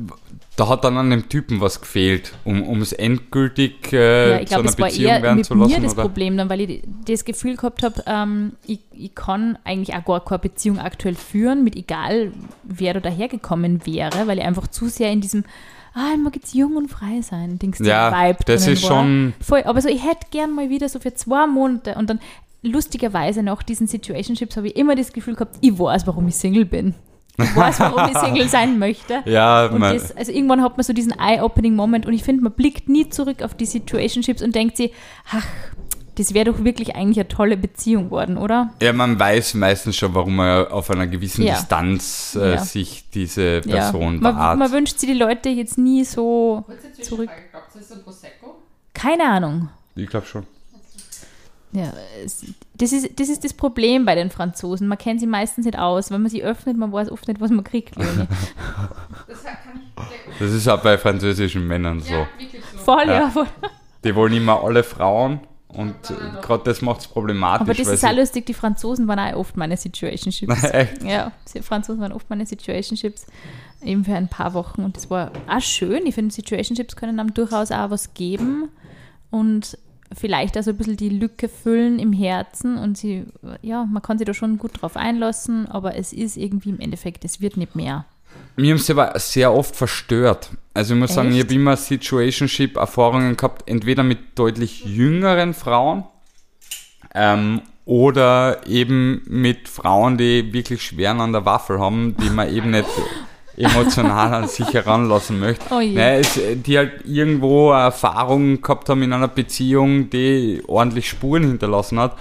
da 0.57 0.67
hat 0.67 0.83
dann 0.83 0.97
an 0.97 1.09
dem 1.09 1.29
Typen 1.29 1.61
was 1.61 1.79
gefehlt, 1.79 2.33
um 2.43 2.81
es 2.81 2.91
endgültig 2.91 3.93
äh, 3.93 4.29
ja, 4.31 4.39
ich 4.39 4.47
zu 4.47 4.55
glaube, 4.55 4.61
einer 4.63 4.69
es 4.71 4.79
war 4.79 4.87
Beziehung 4.87 5.11
eher 5.11 5.23
werden 5.23 5.35
mit 5.37 5.45
zu 5.45 5.53
lassen. 5.53 5.71
mir 5.71 5.79
das 5.81 5.93
oder? 5.93 6.01
Problem 6.01 6.35
dann, 6.35 6.49
weil 6.49 6.61
ich 6.61 6.83
das 7.05 7.23
Gefühl 7.23 7.55
gehabt 7.55 7.81
habe, 7.81 8.03
ähm, 8.07 8.53
ich, 8.65 8.79
ich 8.91 9.15
kann 9.15 9.57
eigentlich 9.63 9.95
auch 9.95 10.03
gar 10.03 10.25
keine 10.25 10.39
Beziehung 10.39 10.79
aktuell 10.79 11.15
führen, 11.15 11.63
mit 11.63 11.77
egal 11.77 12.33
wer 12.63 12.93
da 12.93 12.99
dahergekommen 12.99 13.85
wäre, 13.85 14.27
weil 14.27 14.39
ich 14.39 14.43
einfach 14.43 14.67
zu 14.67 14.89
sehr 14.89 15.11
in 15.11 15.21
diesem 15.21 15.45
ah, 15.97 16.11
ich 16.13 16.19
mag 16.21 16.35
jetzt 16.35 16.53
jung 16.53 16.75
und 16.77 16.89
frei 16.89 17.21
sein, 17.21 17.57
Dings 17.59 17.79
Ja, 17.79 18.11
Vibe 18.11 18.39
das 18.45 18.67
ist 18.67 18.83
war. 18.83 18.89
schon- 19.03 19.33
Voll, 19.41 19.63
aber 19.63 19.81
so, 19.81 19.89
ich 19.89 20.03
hätte 20.03 20.27
gern 20.31 20.53
mal 20.53 20.69
wieder 20.69 20.87
so 20.89 20.99
für 20.99 21.13
zwei 21.13 21.47
Monate 21.47 21.95
und 21.95 22.09
dann 22.09 22.19
lustigerweise 22.61 23.43
nach 23.43 23.63
diesen 23.63 23.87
Situationships 23.87 24.57
habe 24.57 24.67
ich 24.67 24.75
immer 24.75 24.95
das 24.95 25.13
Gefühl 25.13 25.35
gehabt, 25.35 25.57
ich 25.61 25.77
weiß, 25.77 26.05
warum 26.07 26.27
ich 26.27 26.35
Single 26.35 26.65
bin. 26.65 26.95
Ich 27.39 27.55
weiß, 27.55 27.79
warum 27.81 28.09
ich 28.11 28.17
Single 28.17 28.47
sein 28.49 28.79
möchte. 28.79 29.21
Ja, 29.25 29.67
Und 29.67 29.81
das, 29.81 30.15
also 30.17 30.31
irgendwann 30.31 30.63
hat 30.63 30.75
man 30.75 30.83
so 30.83 30.91
diesen 30.91 31.13
Eye-Opening-Moment 31.19 32.05
und 32.07 32.13
ich 32.13 32.23
finde, 32.23 32.41
man 32.43 32.51
blickt 32.53 32.89
nie 32.89 33.09
zurück 33.09 33.43
auf 33.43 33.53
die 33.53 33.65
Situationships 33.67 34.41
und 34.41 34.55
denkt 34.55 34.75
sich, 34.77 34.91
ach, 35.31 35.45
das 36.17 36.33
wäre 36.33 36.51
doch 36.51 36.63
wirklich 36.63 36.95
eigentlich 36.95 37.19
eine 37.19 37.27
tolle 37.27 37.57
Beziehung 37.57 38.09
worden, 38.09 38.37
oder? 38.37 38.71
ja, 38.81 38.91
man 38.93 39.19
weiß 39.19 39.53
meistens 39.53 39.95
schon, 39.95 40.13
warum 40.15 40.35
man 40.37 40.67
auf 40.67 40.89
einer 40.89 41.07
gewissen 41.07 41.43
Ja. 41.43 41.53
Distanz 41.55 42.35
äh, 42.39 42.53
Ja. 42.53 42.57
sich 42.57 43.05
diese 43.13 43.61
Person 43.61 44.15
ja. 44.15 44.21
man, 44.21 44.35
wahrt. 44.35 44.59
man 44.59 44.71
wünscht 44.71 44.97
sich 44.99 45.09
die 45.09 45.15
Leute 45.17 45.49
jetzt 45.49 45.77
nie 45.77 46.03
so 46.03 46.65
zurück. 47.01 47.29
Glaubt 47.51 47.67
ihr, 47.75 47.79
das 47.79 47.81
ist 47.81 47.93
ein 47.93 48.03
Prosecco? 48.03 48.55
Keine 48.93 49.25
Ahnung. 49.25 49.69
ich 49.95 50.07
glaube 50.09 50.25
schon. 50.25 50.45
Ja, 51.73 51.91
es, 52.23 52.45
das, 52.75 52.93
ist, 52.93 53.19
das 53.19 53.29
ist 53.29 53.43
das 53.43 53.53
Problem 53.53 54.05
bei 54.05 54.15
den 54.15 54.31
Franzosen. 54.31 54.87
Man 54.87 54.97
kennt 54.97 55.19
sie 55.19 55.27
meistens 55.27 55.65
nicht 55.65 55.77
aus. 55.77 56.09
Wenn 56.09 56.21
man 56.21 56.31
sie 56.31 56.41
öffnet, 56.41 56.77
man 56.77 56.91
weiß 56.93 57.11
oft 57.11 57.27
nicht, 57.27 57.39
was 57.41 57.51
man 57.51 57.63
kriegt. 57.63 57.95
Das 59.27 59.43
kann 59.43 59.81
ich 59.81 60.39
Das 60.39 60.51
ist 60.51 60.67
auch 60.67 60.81
bei 60.81 60.97
französischen 60.97 61.67
Männern 61.67 61.99
so. 61.99 62.09
wirklich 62.37 62.61
so. 62.71 62.77
Voll, 62.79 63.07
ja. 63.07 63.19
Ja. 63.21 63.29
voll. 63.29 63.47
Die 64.03 64.15
wollen 64.15 64.33
immer 64.33 64.63
alle 64.63 64.83
Frauen 64.83 65.41
und 65.77 65.95
gerade 66.41 66.63
das 66.63 66.81
macht 66.81 67.01
es 67.01 67.07
problematisch. 67.07 67.61
Aber 67.61 67.73
das 67.73 67.87
ist 67.87 68.03
auch 68.03 68.15
lustig, 68.15 68.47
die 68.47 68.55
Franzosen 68.55 69.07
waren 69.07 69.19
auch 69.19 69.39
oft 69.39 69.57
meine 69.57 69.77
Situationships. 69.77 70.63
Echt? 70.71 71.03
Ja, 71.03 71.31
die 71.53 71.61
Franzosen 71.61 72.01
waren 72.01 72.11
oft 72.11 72.29
meine 72.29 72.45
Situationships. 72.45 73.27
Eben 73.83 74.03
für 74.03 74.15
ein 74.15 74.27
paar 74.27 74.55
Wochen. 74.55 74.83
Und 74.83 74.97
das 74.97 75.11
war 75.11 75.31
auch 75.47 75.61
schön. 75.61 76.07
Ich 76.07 76.15
finde, 76.15 76.33
Situationships 76.33 76.95
können 76.95 77.19
einem 77.19 77.33
durchaus 77.35 77.71
auch 77.71 77.91
was 77.91 78.15
geben 78.15 78.69
und 79.29 79.77
vielleicht 80.17 80.57
also 80.57 80.71
ein 80.71 80.77
bisschen 80.77 80.97
die 80.97 81.09
Lücke 81.09 81.47
füllen 81.47 81.99
im 81.99 82.11
Herzen. 82.11 82.77
Und 82.77 82.97
sie, 82.97 83.25
ja, 83.61 83.85
man 83.85 84.01
kann 84.01 84.17
sich 84.17 84.25
da 84.25 84.33
schon 84.33 84.57
gut 84.57 84.81
drauf 84.81 84.97
einlassen, 84.97 85.67
aber 85.67 85.95
es 85.95 86.11
ist 86.11 86.37
irgendwie 86.37 86.69
im 86.69 86.79
Endeffekt, 86.79 87.23
es 87.23 87.39
wird 87.39 87.55
nicht 87.55 87.75
mehr. 87.75 88.05
Mir 88.55 88.71
haben 88.71 88.79
sie 88.79 88.93
aber 88.93 89.17
sehr 89.19 89.53
oft 89.53 89.75
verstört. 89.75 90.49
Also 90.77 90.93
ich 90.93 90.99
muss 90.99 91.15
sagen, 91.15 91.31
ich 91.31 91.37
Echt? 91.37 91.45
habe 91.45 91.55
immer 91.55 91.75
Situationship-Erfahrungen 91.75 93.35
gehabt, 93.35 93.67
entweder 93.67 94.03
mit 94.03 94.37
deutlich 94.37 94.85
jüngeren 94.85 95.55
Frauen 95.55 96.03
ähm, 97.15 97.63
oder 97.85 98.61
eben 98.67 99.23
mit 99.27 99.67
Frauen, 99.67 100.19
die 100.19 100.53
wirklich 100.53 100.83
schweren 100.83 101.19
an 101.19 101.31
der 101.31 101.45
Waffel 101.45 101.79
haben, 101.79 102.15
die 102.21 102.29
man 102.29 102.53
eben 102.53 102.69
nicht 102.69 102.85
emotional 103.57 104.35
an 104.35 104.47
sich 104.47 104.71
heranlassen 104.71 105.39
möchte. 105.39 105.65
Oh. 105.71 105.79
Naja, 105.79 106.19
es, 106.19 106.39
die 106.63 106.77
halt 106.77 107.07
irgendwo 107.07 107.71
eine 107.71 107.85
Erfahrung 107.85 108.61
gehabt 108.61 108.87
haben 108.87 109.01
in 109.01 109.13
einer 109.13 109.29
Beziehung, 109.29 110.11
die 110.11 110.61
ordentlich 110.67 111.09
Spuren 111.09 111.41
hinterlassen 111.41 111.99
hat. 111.99 112.15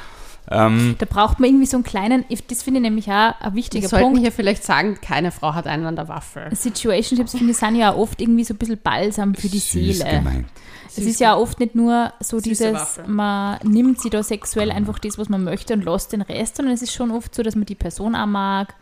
Ähm, 0.51 0.95
Da 0.99 1.07
braucht 1.07 1.41
man 1.41 1.49
irgendwie 1.51 1.67
so 1.67 1.77
einen 1.77 1.85
kleinen, 1.85 2.25
das 2.49 2.63
finde 2.63 2.79
ich 2.79 2.83
nämlich 2.85 3.09
auch 3.09 3.13
ein 3.41 3.53
Wir 3.53 3.55
wichtiger 3.55 3.89
sollten 3.89 4.05
Punkt. 4.07 4.21
hier 4.21 4.33
vielleicht 4.33 4.63
sagen, 4.65 4.99
keine 5.01 5.33
Frau 5.33 5.55
hat 5.55 5.67
einen 5.67 5.87
an 5.87 5.97
der 5.97 6.09
Waffel. 6.09 6.55
Situationships, 6.55 7.33
finde 7.33 7.51
ich, 7.51 7.57
sind 7.57 7.75
ja 7.77 7.95
oft 7.95 8.21
irgendwie 8.21 8.45
so 8.45 8.55
ein 8.55 8.59
bisschen 8.59 8.79
Balsam 8.83 9.35
für 9.35 9.49
die 9.49 9.59
süß 9.59 9.99
Seele. 9.99 10.19
gemeint. 10.19 10.47
Es 10.89 10.99
ist 10.99 11.21
ja 11.21 11.37
oft 11.37 11.61
nicht 11.61 11.75
nur 11.75 12.13
so 12.21 12.39
Süße 12.39 12.49
dieses, 12.49 12.73
Waffe. 12.73 13.05
man 13.07 13.59
nimmt 13.65 14.01
sie 14.01 14.09
da 14.09 14.23
sexuell 14.23 14.71
einfach 14.71 14.99
das, 14.99 15.19
was 15.19 15.29
man 15.29 15.45
möchte 15.45 15.75
und 15.75 15.85
lässt 15.85 16.13
den 16.13 16.23
Rest, 16.23 16.57
sondern 16.57 16.75
es 16.75 16.81
ist 16.81 16.93
schon 16.95 17.11
oft 17.11 17.35
so, 17.35 17.43
dass 17.43 17.55
man 17.55 17.67
die 17.67 17.75
Person 17.75 18.15
auch 18.15 18.27
mag 18.27 18.75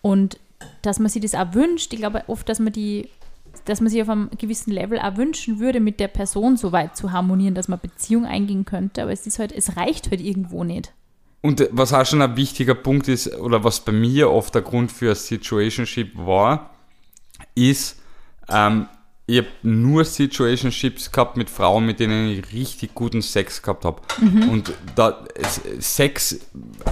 und 0.00 0.38
dass 0.80 0.98
man 0.98 1.08
sich 1.08 1.22
das 1.22 1.34
auch 1.34 1.54
wünscht. 1.54 1.92
Ich 1.92 2.00
glaube 2.00 2.24
oft, 2.26 2.48
dass 2.48 2.58
man 2.58 2.72
die, 2.72 3.08
dass 3.64 3.80
man 3.80 3.90
sich 3.90 4.02
auf 4.02 4.08
einem 4.08 4.30
gewissen 4.38 4.72
Level 4.72 4.98
auch 4.98 5.16
wünschen 5.16 5.60
würde, 5.60 5.78
mit 5.78 6.00
der 6.00 6.08
Person 6.08 6.56
so 6.56 6.72
weit 6.72 6.96
zu 6.96 7.12
harmonieren, 7.12 7.54
dass 7.54 7.68
man 7.68 7.78
Beziehung 7.78 8.24
eingehen 8.26 8.64
könnte, 8.64 9.02
aber 9.02 9.12
es 9.12 9.26
ist 9.26 9.38
halt, 9.38 9.52
es 9.52 9.76
reicht 9.76 10.10
halt 10.10 10.20
irgendwo 10.20 10.64
nicht. 10.64 10.92
Und 11.42 11.68
was 11.72 11.92
auch 11.92 12.06
schon 12.06 12.22
ein 12.22 12.36
wichtiger 12.36 12.74
Punkt 12.74 13.08
ist, 13.08 13.34
oder 13.34 13.64
was 13.64 13.80
bei 13.80 13.92
mir 13.92 14.30
oft 14.30 14.54
der 14.54 14.62
Grund 14.62 14.90
für 14.92 15.14
Situationship 15.14 16.16
war, 16.16 16.70
ist, 17.54 18.00
ähm, 18.48 18.86
ich 19.26 19.38
habe 19.38 19.48
nur 19.62 20.04
Situationships 20.04 21.10
gehabt 21.12 21.36
mit 21.36 21.48
Frauen, 21.48 21.86
mit 21.86 22.00
denen 22.00 22.28
ich 22.28 22.52
richtig 22.52 22.94
guten 22.94 23.22
Sex 23.22 23.62
gehabt 23.62 23.84
habe. 23.84 24.02
Und 24.50 24.72
da 24.96 25.24
Sex 25.78 26.40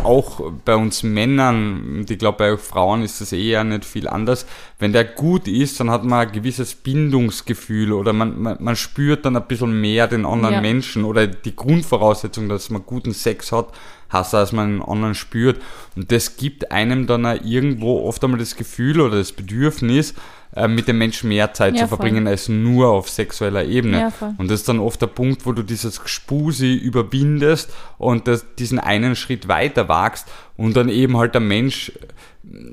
auch 0.04 0.52
bei 0.64 0.76
uns 0.76 1.02
Männern, 1.02 2.06
ich 2.08 2.18
glaube 2.18 2.38
bei 2.38 2.56
Frauen 2.56 3.02
ist 3.02 3.20
das 3.20 3.32
eher 3.32 3.64
nicht 3.64 3.84
viel 3.84 4.06
anders. 4.08 4.46
Wenn 4.78 4.92
der 4.92 5.04
gut 5.04 5.48
ist, 5.48 5.80
dann 5.80 5.90
hat 5.90 6.04
man 6.04 6.28
ein 6.28 6.32
gewisses 6.32 6.74
Bindungsgefühl 6.74 7.92
oder 7.92 8.12
man, 8.12 8.40
man, 8.40 8.56
man 8.60 8.76
spürt 8.76 9.24
dann 9.24 9.36
ein 9.36 9.46
bisschen 9.48 9.80
mehr 9.80 10.06
den 10.06 10.24
anderen 10.24 10.54
Ja. 10.54 10.60
Menschen 10.60 11.04
oder 11.04 11.26
die 11.26 11.56
Grundvoraussetzung, 11.56 12.48
dass 12.48 12.70
man 12.70 12.86
guten 12.86 13.12
Sex 13.12 13.50
hat, 13.50 13.72
Hass, 14.11 14.35
als 14.35 14.53
man 14.53 14.66
einen 14.66 14.83
anderen 14.83 15.14
spürt. 15.14 15.61
Und 15.96 16.12
das 16.12 16.37
gibt 16.37 16.70
einem 16.73 17.07
dann 17.07 17.25
auch 17.27 17.38
irgendwo 17.42 18.07
oft 18.07 18.23
einmal 18.23 18.38
das 18.40 18.57
Gefühl 18.57 19.01
oder 19.01 19.16
das 19.16 19.33
Bedürfnis, 19.33 20.14
äh, 20.55 20.66
mit 20.66 20.88
dem 20.88 20.99
Menschen 20.99 21.29
mehr 21.29 21.55
Zeit 21.55 21.75
Ja, 21.75 21.83
zu 21.83 21.88
voll. 21.88 21.99
verbringen 21.99 22.27
als 22.27 22.49
nur 22.49 22.88
auf 22.88 23.09
sexueller 23.09 23.64
Ebene. 23.64 24.01
Ja, 24.01 24.11
voll. 24.11 24.35
und 24.37 24.51
das 24.51 24.61
ist 24.61 24.68
dann 24.68 24.81
oft 24.81 25.01
der 25.01 25.07
Punkt, 25.07 25.46
wo 25.46 25.53
du 25.53 25.62
dieses 25.62 26.03
Gespusi 26.03 26.75
überwindest 26.75 27.70
und 27.99 28.27
das, 28.27 28.44
diesen 28.59 28.81
einen 28.81 29.14
Schritt 29.14 29.46
weiter 29.46 29.88
wagst 29.88 30.27
und 30.61 30.77
dann 30.77 30.90
eben 30.90 31.16
halt 31.16 31.33
der 31.33 31.40
Mensch, 31.40 31.90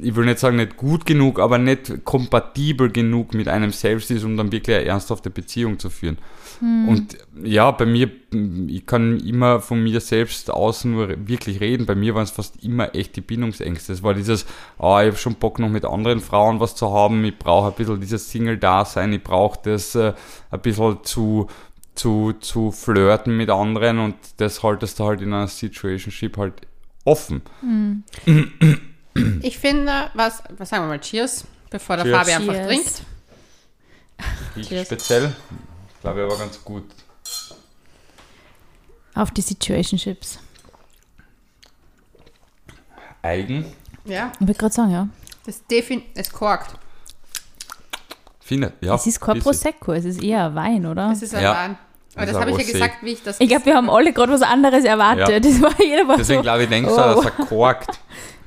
ich 0.02 0.13
will 0.13 0.26
nicht 0.26 0.39
sagen 0.39 0.58
nicht 0.58 0.76
gut 0.76 1.06
genug, 1.06 1.39
aber 1.39 1.58
nicht 1.58 2.04
kompatibel 2.04 2.91
genug 2.91 3.34
mit 3.34 3.47
einem 3.47 3.71
selbst 3.71 4.12
ist, 4.12 4.26
um 4.26 4.36
dann 4.36 4.52
wirklich 4.52 4.76
eine 4.76 4.86
ernsthafte 4.86 5.30
Beziehung 5.30 5.80
zu 5.80 5.89
führen. 5.89 6.17
Und 6.89 7.17
ja, 7.41 7.71
bei 7.71 7.86
mir, 7.86 8.10
ich 8.67 8.86
kann 8.86 9.21
immer 9.21 9.62
von 9.62 9.82
mir 9.82 10.02
selbst 10.02 10.52
aus 10.52 10.84
nur 10.84 11.08
wirklich 11.30 11.62
reden. 11.62 11.86
Bei 11.86 11.95
mir 11.95 12.13
waren 12.13 12.23
es 12.23 12.32
fast 12.32 12.62
immer 12.62 12.93
echt 12.93 13.15
die 13.15 13.21
Bindungsängste. 13.21 13.93
Es 13.93 14.04
war 14.04 14.13
dieses, 14.13 14.45
ah, 14.80 15.02
ich 15.04 15.08
habe 15.08 15.17
schon 15.17 15.36
Bock 15.36 15.58
noch 15.58 15.69
mit 15.69 15.86
anderen 15.86 16.19
Frauen 16.19 16.60
was 16.60 16.76
zu 16.76 16.91
haben. 16.91 17.23
Ich 17.23 17.39
brauche 17.39 17.67
ein 17.67 17.73
bisschen 17.73 18.02
dieses 18.02 18.30
Single-Dasein. 18.30 19.13
Ich 19.13 19.23
brauche 19.23 19.60
das 19.63 19.95
äh, 19.95 20.12
ein 20.52 20.60
bisschen 20.60 20.97
zu, 21.04 21.47
zu, 21.95 22.34
zu 22.41 22.71
flirten 22.71 23.38
mit 23.38 23.50
anderen 23.50 24.00
und 24.00 24.15
das 24.38 24.62
haltest 24.62 25.00
du 25.00 25.06
halt 25.06 25.21
in 25.21 25.32
einer 25.32 25.47
Situationship 25.47 26.36
halt 26.36 26.54
offen. 27.07 27.41
Ich 29.41 29.57
finde, 29.57 30.11
was, 30.13 30.43
was 30.57 30.69
sagen 30.69 30.83
wir 30.83 30.89
mal, 30.89 30.99
Cheers, 30.99 31.45
bevor 31.69 31.95
der 31.97 32.05
Cheers. 32.05 32.17
Fabi 32.17 32.31
einfach 32.33 32.53
Cheers. 32.53 32.67
trinkt. 32.67 33.01
Ich 34.57 34.67
Cheers. 34.67 34.87
speziell, 34.87 35.35
glaube 36.01 36.19
ich 36.19 36.25
aber 36.25 36.37
ganz 36.37 36.63
gut. 36.63 36.83
Auf 39.15 39.31
die 39.31 39.41
Situationships. 39.41 40.39
Eigen, 43.23 43.65
Ja, 44.05 44.31
Ich 44.39 44.41
würde 44.47 44.53
gerade 44.53 44.73
sagen, 44.73 44.91
ja. 44.91 45.07
das 45.45 45.65
defin 45.65 46.03
es 46.13 46.31
korkt. 46.31 46.75
finde, 48.39 48.73
ja. 48.81 48.95
es 48.95 49.07
ist 49.07 49.19
kein 49.19 49.35
bisschen. 49.35 49.43
Prosecco, 49.51 49.93
es 49.93 50.05
ist 50.05 50.21
eher 50.21 50.53
Wein, 50.55 50.85
oder? 50.85 51.09
Das 51.09 51.21
ist 51.21 51.33
ein 51.33 51.43
Ja. 51.43 51.53
Wein. 51.53 51.77
Aber 52.17 52.25
Das 52.25 52.34
das 52.34 52.41
habe 52.41 52.51
ich 52.51 52.67
ja 52.67 52.73
gesagt, 52.73 52.95
wie 53.03 53.12
ich 53.12 53.23
das. 53.23 53.39
Ich 53.39 53.47
glaube, 53.47 53.65
wir 53.67 53.75
haben 53.75 53.89
alle 53.89 54.12
gerade 54.12 54.32
was 54.34 54.41
anderes 54.41 54.84
erwartet. 54.84 55.30
Ja. 55.30 55.39
Das 55.47 55.62
war 55.62 55.71
jeder 55.82 56.08
war 56.08 56.17
Deswegen 56.17 56.39
so. 56.39 56.43
glaube 56.43 56.63
ich, 56.63 56.69
denkst 56.69 56.89
du, 56.89 56.95
Oh. 56.95 57.21
dass 57.21 57.25
er 57.25 57.32
korkt. 57.45 57.99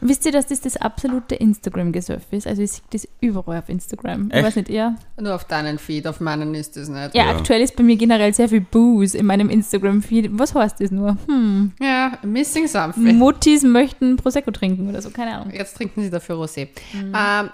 Wisst 0.02 0.24
ihr, 0.24 0.32
dass 0.32 0.46
das 0.46 0.62
das 0.62 0.78
absolute 0.78 1.34
Instagram-Gesurf 1.34 2.22
ist? 2.30 2.46
Also 2.46 2.62
ich 2.62 2.70
sehe 2.72 2.80
das 2.90 3.06
überall 3.20 3.58
auf 3.58 3.68
Instagram. 3.68 4.28
Ich 4.28 4.34
Echt? 4.34 4.46
weiß 4.46 4.56
nicht, 4.56 4.70
ja. 4.70 4.94
Nur 5.20 5.34
auf 5.34 5.44
deinen 5.44 5.78
Feed, 5.78 6.06
auf 6.06 6.20
meinen 6.20 6.54
ist 6.54 6.74
es 6.78 6.88
nicht. 6.88 7.14
Ja, 7.14 7.26
Ja. 7.26 7.30
aktuell 7.36 7.60
ist 7.60 7.76
bei 7.76 7.82
mir 7.82 7.96
generell 7.96 8.32
sehr 8.32 8.48
viel 8.48 8.62
Booze 8.62 9.18
in 9.18 9.26
meinem 9.26 9.50
Instagram-Feed. 9.50 10.30
Was 10.38 10.54
heißt 10.54 10.80
das 10.80 10.90
nur? 10.90 11.18
Hm. 11.28 11.72
Ja, 11.82 12.12
missing 12.22 12.66
something. 12.66 13.14
Muttis 13.18 13.62
möchten 13.62 14.16
Prosecco 14.16 14.50
trinken 14.52 14.88
oder 14.88 15.02
so, 15.02 15.10
keine 15.10 15.34
Ahnung. 15.34 15.52
Jetzt 15.52 15.76
trinken 15.76 16.00
sie 16.02 16.08
dafür 16.08 16.36
Rosé. 16.36 16.68
Ähm, 16.94 17.12
na, 17.12 17.50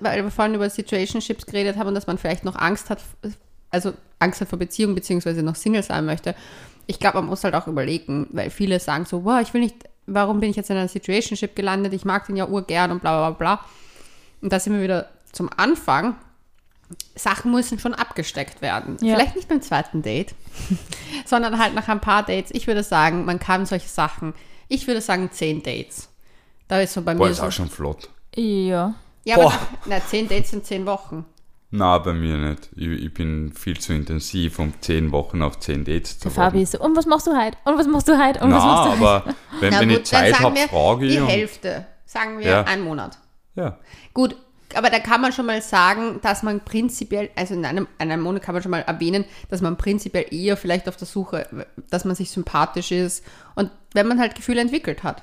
weil 0.00 0.22
wir 0.22 0.30
vorhin 0.30 0.54
über 0.54 0.70
Situationships 0.70 1.46
geredet 1.46 1.76
haben 1.78 1.88
und 1.88 1.94
dass 1.96 2.06
man 2.06 2.16
vielleicht 2.16 2.44
noch 2.44 2.54
Angst 2.54 2.90
hat, 2.90 3.00
also 3.72 3.94
Angst 4.18 4.40
hat 4.40 4.48
vor 4.48 4.58
Beziehung 4.58 4.94
beziehungsweise 4.94 5.42
noch 5.42 5.56
Single 5.56 5.82
sein 5.82 6.04
möchte. 6.04 6.36
Ich 6.86 6.98
glaube, 6.98 7.18
man 7.18 7.26
muss 7.26 7.42
halt 7.42 7.54
auch 7.54 7.66
überlegen, 7.66 8.28
weil 8.30 8.50
viele 8.50 8.78
sagen 8.78 9.04
so, 9.04 9.24
wow, 9.24 9.40
ich 9.40 9.52
will 9.52 9.62
nicht, 9.62 9.76
warum 10.06 10.40
bin 10.40 10.50
ich 10.50 10.56
jetzt 10.56 10.70
in 10.70 10.76
einer 10.76 10.88
Situationship 10.88 11.56
gelandet? 11.56 11.92
Ich 11.92 12.04
mag 12.04 12.26
den 12.26 12.36
ja 12.36 12.46
urgern 12.46 12.92
und 12.92 13.00
bla 13.00 13.18
bla 13.18 13.30
bla. 13.30 13.64
Und 14.40 14.52
da 14.52 14.60
sind 14.60 14.74
wir 14.74 14.82
wieder 14.82 15.08
zum 15.32 15.50
Anfang. 15.56 16.16
Sachen 17.14 17.52
müssen 17.52 17.78
schon 17.78 17.94
abgesteckt 17.94 18.60
werden. 18.60 18.98
Ja. 19.00 19.14
Vielleicht 19.14 19.36
nicht 19.36 19.48
beim 19.48 19.62
zweiten 19.62 20.02
Date, 20.02 20.34
sondern 21.24 21.58
halt 21.58 21.74
nach 21.74 21.88
ein 21.88 22.00
paar 22.00 22.22
Dates. 22.22 22.50
Ich 22.52 22.66
würde 22.66 22.82
sagen, 22.82 23.24
man 23.24 23.38
kann 23.38 23.64
solche 23.64 23.88
Sachen, 23.88 24.34
ich 24.68 24.86
würde 24.86 25.00
sagen 25.00 25.30
zehn 25.32 25.62
Dates. 25.62 26.10
Da 26.68 26.80
ist 26.80 26.92
so 26.92 27.00
bei 27.00 27.14
Boah, 27.14 27.24
mir 27.24 27.30
ist 27.30 27.38
so. 27.38 27.44
auch 27.44 27.52
schon 27.52 27.70
flott. 27.70 28.10
Ja. 28.34 28.94
Ja, 29.24 29.36
aber 29.36 29.44
Boah. 29.44 29.52
nach, 29.52 29.68
na, 29.86 30.06
zehn 30.06 30.28
Dates 30.28 30.50
sind 30.50 30.66
zehn 30.66 30.84
Wochen. 30.84 31.24
Na, 31.74 31.96
bei 31.98 32.12
mir 32.12 32.36
nicht. 32.36 32.68
Ich, 32.76 32.86
ich 32.86 33.14
bin 33.14 33.50
viel 33.54 33.80
zu 33.80 33.94
intensiv, 33.94 34.58
um 34.58 34.74
zehn 34.82 35.10
Wochen 35.10 35.40
auf 35.42 35.58
zehn 35.58 35.84
Dates 35.84 36.18
zu 36.18 36.24
Der 36.28 36.32
Fabi 36.32 36.62
ist 36.62 36.72
so, 36.72 36.80
und 36.80 36.94
was 36.94 37.06
machst 37.06 37.26
du 37.26 37.32
heute? 37.34 37.56
Und 37.64 37.78
was 37.78 37.86
machst 37.86 38.08
du 38.08 38.12
heute? 38.22 38.40
Und 38.44 38.52
was 38.52 38.62
Na, 38.62 38.66
machst 38.66 38.86
du 38.86 38.90
heute? 38.90 39.24
aber 39.24 39.34
wenn, 39.60 39.70
Na 39.72 39.80
wenn 39.80 39.88
gut, 39.88 39.98
ich 40.00 40.04
Zeit 40.04 40.38
habe, 40.38 40.56
frage 40.68 41.06
ich. 41.06 41.14
Die 41.16 41.22
Hälfte, 41.22 41.86
sagen 42.04 42.38
wir 42.38 42.46
Ja. 42.46 42.62
einen 42.64 42.84
Monat. 42.84 43.16
Ja. 43.54 43.78
Gut, 44.12 44.36
aber 44.74 44.90
da 44.90 44.98
kann 44.98 45.22
man 45.22 45.32
schon 45.32 45.46
mal 45.46 45.62
sagen, 45.62 46.18
dass 46.22 46.42
man 46.42 46.60
prinzipiell, 46.60 47.30
also 47.36 47.54
in 47.54 47.64
einem, 47.64 47.88
einem 47.98 48.20
Monat 48.20 48.42
kann 48.42 48.54
man 48.54 48.62
schon 48.62 48.70
mal 48.70 48.80
erwähnen, 48.82 49.24
dass 49.48 49.62
man 49.62 49.78
prinzipiell 49.78 50.26
eher 50.30 50.58
vielleicht 50.58 50.88
auf 50.90 50.96
der 50.96 51.06
Suche, 51.06 51.46
dass 51.88 52.04
man 52.04 52.14
sich 52.14 52.30
sympathisch 52.30 52.92
ist 52.92 53.24
und 53.54 53.70
wenn 53.94 54.06
man 54.06 54.20
halt 54.20 54.34
Gefühle 54.34 54.60
entwickelt 54.60 55.02
hat. 55.04 55.22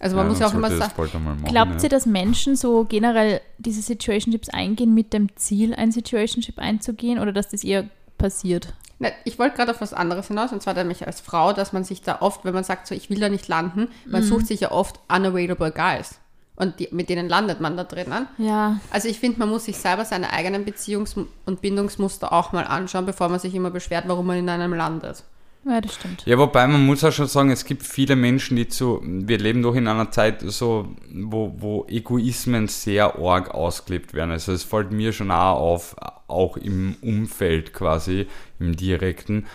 Also 0.00 0.16
man 0.16 0.26
ja, 0.26 0.30
muss 0.30 0.38
ja 0.40 0.46
auch 0.48 0.54
immer 0.54 0.70
sagen, 0.70 1.24
machen, 1.24 1.44
Glaubt 1.44 1.76
ja. 1.76 1.82
ihr, 1.84 1.88
dass 1.88 2.04
Menschen 2.06 2.54
so 2.56 2.84
generell 2.84 3.40
diese 3.58 3.80
Situationships 3.80 4.48
eingehen 4.50 4.92
mit 4.94 5.12
dem 5.12 5.34
Ziel, 5.36 5.74
ein 5.74 5.90
Situationship 5.92 6.58
einzugehen 6.58 7.18
oder 7.18 7.32
dass 7.32 7.48
das 7.48 7.64
eher 7.64 7.84
passiert? 8.18 8.74
Na, 8.98 9.08
ich 9.24 9.38
wollte 9.38 9.56
gerade 9.56 9.70
auf 9.72 9.80
was 9.80 9.92
anderes 9.92 10.28
hinaus, 10.28 10.52
und 10.52 10.62
zwar 10.62 10.74
nämlich 10.74 11.06
als 11.06 11.20
Frau, 11.20 11.52
dass 11.52 11.72
man 11.72 11.84
sich 11.84 12.02
da 12.02 12.18
oft, 12.20 12.44
wenn 12.44 12.54
man 12.54 12.64
sagt, 12.64 12.86
so 12.86 12.94
ich 12.94 13.10
will 13.10 13.20
da 13.20 13.28
nicht 13.28 13.48
landen, 13.48 13.88
man 14.06 14.22
Mhm. 14.22 14.26
sucht 14.26 14.46
sich 14.46 14.60
ja 14.60 14.70
oft 14.70 15.00
unavailable 15.08 15.70
guys. 15.70 16.16
Und 16.58 16.80
die, 16.80 16.88
mit 16.90 17.10
denen 17.10 17.28
landet 17.28 17.60
man 17.60 17.76
da 17.76 17.84
drinnen. 17.84 18.26
Ja, 18.38 18.80
Also 18.90 19.08
ich 19.08 19.20
finde, 19.20 19.38
man 19.40 19.50
muss 19.50 19.66
sich 19.66 19.76
selber 19.76 20.06
seine 20.06 20.32
eigenen 20.32 20.64
Beziehungs- 20.64 21.14
und 21.44 21.60
Bindungsmuster 21.60 22.32
auch 22.32 22.52
mal 22.52 22.64
anschauen, 22.64 23.04
bevor 23.04 23.28
man 23.28 23.38
sich 23.38 23.54
immer 23.54 23.70
beschwert, 23.70 24.04
warum 24.08 24.26
man 24.26 24.38
in 24.38 24.48
einem 24.48 24.72
landet. 24.72 25.22
Ja, 25.68 25.80
das 25.80 25.94
stimmt. 25.94 26.24
Ja, 26.26 26.38
wobei 26.38 26.66
man 26.66 26.86
muss 26.86 27.02
auch 27.02 27.12
schon 27.12 27.26
sagen, 27.26 27.50
es 27.50 27.64
gibt 27.64 27.82
viele 27.82 28.14
Menschen, 28.14 28.56
die 28.56 28.68
zu, 28.68 29.00
wir 29.02 29.38
leben 29.38 29.62
doch 29.62 29.74
in 29.74 29.88
einer 29.88 30.10
Zeit 30.10 30.42
so, 30.42 30.88
wo, 31.12 31.54
wo 31.58 31.86
Egoismen 31.88 32.68
sehr 32.68 33.18
arg 33.18 33.50
ausgelebt 33.50 34.14
werden. 34.14 34.30
Also 34.30 34.52
es 34.52 34.62
fällt 34.62 34.92
mir 34.92 35.12
schon 35.12 35.30
auch 35.30 35.58
auf, 35.58 35.96
auch 36.28 36.56
im 36.56 36.96
Umfeld 37.02 37.72
quasi, 37.72 38.26
im 38.58 38.76
direkten, 38.76 39.46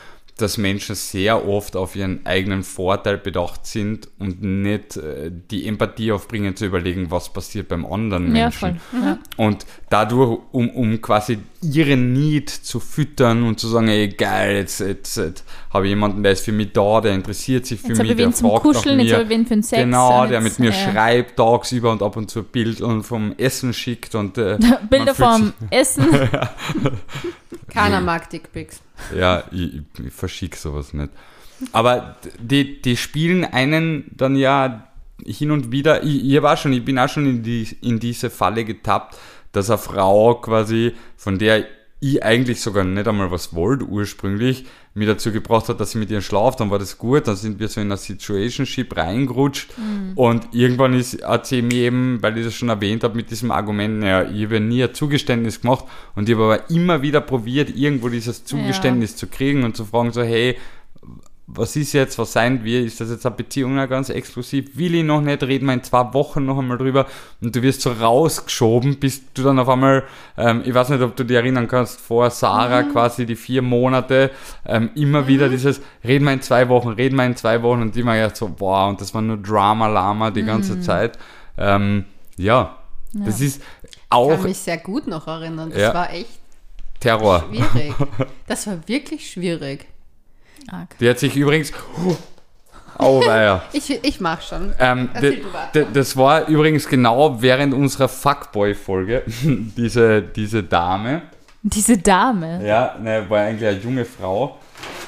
dass 0.42 0.58
Menschen 0.58 0.96
sehr 0.96 1.48
oft 1.48 1.76
auf 1.76 1.96
ihren 1.96 2.26
eigenen 2.26 2.64
Vorteil 2.64 3.18
bedacht 3.18 3.66
sind 3.66 4.10
und 4.20 4.42
nicht 4.42 4.98
äh, 4.98 5.32
die 5.32 5.68
Empathie 5.68 6.12
aufbringen 6.12 6.56
zu 6.56 6.66
überlegen, 6.66 7.12
was 7.12 7.32
passiert 7.32 7.68
beim 7.68 7.86
anderen 7.86 8.36
Ja, 8.36 8.44
Menschen. 8.44 8.80
Ja. 8.94 9.20
Und 9.38 9.66
dadurch, 9.90 10.40
um, 10.52 10.70
um 10.70 11.02
quasi 11.02 11.40
ihren 11.62 12.14
Need 12.14 12.50
zu 12.50 12.80
füttern 12.80 13.44
und 13.44 13.60
zu 13.60 13.68
sagen, 13.68 13.88
ey 13.88 14.08
geil, 14.08 14.58
jetzt, 14.58 14.80
jetzt, 14.80 15.18
jetzt 15.18 15.46
habe 15.70 15.86
ich 15.86 15.90
jemanden, 15.90 16.24
der 16.24 16.32
ist 16.32 16.46
für 16.46 16.52
mich 16.52 16.74
da, 16.74 17.02
der 17.02 17.14
interessiert 17.14 17.66
sich 17.66 17.80
für 17.80 17.90
Jetzt 17.90 18.00
mich, 18.00 18.12
ich 18.12 18.18
der 18.18 18.32
fragt 18.32 18.44
nach 18.44 18.62
Kuscheln, 18.62 19.00
jetzt 19.00 19.10
mir. 19.10 19.14
habe 19.14 19.24
ich 19.24 19.30
wen 19.30 19.46
für 19.46 19.54
den 19.54 19.64
Sex. 19.64 19.82
Genau, 19.82 20.26
der 20.26 20.42
jetzt, 20.42 20.60
mit 20.60 20.60
mir 20.60 20.76
ja. 20.76 20.92
schreibt 20.92 21.38
tagsüber 21.38 21.92
und 21.92 22.02
ab 22.02 22.18
und 22.18 22.32
zu 22.32 22.44
Bild 22.44 22.82
und 22.82 23.04
vom 23.04 23.34
Essen 23.38 23.74
schickt 23.74 24.16
und 24.16 24.38
äh, 24.38 24.58
Bilder 24.90 25.14
vom 25.14 25.54
Essen. 25.70 26.08
Keiner 27.70 28.02
mag 28.02 28.30
Dickpics. 28.30 28.82
Ja, 29.18 29.44
ich, 29.52 29.82
ich, 30.04 30.14
verschicke 30.14 30.58
sowas 30.58 30.94
nicht. 30.94 31.10
Aber 31.72 32.16
die, 32.40 32.82
die 32.82 32.98
spielen 32.98 33.46
einen 33.46 34.06
dann 34.16 34.36
ja 34.36 34.88
hin 35.26 35.52
und 35.52 35.72
wieder, 35.72 36.04
ich, 36.04 36.26
ich, 36.26 36.42
war 36.42 36.58
schon, 36.58 36.74
ich 36.74 36.84
bin 36.84 36.98
auch 36.98 37.10
schon 37.10 37.26
in, 37.28 37.44
die, 37.44 37.68
in 37.82 38.00
diese 38.00 38.30
Falle 38.30 38.66
getappt, 38.66 39.18
dass 39.52 39.70
eine 39.70 39.78
Frau 39.78 40.36
quasi, 40.36 40.94
von 41.18 41.38
der 41.38 41.66
ich 42.04 42.24
eigentlich 42.24 42.60
sogar 42.60 42.84
nicht 42.84 43.08
einmal 43.08 43.30
was 43.30 43.54
wollte 43.54 43.86
ursprünglich, 43.86 44.66
mir 44.96 45.06
dazu 45.06 45.32
gebracht 45.32 45.70
hat, 45.70 45.80
dass 45.80 45.92
ich 45.92 46.00
mit 46.00 46.10
ihr 46.10 46.22
schlafe, 46.22 46.58
dann 46.58 46.72
war 46.72 46.80
das 46.80 46.98
gut, 46.98 47.28
dann 47.28 47.36
sind 47.36 47.60
wir 47.60 47.68
so 47.68 47.80
in 47.80 47.88
eine 47.88 47.98
Situationship 47.98 48.98
reingerutscht. 48.98 49.70
Und 50.16 50.50
irgendwann 50.52 50.96
ist, 50.96 51.24
hat 51.24 51.46
sie 51.46 51.62
mir 51.62 51.84
eben, 51.84 52.22
weil 52.22 52.38
ich 52.40 52.44
das 52.44 52.56
schon 52.56 52.70
erwähnt 52.70 53.04
habe, 53.04 53.16
mit 53.16 53.30
diesem 53.30 53.52
Argument, 53.52 54.00
naja, 54.00 54.30
ich 54.30 54.44
habe 54.46 54.56
ja 54.56 54.60
nie 54.60 54.84
ein 54.84 54.94
Zugeständnis 54.96 55.62
gemacht 55.62 55.86
und 56.16 56.28
ich 56.28 56.36
habe 56.36 56.46
aber 56.46 56.70
immer 56.72 57.04
wieder 57.04 57.22
probiert, 57.22 57.70
irgendwo 57.70 58.10
dieses 58.10 58.44
Zugeständnis 58.46 59.16
zu 59.16 59.28
kriegen 59.28 59.64
und 59.64 59.78
zu 59.78 59.86
fragen 59.86 60.12
so, 60.12 60.24
hey, 60.24 60.58
was 61.54 61.76
ist 61.76 61.94
jetzt, 61.94 62.18
was 62.20 62.34
sein 62.34 62.64
wir, 62.64 62.82
ist 62.84 63.00
das 63.02 63.10
jetzt 63.10 63.26
eine 63.26 63.36
Beziehung 63.36 63.76
noch 63.76 63.88
ganz 63.90 64.10
exklusiv, 64.10 64.78
will 64.78 64.96
ich 64.96 65.04
noch 65.04 65.22
nicht, 65.22 65.44
reden 65.44 65.66
wir 65.66 65.74
in 65.74 65.84
zwei 65.84 66.14
Wochen 66.14 66.46
noch 66.46 66.58
einmal 66.58 66.78
drüber 66.78 67.06
und 67.42 67.56
du 67.56 67.62
wirst 67.62 67.82
so 67.82 67.92
rausgeschoben, 67.92 69.00
bis 69.00 69.22
du 69.34 69.44
dann 69.44 69.60
auf 69.60 69.70
einmal, 69.70 70.04
ähm, 70.38 70.62
ich 70.66 70.74
weiß 70.74 70.90
nicht, 70.90 71.02
ob 71.02 71.16
du 71.16 71.24
dich 71.26 71.36
erinnern 71.38 71.68
kannst, 71.68 72.00
vor 72.02 72.30
Sarah 72.30 72.84
quasi 72.84 73.26
die 73.26 73.36
vier 73.36 73.62
Monate, 73.62 74.32
ähm, 74.66 74.92
immer 74.96 75.28
wieder 75.28 75.50
dieses, 75.50 75.82
reden 76.04 76.26
wir 76.26 76.34
in 76.34 76.42
zwei 76.42 76.70
Wochen, 76.70 76.90
reden 76.90 77.16
wir 77.16 77.26
in 77.26 77.36
zwei 77.36 77.62
Wochen 77.64 77.82
und 77.82 77.98
immer 77.98 78.16
ja 78.16 78.34
so, 78.34 78.48
boah, 78.50 78.88
und 78.88 79.02
das 79.02 79.14
war 79.14 79.22
nur 79.22 79.38
Drama-Lama 79.38 80.32
die 80.32 80.44
ganze 80.44 80.80
Zeit. 80.82 81.18
Ähm, 81.58 82.06
ja, 82.38 82.78
das 83.14 83.42
ist 83.42 83.62
Ich 83.84 83.98
auch 84.10 84.30
kann 84.32 84.44
mich 84.44 84.58
sehr 84.58 84.78
gut 84.78 85.08
noch 85.08 85.28
erinnern. 85.28 85.70
Das 85.70 85.82
Ja. 85.82 85.94
war 85.94 86.14
echt 86.14 86.40
Terror. 87.00 87.44
schwierig. 87.50 87.94
Das 88.48 88.68
war 88.68 88.78
wirklich 88.88 89.30
schwierig. 89.32 89.86
Arg. 90.70 90.98
Die 91.00 91.10
hat 91.10 91.20
sich 91.20 91.36
übrigens, 91.36 91.72
oh 93.00 93.26
weia. 93.26 93.62
Ich, 93.74 93.90
ich 93.90 94.20
mach 94.20 94.42
schon. 94.42 94.74
Ähm, 94.80 95.10
das 95.94 96.16
war 96.18 96.48
übrigens 96.48 96.88
genau 96.88 97.42
während 97.42 97.74
unserer 97.74 98.08
Fuckboy-Folge, 98.08 99.24
diese, 99.78 100.22
diese 100.22 100.64
Dame, 100.64 101.24
Diese 101.64 101.98
Dame. 101.98 102.66
ja, 102.66 102.96
ne, 103.02 103.26
war 103.30 103.42
eigentlich 103.42 103.70
eine 103.70 103.80
junge 103.80 104.06
Frau, 104.06 104.58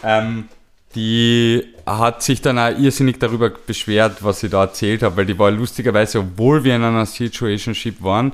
ähm, 0.04 0.48
die 0.96 1.66
hat 1.86 2.22
sich 2.22 2.39
dann 2.42 2.60
auch 2.60 2.70
irrsinnig 2.78 3.20
darüber 3.20 3.50
beschwert, 3.50 4.24
was 4.24 4.44
ich 4.44 4.52
da 4.52 4.62
erzählt 4.63 5.02
habe, 5.02 5.18
weil 5.18 5.26
die 5.26 5.38
war 5.38 5.50
lustigerweise, 5.50 6.20
obwohl 6.20 6.63
wir 6.63 6.76
in 6.76 6.84
einer 6.84 7.06
Situationship 7.06 8.04
waren, 8.04 8.32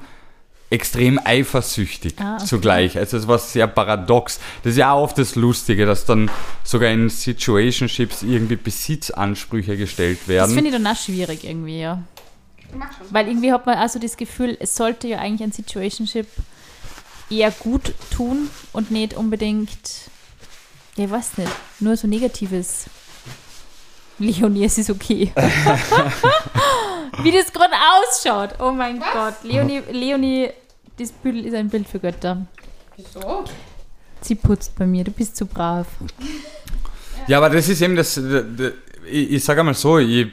extrem 0.71 1.19
eifersüchtig 1.23 2.13
Ah, 2.19 2.35
okay. 2.35 2.45
zugleich. 2.45 2.97
Also 2.97 3.17
es 3.17 3.27
war 3.27 3.39
sehr 3.39 3.67
paradox. 3.67 4.39
Das 4.63 4.71
ist 4.73 4.77
ja 4.77 4.91
auch 4.93 5.03
oft 5.03 5.17
das 5.17 5.35
Lustige, 5.35 5.85
dass 5.85 6.05
dann 6.05 6.29
sogar 6.63 6.89
in 6.91 7.09
Situationships 7.09 8.21
irgendwie 8.23 8.55
Besitzansprüche 8.55 9.77
gestellt 9.77 10.19
Das 10.21 10.27
werden. 10.27 10.53
finde 10.55 10.69
ich 10.69 10.75
dann 10.75 10.85
auch 10.87 10.95
schwierig 10.99 11.43
irgendwie, 11.43 11.79
ja. 11.81 12.03
Weil 13.09 13.27
irgendwie 13.29 13.51
hat 13.51 13.65
man 13.65 13.77
also 13.79 13.97
das 13.97 14.15
Gefühl, 14.15 14.55
es 14.59 14.75
sollte 14.75 15.07
ja 15.07 15.17
eigentlich 15.17 15.41
ein 15.41 15.51
Situationship 15.51 16.27
eher 17.31 17.49
gut 17.51 17.93
tun 18.15 18.49
und 18.73 18.91
nicht 18.91 19.15
unbedingt, 19.15 19.69
ja, 20.95 21.05
ich 21.05 21.11
weiß 21.11 21.37
nicht, 21.39 21.51
nur 21.79 21.97
so 21.97 22.07
Negatives. 22.07 22.85
Leonie, 24.19 24.65
es 24.65 24.77
ist 24.77 24.89
okay. 24.89 25.31
Wie 27.23 27.31
das 27.31 27.51
gerade 27.51 27.73
ausschaut. 27.73 28.55
Oh 28.59 28.71
mein 28.71 28.99
Gott. 28.99 29.35
Leonie, 29.43 29.81
Leonie, 29.91 30.49
das 30.99 31.11
Bild 31.11 31.45
ist 31.45 31.55
ein 31.55 31.69
Bild 31.69 31.87
für 31.87 31.99
Götter. 31.99 32.45
Wieso? 32.95 33.45
Sie 34.21 34.35
putzt 34.35 34.77
bei 34.77 34.85
mir, 34.85 35.03
du 35.03 35.11
bist 35.11 35.35
zu 35.37 35.45
brav. 35.45 35.87
Ja, 37.27 37.37
aber 37.37 37.49
das 37.49 37.69
ist 37.69 37.81
eben 37.81 37.95
das. 37.95 38.15
d- 38.15 38.43
d- 38.43 38.71
Ich, 39.09 39.31
ich 39.31 39.43
sage 39.43 39.61
einmal 39.61 39.73
so, 39.75 39.97
ich, 39.97 40.27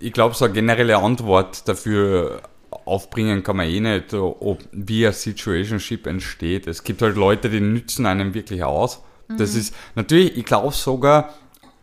ich 0.00 0.12
glaube, 0.12 0.34
so 0.34 0.44
eine 0.44 0.54
generelle 0.54 0.96
Antwort 0.96 1.66
dafür 1.68 2.40
aufbringen 2.86 3.42
kann 3.42 3.56
man 3.56 3.66
eh 3.66 3.80
nicht, 3.80 4.14
ob, 4.14 4.60
wie 4.72 5.06
ein 5.06 5.12
Situationship 5.12 6.06
entsteht. 6.06 6.66
Es 6.66 6.82
gibt 6.84 7.02
halt 7.02 7.16
Leute, 7.16 7.50
die 7.50 7.60
nützen 7.60 8.06
einem 8.06 8.32
wirklich 8.34 8.62
aus. 8.62 9.02
Das 9.28 9.54
ist 9.54 9.74
natürlich, 9.94 10.36
ich 10.36 10.44
glaube 10.44 10.72
sogar, 10.72 11.34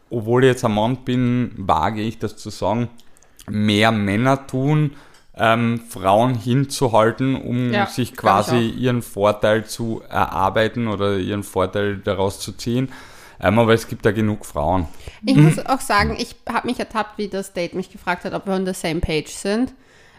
obwohl 0.10 0.44
ich 0.44 0.50
jetzt 0.52 0.64
ein 0.66 0.74
Mann 0.74 0.98
bin, 1.04 1.52
wage 1.58 2.02
ich 2.02 2.18
das 2.20 2.38
zu 2.38 2.50
sagen, 2.50 2.88
mehr 3.50 3.92
Männer 3.92 4.46
tun, 4.48 4.92
ähm, 5.36 5.80
Frauen 5.90 6.36
hinzuhalten, 6.36 7.36
um 7.36 7.72
Ja, 7.72 7.88
sich 7.88 8.16
quasi 8.16 8.70
ihren 8.70 9.02
Vorteil 9.02 9.66
zu 9.66 10.02
erarbeiten 10.10 10.88
oder 10.88 11.18
ihren 11.18 11.44
Vorteil 11.44 11.98
daraus 11.98 12.40
zu 12.40 12.52
ziehen. 12.52 12.92
Ähm, 13.40 13.58
aber 13.58 13.74
es 13.74 13.88
gibt 13.88 14.06
da 14.06 14.12
genug 14.12 14.46
Frauen. 14.46 14.88
Ich 15.26 15.36
muss 15.36 15.58
auch 15.66 15.80
sagen, 15.80 16.16
ich 16.20 16.36
habe 16.48 16.68
mich 16.68 16.80
ertappt, 16.80 17.18
wie 17.18 17.28
das 17.28 17.54
Date 17.54 17.74
mich 17.74 17.92
gefragt 17.92 18.26
hat, 18.26 18.34
ob 18.34 18.46
wir 18.46 18.54
on 18.54 18.66
the 18.66 18.74
same 18.74 19.00
page 19.00 19.30
sind. 19.30 19.74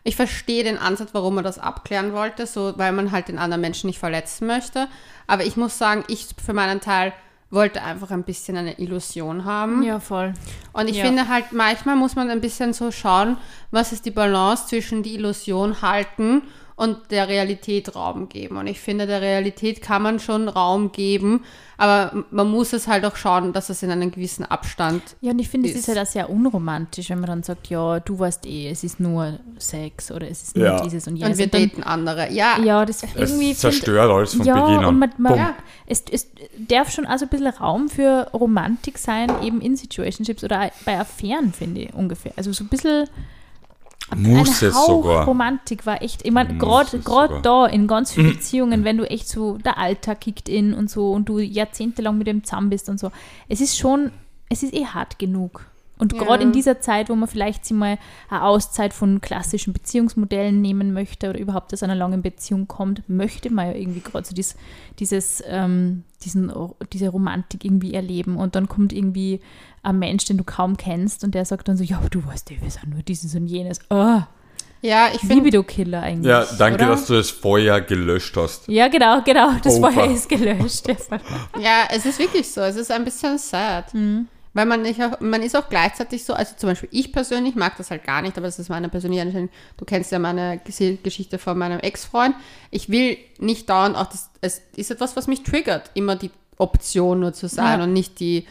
Ich 0.05 0.17
verstehe 0.17 0.65
den 0.65 0.79
Ansatz, 0.79 1.11
warum 1.13 1.37
er 1.37 1.45
das 1.45 1.61
abklären 1.61 2.13
wollte, 2.13 2.47
so 2.47 2.75
weil 2.77 2.93
man 2.93 3.13
halt 3.13 3.29
den 3.29 3.39
anderen 3.39 3.61
Menschen 3.61 3.87
nicht 3.87 4.01
verletzen 4.01 4.49
möchte. 4.49 4.89
Aber 5.29 5.45
ich 5.45 5.57
muss 5.57 5.79
sagen, 5.79 6.03
ich 6.09 6.29
für 6.45 6.53
meinen 6.53 6.81
Teil 6.81 7.13
wollte 7.53 7.83
einfach 7.83 8.11
ein 8.11 8.23
bisschen 8.25 8.57
eine 8.57 8.79
Illusion 8.79 9.45
haben. 9.45 9.83
Ja, 9.83 10.01
voll. 10.01 10.33
Und 10.73 10.89
ich 10.89 10.97
Ja. 10.97 11.05
finde 11.05 11.29
halt, 11.29 11.53
manchmal 11.53 11.97
muss 11.97 12.17
man 12.17 12.31
ein 12.31 12.41
bisschen 12.41 12.73
so 12.73 12.91
schauen, 12.91 13.37
was 13.71 13.93
ist 13.93 14.07
die 14.07 14.11
Balance 14.11 14.67
zwischen 14.69 15.03
die 15.03 15.15
Illusion 15.15 15.83
halten 15.83 16.43
und 16.83 16.99
der 17.11 17.29
Realität 17.29 17.95
Raum 17.95 18.29
geben. 18.29 18.57
Und 18.57 18.67
ich 18.67 18.81
finde, 18.81 19.07
der 19.07 19.21
Realität 19.21 19.81
kann 19.83 20.03
man 20.03 20.19
schon 20.19 20.49
Raum 20.49 20.91
geben, 20.93 21.45
aber 21.79 22.25
man 22.31 22.51
muss 22.51 22.73
es 22.73 22.87
halt 22.89 23.05
auch 23.05 23.17
schauen, 23.17 23.53
dass 23.53 23.71
es 23.71 23.83
in 23.83 23.91
einem 23.91 24.11
gewissen 24.11 24.45
Abstand 24.45 25.03
Ja, 25.21 25.31
und 25.33 25.39
ich 25.39 25.49
finde, 25.49 25.69
es 25.69 25.75
ist. 25.75 25.83
ist 25.89 25.89
halt 25.97 26.07
auch 26.07 26.11
sehr 26.11 26.29
unromantisch, 26.31 27.11
wenn 27.11 27.21
man 27.21 27.29
dann 27.29 27.43
sagt, 27.43 27.69
ja, 27.69 28.01
du 28.01 28.19
weißt 28.19 28.47
eh, 28.47 28.69
es 28.71 28.85
ist 28.85 29.01
nur 29.01 29.39
Sex 29.59 30.11
oder 30.11 30.29
es 30.31 30.43
ist 30.43 30.57
nur 30.57 30.67
Ja. 30.67 30.81
dieses 30.83 31.07
und 31.07 31.15
und 31.15 31.19
jenes. 31.21 31.39
wir 31.39 31.45
Und 31.47 31.55
dann, 31.55 31.69
daten 31.71 31.83
andere. 31.85 32.31
Ja, 32.33 32.59
ja, 32.63 32.85
das 32.85 33.03
Es 33.03 33.15
irgendwie 33.15 33.47
find- 33.47 33.59
zerstört 33.59 34.11
alles 34.11 34.35
von 34.35 34.45
ja, 34.47 34.55
Beginn 34.61 34.79
an. 34.81 34.85
und 34.87 34.99
man, 34.99 35.13
man, 35.19 35.33
Bumm. 35.35 35.47
es, 35.87 36.03
es 36.11 36.29
darf 36.69 36.91
schon 36.93 37.07
also 37.07 37.25
ein 37.27 37.29
bisschen 37.29 37.49
Raum 37.49 37.89
für 37.89 38.29
Romantik 38.35 38.99
sein, 38.99 39.31
eben 39.43 39.61
in 39.61 39.77
Situationships 39.77 40.43
oder 40.45 40.71
bei 40.85 40.99
Affären, 40.99 41.53
finde 41.53 41.83
ich 41.83 41.95
ungefähr. 41.95 42.33
Also 42.37 42.53
so 42.53 42.65
ein 42.65 42.69
bisschen 42.69 43.09
Muss 44.17 44.63
ein 44.63 44.69
es 44.69 44.75
Hauch 44.77 44.87
sogar. 44.87 45.25
Romantik 45.25 45.87
war 45.87 46.03
echt, 46.03 46.25
ich 46.25 46.33
meine, 46.33 46.57
gerade 46.57 47.01
da 47.43 47.67
in 47.67 47.87
ganz 47.87 48.13
vielen 48.13 48.33
Beziehungen, 48.35 48.85
wenn 48.85 48.99
du 48.99 49.09
echt 49.09 49.29
so, 49.29 49.59
der 49.59 49.79
Alltag 49.79 50.21
kickt 50.21 50.49
in 50.49 50.75
und 50.75 50.91
so 50.91 51.13
und 51.13 51.29
du 51.29 51.39
jahrzehntelang 51.39 52.19
mit 52.19 52.27
dem 52.27 52.45
zusammen 52.45 52.71
bist 52.71 52.89
und 52.89 52.99
so, 52.99 53.11
es 53.49 53.61
ist 53.61 53.79
schon, 53.79 54.11
es 54.49 54.63
ist 54.63 54.75
eh 54.75 54.87
hart 54.87 55.19
genug. 55.19 55.67
Und 55.99 56.15
Ja. 56.15 56.19
gerade 56.19 56.43
in 56.43 56.51
dieser 56.51 56.81
Zeit, 56.81 57.11
wo 57.11 57.15
man 57.15 57.29
vielleicht 57.29 57.65
sich 57.65 57.77
mal 57.77 57.97
eine 58.29 58.43
Auszeit 58.43 58.93
von 58.93 59.21
klassischen 59.21 59.73
Beziehungsmodellen 59.73 60.61
nehmen 60.61 60.93
möchte 60.93 61.31
oder 61.31 61.39
überhaupt 61.39 61.73
aus 61.73 61.85
einer 61.85 61.95
langen 61.95 62.23
Beziehung 62.23 62.67
kommt, 62.67 63.09
möchte 63.09 63.53
man 63.53 63.67
ja 63.69 63.75
irgendwie 63.75 64.01
gerade 64.01 64.27
so 64.27 64.35
dies, 64.35 64.57
dieses, 64.99 65.45
ähm, 65.47 66.03
diesen, 66.25 66.53
diese 66.93 67.09
Romantik 67.09 67.65
irgendwie 67.65 67.95
erleben. 67.95 68.37
Und 68.37 68.57
dann 68.57 68.69
kommt 68.69 68.93
irgendwie 68.93 69.41
ein 69.83 69.99
Mensch, 69.99 70.25
den 70.27 70.37
du 70.39 70.45
kaum 70.45 70.77
kennst 70.77 71.25
und 71.25 71.35
der 71.35 71.45
sagt 71.45 71.69
dann 71.69 71.77
so, 71.77 71.85
ja, 71.85 71.99
aber 71.99 72.09
du 72.09 72.25
weißt 72.25 72.51
ja, 72.51 72.57
wir 72.61 72.71
sind 72.71 72.91
nur 72.91 73.03
dieses 73.03 73.35
und 73.35 73.47
jenes. 73.47 73.81
Oh, 73.91 74.21
ja 74.81 75.09
ich 75.13 75.21
finde, 75.21 75.35
Libido-Killer 75.37 76.03
eigentlich. 76.03 76.29
Ja, 76.31 76.45
danke, 76.59 76.77
oder? 76.85 76.93
dass 76.93 77.07
du 77.07 77.15
das 77.15 77.31
Feuer 77.31 77.81
gelöscht 77.81 78.37
hast. 78.37 78.69
Ja, 78.69 78.89
genau, 78.89 79.23
genau. 79.23 79.53
Das 79.63 79.75
Over. 79.77 79.93
Feuer 79.93 80.11
ist 80.13 80.29
gelöscht. 80.29 80.87
ja, 81.61 81.85
es 81.91 82.05
ist 82.07 82.19
wirklich 82.19 82.51
so. 82.51 82.61
Es 82.63 82.77
ist 82.77 82.91
ein 82.91 83.05
bisschen 83.05 83.39
sad. 83.39 83.93
Mhm. 83.95 84.29
Weil 84.55 84.67
man, 84.67 84.83
nicht 84.83 85.03
auch, 85.03 85.19
man 85.21 85.43
ist 85.43 85.57
auch 85.57 85.69
gleichzeitig 85.71 86.25
so, 86.25 86.35
also 86.35 86.55
zum 86.59 86.69
Beispiel 86.69 86.91
ich 86.93 87.11
persönlich 87.11 87.55
mag 87.55 87.75
das 87.79 87.91
halt 87.91 88.05
gar 88.05 88.21
nicht, 88.21 88.37
aber 88.37 88.47
das 88.49 88.59
ist 88.59 88.69
meine 88.69 88.91
persönliche 88.91 89.23
Einstellung. 89.23 89.49
Du 89.79 89.87
kennst 89.87 90.13
ja 90.13 90.19
meine 90.19 90.57
Ges- 90.67 90.99
Geschichte 91.03 91.39
von 91.39 91.57
meinem 91.57 91.81
Ex-Freund. 91.81 92.35
Ich 92.71 92.91
will 92.91 93.17
nicht 93.39 93.71
dauernd 93.71 93.97
auch, 93.97 94.07
das, 94.07 94.29
es 94.43 94.61
ist 94.77 94.91
etwas, 94.91 95.17
was 95.17 95.27
mich 95.27 95.43
triggert, 95.43 95.91
immer 95.95 96.17
die 96.17 96.31
Option 96.59 97.21
nur 97.21 97.33
zu 97.33 97.49
sein 97.49 97.79
Ja. 97.79 97.85
und 97.85 97.95
nicht 97.95 98.21
die 98.21 98.47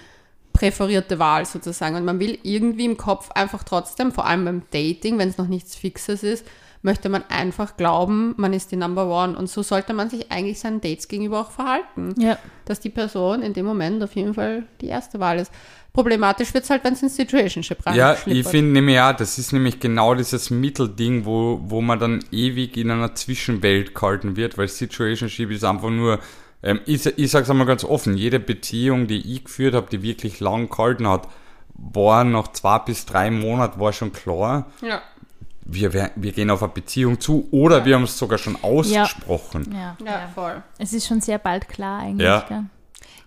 präferierte 0.53 1.19
Wahl 1.19 1.45
sozusagen. 1.45 1.95
Und 1.95 2.05
man 2.05 2.19
will 2.19 2.37
irgendwie 2.43 2.85
im 2.85 2.97
Kopf 2.97 3.31
einfach 3.31 3.63
trotzdem, 3.63 4.11
vor 4.11 4.25
allem 4.25 4.45
beim 4.45 4.61
Dating, 4.71 5.17
wenn 5.17 5.29
es 5.29 5.37
noch 5.37 5.47
nichts 5.47 5.75
Fixes 5.75 6.23
ist, 6.23 6.45
möchte 6.83 7.09
man 7.09 7.23
einfach 7.29 7.77
glauben, 7.77 8.33
man 8.37 8.53
ist 8.53 8.71
die 8.71 8.75
Number 8.75 9.05
One. 9.07 9.37
Und 9.37 9.47
so 9.47 9.61
sollte 9.61 9.93
man 9.93 10.09
sich 10.09 10.31
eigentlich 10.31 10.59
seinen 10.59 10.81
Dates 10.81 11.07
gegenüber 11.07 11.41
auch 11.41 11.51
verhalten 11.51 12.15
Ja. 12.17 12.37
dass 12.65 12.79
die 12.79 12.89
Person 12.89 13.43
in 13.43 13.53
dem 13.53 13.65
Moment 13.65 14.03
auf 14.03 14.15
jeden 14.15 14.33
Fall 14.33 14.63
die 14.81 14.87
erste 14.87 15.19
Wahl 15.19 15.37
ist. 15.39 15.51
Problematisch 15.93 16.53
wird 16.53 16.63
es 16.63 16.69
halt, 16.69 16.83
wenn 16.85 16.93
es 16.93 17.03
ins 17.03 17.17
Situationship 17.17 17.79
Ja, 17.93 18.11
reinschlippert. 18.11 18.39
ich 18.45 18.47
finde 18.47 18.71
nämlich 18.71 18.95
ja, 18.95 19.11
das 19.13 19.37
ist 19.37 19.51
nämlich 19.51 19.79
genau 19.79 20.15
dieses 20.15 20.49
Mittelding, 20.49 21.25
wo, 21.25 21.59
wo 21.65 21.81
man 21.81 21.99
dann 21.99 22.23
ewig 22.31 22.77
in 22.77 22.89
einer 22.89 23.13
Zwischenwelt 23.13 23.93
gehalten 23.93 24.35
wird, 24.37 24.57
weil 24.57 24.67
Situationship 24.69 25.51
ist 25.51 25.65
einfach 25.65 25.89
nur, 25.89 26.19
ähm, 26.63 26.81
ich, 26.85 27.05
ich 27.05 27.31
sag's 27.31 27.49
einmal 27.49 27.67
ganz 27.67 27.83
offen, 27.83 28.15
jede 28.15 28.39
Beziehung, 28.39 29.07
die 29.07 29.35
ich 29.35 29.45
geführt 29.45 29.73
habe, 29.73 29.87
die 29.89 30.03
wirklich 30.03 30.39
lang 30.39 30.69
gehalten 30.69 31.07
hat, 31.07 31.27
war 31.73 32.23
nach 32.23 32.49
zwei 32.49 32.79
bis 32.79 33.05
drei 33.05 33.31
Monaten 33.31 33.79
war 33.79 33.93
schon 33.93 34.13
klar, 34.13 34.67
Ja, 34.81 35.01
wir, 35.63 35.93
wir, 35.93 36.11
wir 36.15 36.31
gehen 36.31 36.49
auf 36.49 36.63
eine 36.63 36.71
Beziehung 36.71 37.19
zu 37.19 37.47
oder 37.51 37.85
wir 37.85 37.95
haben 37.95 38.03
es 38.03 38.17
sogar 38.17 38.37
schon 38.37 38.57
ausgesprochen. 38.61 39.71
Ja, 39.73 39.95
ja, 40.03 40.21
ja. 40.21 40.27
voll. 40.33 40.63
Es 40.77 40.93
ist 40.93 41.07
schon 41.07 41.21
sehr 41.21 41.37
bald 41.37 41.69
klar 41.69 42.01
eigentlich. 42.01 42.25
Ja. 42.25 42.45
Gell? 42.47 42.63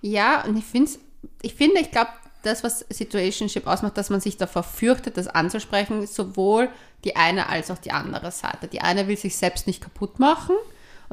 Ja, 0.03 0.45
und 0.45 0.57
ich, 0.57 0.65
find's, 0.65 0.99
ich 1.43 1.55
finde, 1.55 1.81
ich 1.81 1.91
glaube, 1.91 2.11
das, 2.43 2.63
was 2.63 2.81
Situationship 2.91 3.67
ausmacht, 3.67 3.97
dass 3.97 4.11
man 4.11 4.21
sich 4.21 4.37
davor 4.37 4.63
fürchtet, 4.63 5.17
das 5.17 5.29
anzusprechen, 5.29 6.03
ist 6.03 6.15
sowohl 6.15 6.69
die 7.05 7.17
eine 7.17 7.49
als 7.49 7.71
auch 7.71 7.79
die 7.79 7.93
andere 7.93 8.31
Seite. 8.31 8.69
Die 8.69 8.81
eine 8.81 9.09
will 9.09 9.17
sich 9.17 9.37
selbst 9.37 9.67
nicht 9.67 9.81
kaputt 9.81 10.19
machen 10.19 10.55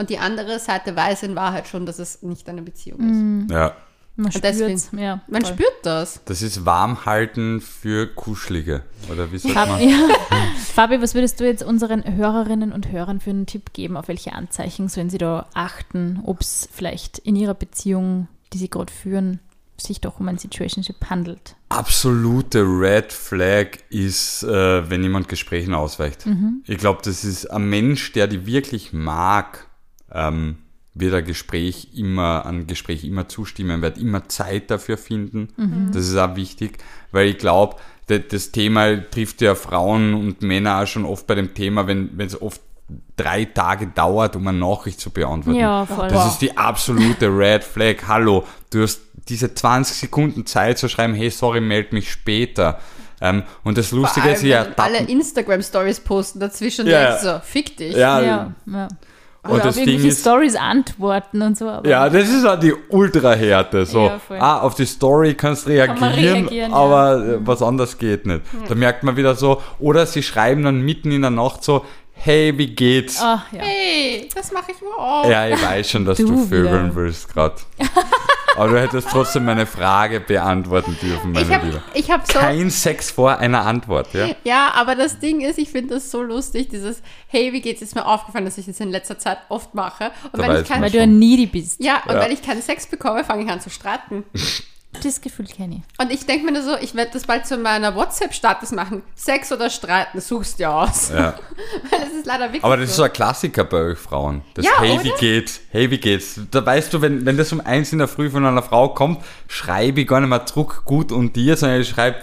und 0.02 0.10
die 0.10 0.18
andere 0.18 0.60
Seite 0.60 0.96
weiß 0.96 1.24
in 1.24 1.36
Wahrheit 1.36 1.68
schon, 1.68 1.86
dass 1.86 2.00
es 2.00 2.22
nicht 2.24 2.50
eine 2.50 2.62
Beziehung 2.62 3.46
ist. 3.48 3.52
Ja, 3.54 3.76
Man 4.18 4.26
Und 4.34 4.44
deswegen- 4.44 4.78
spürt 4.78 5.02
ja. 5.02 5.22
Man 5.28 5.46
spürt 5.46 5.74
das. 5.84 6.20
das 6.26 6.42
ist 6.42 6.66
Warmhalten 6.66 7.62
für 7.62 8.08
Kuschelige, 8.08 8.84
oder 9.10 9.32
wie 9.32 9.38
sagt 9.38 9.54
Fab, 9.54 9.70
man? 9.70 9.88
ja. 9.88 9.98
Fabi, 10.74 11.02
was 11.02 11.16
würdest 11.16 11.40
du 11.40 11.46
jetzt 11.46 11.64
unseren 11.64 12.04
Hörerinnen 12.16 12.72
und 12.74 12.92
Hörern 12.92 13.20
für 13.22 13.30
einen 13.30 13.46
Tipp 13.46 13.72
geben? 13.74 13.96
Auf 13.98 14.08
welche 14.10 14.34
Anzeichen 14.34 14.90
sollen 14.90 15.10
sie 15.10 15.18
da 15.18 15.48
achten, 15.54 16.20
ob 16.26 16.42
es 16.42 16.68
vielleicht 16.72 17.20
in 17.20 17.36
ihrer 17.36 17.54
Beziehung, 17.54 18.28
die 18.54 18.58
sie 18.58 18.70
gerade 18.70 18.92
führen, 18.92 19.40
sich 19.78 20.00
doch 20.02 20.20
um 20.20 20.28
ein 20.28 20.38
Situationship 20.38 21.10
handelt? 21.10 21.56
absolute 21.70 22.60
Red 22.64 23.14
Flag 23.14 23.78
ist, 23.90 24.44
äh, 24.44 24.90
wenn 24.90 25.02
jemand 25.04 25.30
Gesprächen 25.30 25.74
ausweicht. 25.74 26.26
Ich 26.68 26.78
glaube, 26.78 27.00
das 27.04 27.24
ist 27.24 27.46
ein 27.50 27.64
Mensch, 27.70 28.12
der 28.12 28.28
die 28.28 28.46
wirklich 28.46 28.92
mag, 28.92 29.68
ähm, 30.13 30.58
wird 30.93 31.13
ein 31.13 31.26
Gespräch 31.26 31.89
immer, 31.95 32.45
ein 32.45 32.67
Gespräch 32.67 33.04
immer 33.06 33.28
zustimmen, 33.28 33.82
wird 33.82 33.97
immer 33.97 34.28
Zeit 34.28 34.69
dafür 34.71 34.97
finden. 34.97 35.89
Das 35.93 36.08
ist 36.08 36.17
auch 36.17 36.36
wichtig, 36.36 36.80
weil 37.12 37.28
ich 37.28 37.38
glaube, 37.38 37.78
das 38.08 38.52
Thema 38.52 38.97
trifft 39.10 39.41
ja 39.41 39.56
Frauen 39.56 40.13
und 40.13 40.41
Männer 40.41 40.82
auch 40.82 40.88
schon 40.88 41.06
oft 41.06 41.28
bei 41.28 41.36
dem 41.36 41.54
Thema, 41.54 41.88
wenn 41.88 42.12
es 42.19 42.41
oft 42.41 42.60
drei 43.15 43.45
Tage 43.45 43.88
dauert, 43.88 44.36
um 44.36 44.47
eine 44.47 44.58
Nachricht 44.58 45.00
zu 45.00 45.12
beantworten. 45.12 45.58
Ja, 45.60 45.86
voll. 45.86 46.10
Das 46.10 46.34
ist 46.34 46.41
die 46.41 46.58
absolute 46.58 47.28
Red 47.38 47.63
Flag. 47.63 47.95
Hallo, 48.08 48.45
du 48.69 48.84
hast 48.84 49.02
diese 49.30 49.54
20 49.54 49.95
Sekunden 49.95 50.45
Zeit 50.45 50.78
zu 50.78 50.89
schreiben, 50.89 51.13
hey, 51.13 51.30
sorry, 51.30 51.62
meld 51.62 51.93
mich 51.93 52.12
später. 52.12 52.80
Ähm, 53.21 53.43
und 53.63 53.78
das 53.78 53.91
Lustige 53.91 54.26
allem, 54.26 54.36
ist 54.36 54.43
ja, 54.43 54.65
wenn 54.65 54.78
alle 54.78 54.97
Instagram-Stories 54.97 56.00
posten 56.00 56.39
dazwischen, 56.39 56.88
Ja, 56.88 57.17
so, 57.19 57.39
fick 57.43 57.78
dich. 57.78 57.95
ja, 57.95 58.21
ja, 58.21 58.54
ja. 58.65 58.88
Und 59.44 59.54
Oder 59.54 59.70
auf 59.70 59.78
irgendwelche 59.78 60.10
ist, 60.10 60.22
Stories 60.22 60.56
antworten 60.56 61.42
und 61.42 61.58
so. 61.58 61.68
Aber 61.68 61.90
ja, 61.90 62.08
das 62.10 62.30
ist 62.30 62.46
auch 62.46 62.60
die 62.60 62.76
Ultra-Härte. 62.90 63.88
So, 63.88 64.06
Ja, 64.06 64.20
ah, 64.40 64.60
auf 64.60 64.76
die 64.76 64.86
Story 64.86 65.34
kannst 65.34 65.66
du 65.66 65.72
reagieren, 65.72 66.00
man 66.00 66.14
reagieren, 66.14 66.72
ja. 66.72 66.78
aber 66.78 67.26
äh, 67.26 67.38
was 67.40 67.64
anderes 67.64 67.98
geht 67.98 68.28
nicht. 68.28 68.42
Da 68.70 68.76
merkt 68.76 69.02
man 69.04 69.18
wieder 69.18 69.34
so, 69.34 69.60
oder 69.80 70.06
sie 70.06 70.22
schreiben 70.22 70.64
dann 70.64 70.82
mitten 70.82 71.12
in 71.12 71.22
der 71.22 71.32
Nacht 71.32 71.64
so, 71.64 71.84
hey, 72.14 72.56
wie 72.56 72.68
geht's? 72.68 73.20
Ah, 73.20 73.44
ja. 73.52 73.62
Hey, 73.64 74.30
das 74.34 74.52
mache 74.52 74.74
ich 74.74 74.78
auch. 74.96 75.28
Ja, 75.28 75.48
ich 75.48 75.60
weiß 75.64 75.90
schon, 75.90 76.06
dass 76.06 76.20
Du 76.20 76.28
du, 76.28 76.46
vögeln 76.46 76.92
wieder. 76.92 76.96
willst 76.96 77.34
gerade. 77.34 77.56
Aber 78.58 78.68
du 78.70 78.80
hättest 78.82 79.10
trotzdem 79.10 79.46
meine 79.46 79.66
Frage 79.66 80.20
beantworten 80.20 80.98
dürfen, 81.02 81.32
meine 81.32 81.46
Ich 81.46 81.54
habe 81.54 81.66
Liebe. 81.68 81.84
ich 81.94 82.12
hab 82.12 82.28
so. 82.32 82.38
Kein 82.40 82.70
Sex 82.70 83.10
vor 83.12 83.38
einer 83.38 83.62
Antwort, 83.66 84.14
ja? 84.14 84.28
Ja, 84.44 84.72
aber 84.76 84.96
das 84.96 85.20
Ding 85.20 85.42
ist, 85.42 85.58
ich 85.58 85.70
finde 85.70 85.96
das 85.96 86.12
so 86.12 86.22
lustig, 86.22 86.68
dieses 86.70 87.02
Hey, 87.28 87.54
wie 87.54 87.62
geht's? 87.62 87.82
Ist 87.82 87.96
mir 87.96 88.06
aufgefallen, 88.06 88.46
dass 88.46 88.58
ich 88.58 88.66
das 88.66 88.80
in 88.80 88.90
letzter 88.92 89.18
Zeit 89.18 89.38
oft 89.50 89.74
mache. 89.74 90.12
Und 90.32 90.42
Da 90.42 90.60
ich 90.60 90.68
keinen 90.68 90.82
man 90.82 90.84
Weil 90.84 90.92
du 90.92 91.02
ein 91.02 91.18
Needy 91.18 91.46
bist. 91.46 91.82
ja, 91.84 92.04
und 92.08 92.14
Ja. 92.16 92.22
wenn 92.22 92.32
ich 92.32 92.42
keinen 92.42 92.62
Sex 92.62 92.88
bekomme, 92.88 93.24
fange 93.24 93.44
ich 93.46 93.50
an 93.50 93.62
zu 93.62 93.70
streiten. 93.70 94.24
Das 95.04 95.22
Gefühl 95.22 95.46
kenne 95.46 95.76
ich. 95.78 96.02
Und 96.04 96.12
ich 96.12 96.26
denke 96.26 96.46
mir 96.46 96.52
nur 96.52 96.64
so, 96.64 96.76
ich 96.78 96.94
werde 96.96 97.12
das 97.14 97.24
bald 97.26 97.48
zu 97.48 97.58
meiner 97.58 97.96
WhatsApp-Status 97.96 98.72
machen. 98.74 99.04
Sex 99.16 99.52
oder 99.52 99.70
streiten, 99.70 100.20
suchst 100.20 100.60
dir 100.60 100.72
aus. 100.74 101.10
ja. 101.10 101.34
Weil 101.90 102.00
das 102.02 102.10
ist 102.10 102.26
leider 102.26 102.46
wirklich 102.48 102.64
Aber 102.64 102.76
das 102.78 102.90
ist 102.90 102.96
so 102.98 103.04
so. 103.04 103.04
ein 103.06 103.14
Klassiker 103.14 103.64
bei 103.64 103.78
euch 103.78 103.98
Frauen. 103.98 104.42
Das 104.54 104.66
Ja, 104.66 104.72
Hey, 104.80 105.00
wie 105.04 105.10
oder? 105.12 105.18
geht's? 105.20 105.62
Hey, 105.72 105.90
wie 105.90 105.98
geht's? 105.98 106.40
Da 106.52 106.66
weißt 106.66 106.94
du, 106.94 107.02
wenn, 107.02 107.26
wenn 107.26 107.38
das 107.38 107.52
um 107.54 107.62
eins 107.62 107.92
in 107.94 108.00
der 108.00 108.08
Früh 108.10 108.30
von 108.30 108.46
einer 108.46 108.62
Frau 108.62 108.90
kommt, 108.90 109.24
schreibe 109.48 110.02
ich 110.02 110.08
gar 110.08 110.20
nicht 110.20 110.30
mehr 110.30 110.40
Druck 110.40 110.84
gut 110.86 111.12
und 111.12 111.36
dir, 111.36 111.56
sondern 111.56 111.82
ich 111.82 111.90
schreibe, 111.90 112.18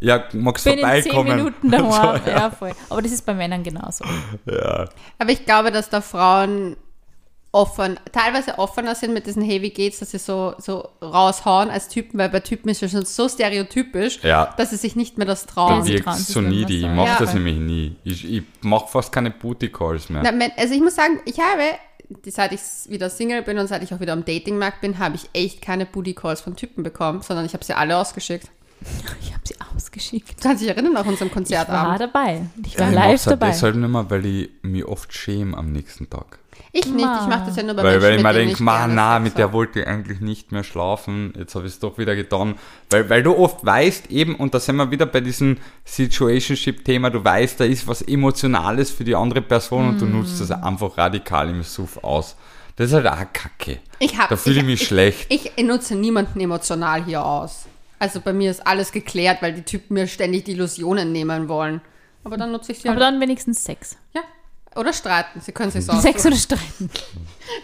ja, 0.00 0.24
magst 0.32 0.64
du 0.66 0.70
Bin 0.70 0.78
in 0.78 1.02
zehn 1.02 1.12
vorbeikommen? 1.12 1.36
Minuten 1.36 1.70
daheim. 1.70 2.20
so, 2.24 2.30
ja. 2.30 2.50
voll. 2.50 2.72
Aber 2.88 3.02
das 3.02 3.12
ist 3.12 3.26
bei 3.26 3.34
Männern 3.34 3.62
genauso. 3.62 4.04
ja. 4.46 4.86
Aber 5.18 5.30
ich 5.30 5.44
glaube, 5.44 5.70
dass 5.72 5.90
da 5.90 6.00
Frauen 6.00 6.76
offen, 7.52 8.00
teilweise 8.12 8.58
offener 8.58 8.94
sind 8.94 9.12
mit 9.12 9.26
diesen 9.26 9.42
wie 9.42 9.70
geht's, 9.70 9.98
dass 9.98 10.10
sie 10.12 10.18
so, 10.18 10.54
so 10.58 10.88
raushauen 11.02 11.68
als 11.70 11.88
Typen, 11.88 12.18
weil 12.18 12.30
bei 12.30 12.40
Typen 12.40 12.70
ist 12.70 12.82
es 12.82 12.90
schon 12.92 13.04
so 13.04 13.28
stereotypisch, 13.28 14.20
Ja. 14.22 14.54
dass 14.56 14.70
sie 14.70 14.76
sich 14.76 14.96
nicht 14.96 15.18
mehr 15.18 15.26
das 15.26 15.44
Da 15.46 15.52
trauen. 15.52 15.82
sie 15.82 15.92
wirkt 15.94 16.14
so 16.14 16.40
needy. 16.40 16.76
Ich 16.76 16.82
sagen. 16.82 16.96
mach 16.96 17.06
Ja. 17.06 17.16
das 17.18 17.34
nämlich 17.34 17.56
nie. 17.58 17.96
Ich, 18.04 18.24
ich 18.30 18.42
mach 18.62 18.88
fast 18.88 19.12
keine 19.12 19.30
Booty-Calls 19.30 20.08
mehr. 20.08 20.22
Na, 20.32 20.46
also 20.56 20.74
ich 20.74 20.80
muss 20.80 20.94
sagen, 20.94 21.20
ich 21.26 21.38
habe, 21.40 21.62
seit 22.26 22.52
ich 22.52 22.60
wieder 22.88 23.10
Single 23.10 23.42
bin 23.42 23.58
und 23.58 23.66
seit 23.68 23.82
ich 23.82 23.92
auch 23.92 24.00
wieder 24.00 24.14
am 24.14 24.24
Datingmarkt 24.24 24.80
bin, 24.80 24.98
habe 24.98 25.16
ich 25.16 25.28
echt 25.34 25.60
keine 25.60 25.84
Booty 25.84 26.14
Calls 26.14 26.40
von 26.40 26.56
Typen 26.56 26.82
bekommen, 26.82 27.20
sondern 27.20 27.44
ich 27.44 27.52
habe 27.52 27.64
sie 27.64 27.74
alle 27.74 27.96
ausgeschickt. 27.98 28.48
Ich 29.20 29.32
habe 29.32 29.42
sie 29.44 29.54
ausgeschickt. 29.76 30.30
Du 30.30 30.42
kannst 30.48 30.62
dich 30.62 30.68
erinnern 30.70 30.92
nach 30.94 31.04
unserem 31.06 31.28
Ich 31.28 31.34
war 31.34 31.34
Konzertabend? 31.34 32.00
dabei. 32.00 32.46
Ich 32.64 32.74
Ja, 32.74 32.80
war 32.80 32.88
ich 32.88 32.94
live 32.94 33.10
mach's 33.12 33.26
halt 33.26 33.32
dabei. 33.40 33.46
deshalb 33.52 33.76
nicht 33.76 33.88
mehr, 33.90 34.10
weil 34.10 34.26
ich 34.26 34.50
mich 34.62 34.84
oft 34.84 35.12
schäme 35.14 35.56
am 35.56 35.70
nächsten 35.70 36.08
Tag. 36.10 36.38
Ich 36.74 36.86
nicht, 36.86 36.96
ich 37.04 37.26
mache 37.28 37.44
das 37.46 37.56
ja 37.56 37.62
nur 37.64 37.74
bei 37.74 37.82
Weil, 37.82 38.00
Menschen, 38.00 38.24
weil 38.24 38.36
ich 38.36 38.38
mir 38.38 38.44
denke, 38.46 38.52
ich 38.54 38.60
ma, 38.60 38.78
gerne 38.78 38.94
na, 38.94 39.18
mit 39.18 39.36
der 39.36 39.52
wollte 39.52 39.80
ich 39.80 39.86
eigentlich 39.86 40.20
nicht 40.22 40.52
mehr 40.52 40.64
schlafen. 40.64 41.34
Jetzt 41.36 41.54
habe 41.54 41.66
ich 41.66 41.74
es 41.74 41.78
doch 41.80 41.98
wieder 41.98 42.16
getan. 42.16 42.54
Weil, 42.88 43.10
weil 43.10 43.22
du 43.22 43.36
oft 43.36 43.62
weißt 43.64 44.10
eben, 44.10 44.34
und 44.36 44.54
da 44.54 44.58
sind 44.60 44.76
wir 44.76 44.90
wieder 44.90 45.04
bei 45.04 45.20
diesem 45.20 45.58
Situationship-Thema, 45.84 47.10
du 47.10 47.22
weißt, 47.24 47.60
da 47.60 47.64
ist 47.64 47.86
was 47.86 48.02
Emotionales 48.02 48.90
für 48.90 49.04
die 49.04 49.14
andere 49.14 49.42
Person 49.42 49.88
und 49.90 50.00
du 50.00 50.06
nutzt 50.06 50.40
das 50.40 50.48
Mm. 50.50 50.64
einfach 50.64 50.96
radikal 50.98 51.48
im 51.50 51.62
Suff 51.62 51.98
aus. 52.02 52.36
Das 52.76 52.88
ist 52.88 52.94
halt 52.94 53.06
auch 53.06 53.32
Kacke. 53.32 53.80
Ich 53.98 54.16
hab- 54.18 54.28
da 54.30 54.36
fühle 54.36 54.56
ich 54.56 54.62
ich- 54.62 54.66
mich 54.66 54.86
schlecht. 54.86 55.26
Ich 55.28 55.52
nutze 55.62 55.94
niemanden 55.94 56.40
emotional 56.40 57.04
hier 57.04 57.24
aus. 57.24 57.66
Also 57.98 58.20
bei 58.20 58.32
mir 58.32 58.50
ist 58.50 58.66
alles 58.66 58.92
geklärt, 58.92 59.42
weil 59.42 59.52
die 59.52 59.62
Typen 59.62 59.94
mir 59.94 60.06
ständig 60.06 60.44
die 60.44 60.52
Illusionen 60.52 61.12
nehmen 61.12 61.48
wollen. 61.48 61.80
Aber 62.24 62.36
dann 62.36 62.50
nutze 62.52 62.72
ich 62.72 62.78
sie 62.78 62.88
Aber 62.88 63.00
halt. 63.00 63.14
dann 63.14 63.20
wenigstens 63.20 63.62
Sex. 63.64 63.96
Ja. 64.14 64.22
Oder 64.76 64.92
streiten. 64.92 65.40
Sie 65.40 65.52
können 65.52 65.70
sich 65.70 65.84
Sex 65.84 66.24
oder 66.26 66.36
streiten. 66.36 66.90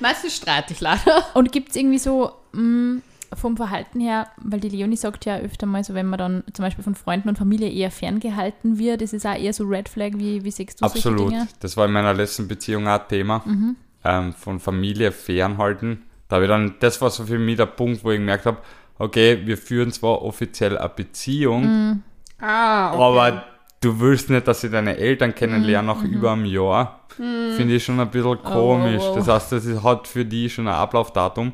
Meistens 0.00 0.36
streite 0.36 0.72
ich 0.72 0.80
leider. 0.80 1.24
Und 1.34 1.52
gibt 1.52 1.70
es 1.70 1.76
irgendwie 1.76 1.98
so 1.98 2.32
mh, 2.52 3.00
vom 3.34 3.56
Verhalten 3.56 4.00
her, 4.00 4.28
weil 4.38 4.60
die 4.60 4.68
Leonie 4.68 4.96
sagt 4.96 5.24
ja 5.24 5.36
öfter 5.38 5.66
mal 5.66 5.84
so, 5.84 5.94
wenn 5.94 6.06
man 6.06 6.18
dann 6.18 6.44
zum 6.52 6.64
Beispiel 6.64 6.84
von 6.84 6.94
Freunden 6.94 7.28
und 7.28 7.36
Familie 7.38 7.70
eher 7.70 7.90
ferngehalten 7.90 8.78
wird, 8.78 9.02
ist 9.02 9.14
es 9.14 9.24
auch 9.26 9.34
eher 9.36 9.52
so 9.52 9.64
Red 9.64 9.88
Flag, 9.88 10.12
wie, 10.14 10.44
wie 10.44 10.50
siehst 10.50 10.80
du 10.80 10.84
Absolut. 10.86 11.18
solche 11.18 11.32
Dinge? 11.32 11.48
Das 11.60 11.76
war 11.76 11.86
in 11.86 11.92
meiner 11.92 12.14
letzten 12.14 12.48
Beziehung 12.48 12.86
auch 12.88 13.00
ein 13.00 13.08
Thema. 13.08 13.42
Mhm. 13.44 13.76
Ähm, 14.04 14.32
von 14.32 14.60
Familie 14.60 15.10
fernhalten. 15.12 16.04
Da 16.28 16.36
habe 16.36 16.44
ich 16.44 16.48
dann, 16.50 16.74
das 16.80 17.00
war 17.00 17.10
so 17.10 17.24
für 17.26 17.38
mich 17.38 17.56
der 17.56 17.66
Punkt, 17.66 18.04
wo 18.04 18.10
ich 18.12 18.18
gemerkt 18.18 18.46
habe, 18.46 18.58
okay, 18.98 19.40
wir 19.44 19.58
führen 19.58 19.90
zwar 19.92 20.22
offiziell 20.22 20.78
eine 20.78 20.88
Beziehung, 20.88 21.62
Mhm. 21.62 22.02
Ah, 22.40 22.92
okay. 22.94 23.02
aber 23.02 23.44
du 23.80 24.00
willst 24.00 24.30
nicht, 24.30 24.46
dass 24.48 24.60
sie 24.62 24.70
deine 24.70 24.96
Eltern 24.96 25.34
kennenlernen 25.34 25.96
Mhm. 25.96 26.02
nach 26.02 26.08
über 26.08 26.32
einem 26.32 26.44
Jahr. 26.44 27.00
Finde 27.16 27.74
ich 27.74 27.84
schon 27.84 27.98
ein 27.98 28.10
bisschen 28.10 28.40
komisch. 28.42 29.02
oh, 29.02 29.12
oh. 29.12 29.16
Das 29.16 29.26
heißt, 29.28 29.52
das 29.52 29.64
ist, 29.64 29.82
hat 29.82 30.06
für 30.06 30.24
die 30.24 30.48
schon 30.48 30.68
ein 30.68 30.74
Ablaufdatum. 30.74 31.52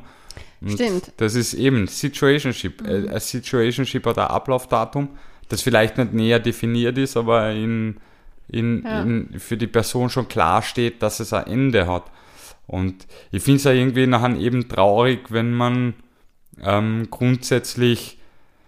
Und 0.61 0.71
Stimmt. 0.71 1.11
Das 1.17 1.33
ist 1.35 1.53
eben 1.55 1.87
Situationship. 1.87 2.81
Mhm. 2.81 2.87
Äh, 3.07 3.09
Ein 3.13 3.19
Situationship 3.19 4.05
hat 4.05 4.17
ein 4.19 4.27
Ablaufdatum, 4.27 5.09
das 5.49 5.61
vielleicht 5.61 5.97
nicht 5.97 6.13
näher 6.13 6.39
definiert 6.39 6.97
ist, 6.97 7.17
aber 7.17 7.51
in, 7.51 7.97
in, 8.47 8.83
Ja. 8.83 9.01
in, 9.01 9.39
für 9.39 9.57
die 9.57 9.67
Person 9.67 10.09
schon 10.09 10.27
klar 10.27 10.61
steht, 10.61 11.01
dass 11.01 11.19
es 11.19 11.33
ein 11.33 11.47
Ende 11.47 11.87
hat. 11.87 12.03
Und 12.67 13.05
ich 13.31 13.41
finde 13.43 13.57
es 13.57 13.63
ja 13.65 13.71
irgendwie 13.71 14.07
nachher 14.07 14.35
eben 14.37 14.67
traurig, 14.69 15.31
wenn 15.31 15.51
man 15.53 15.93
ähm, 16.63 17.07
grundsätzlich, 17.11 18.17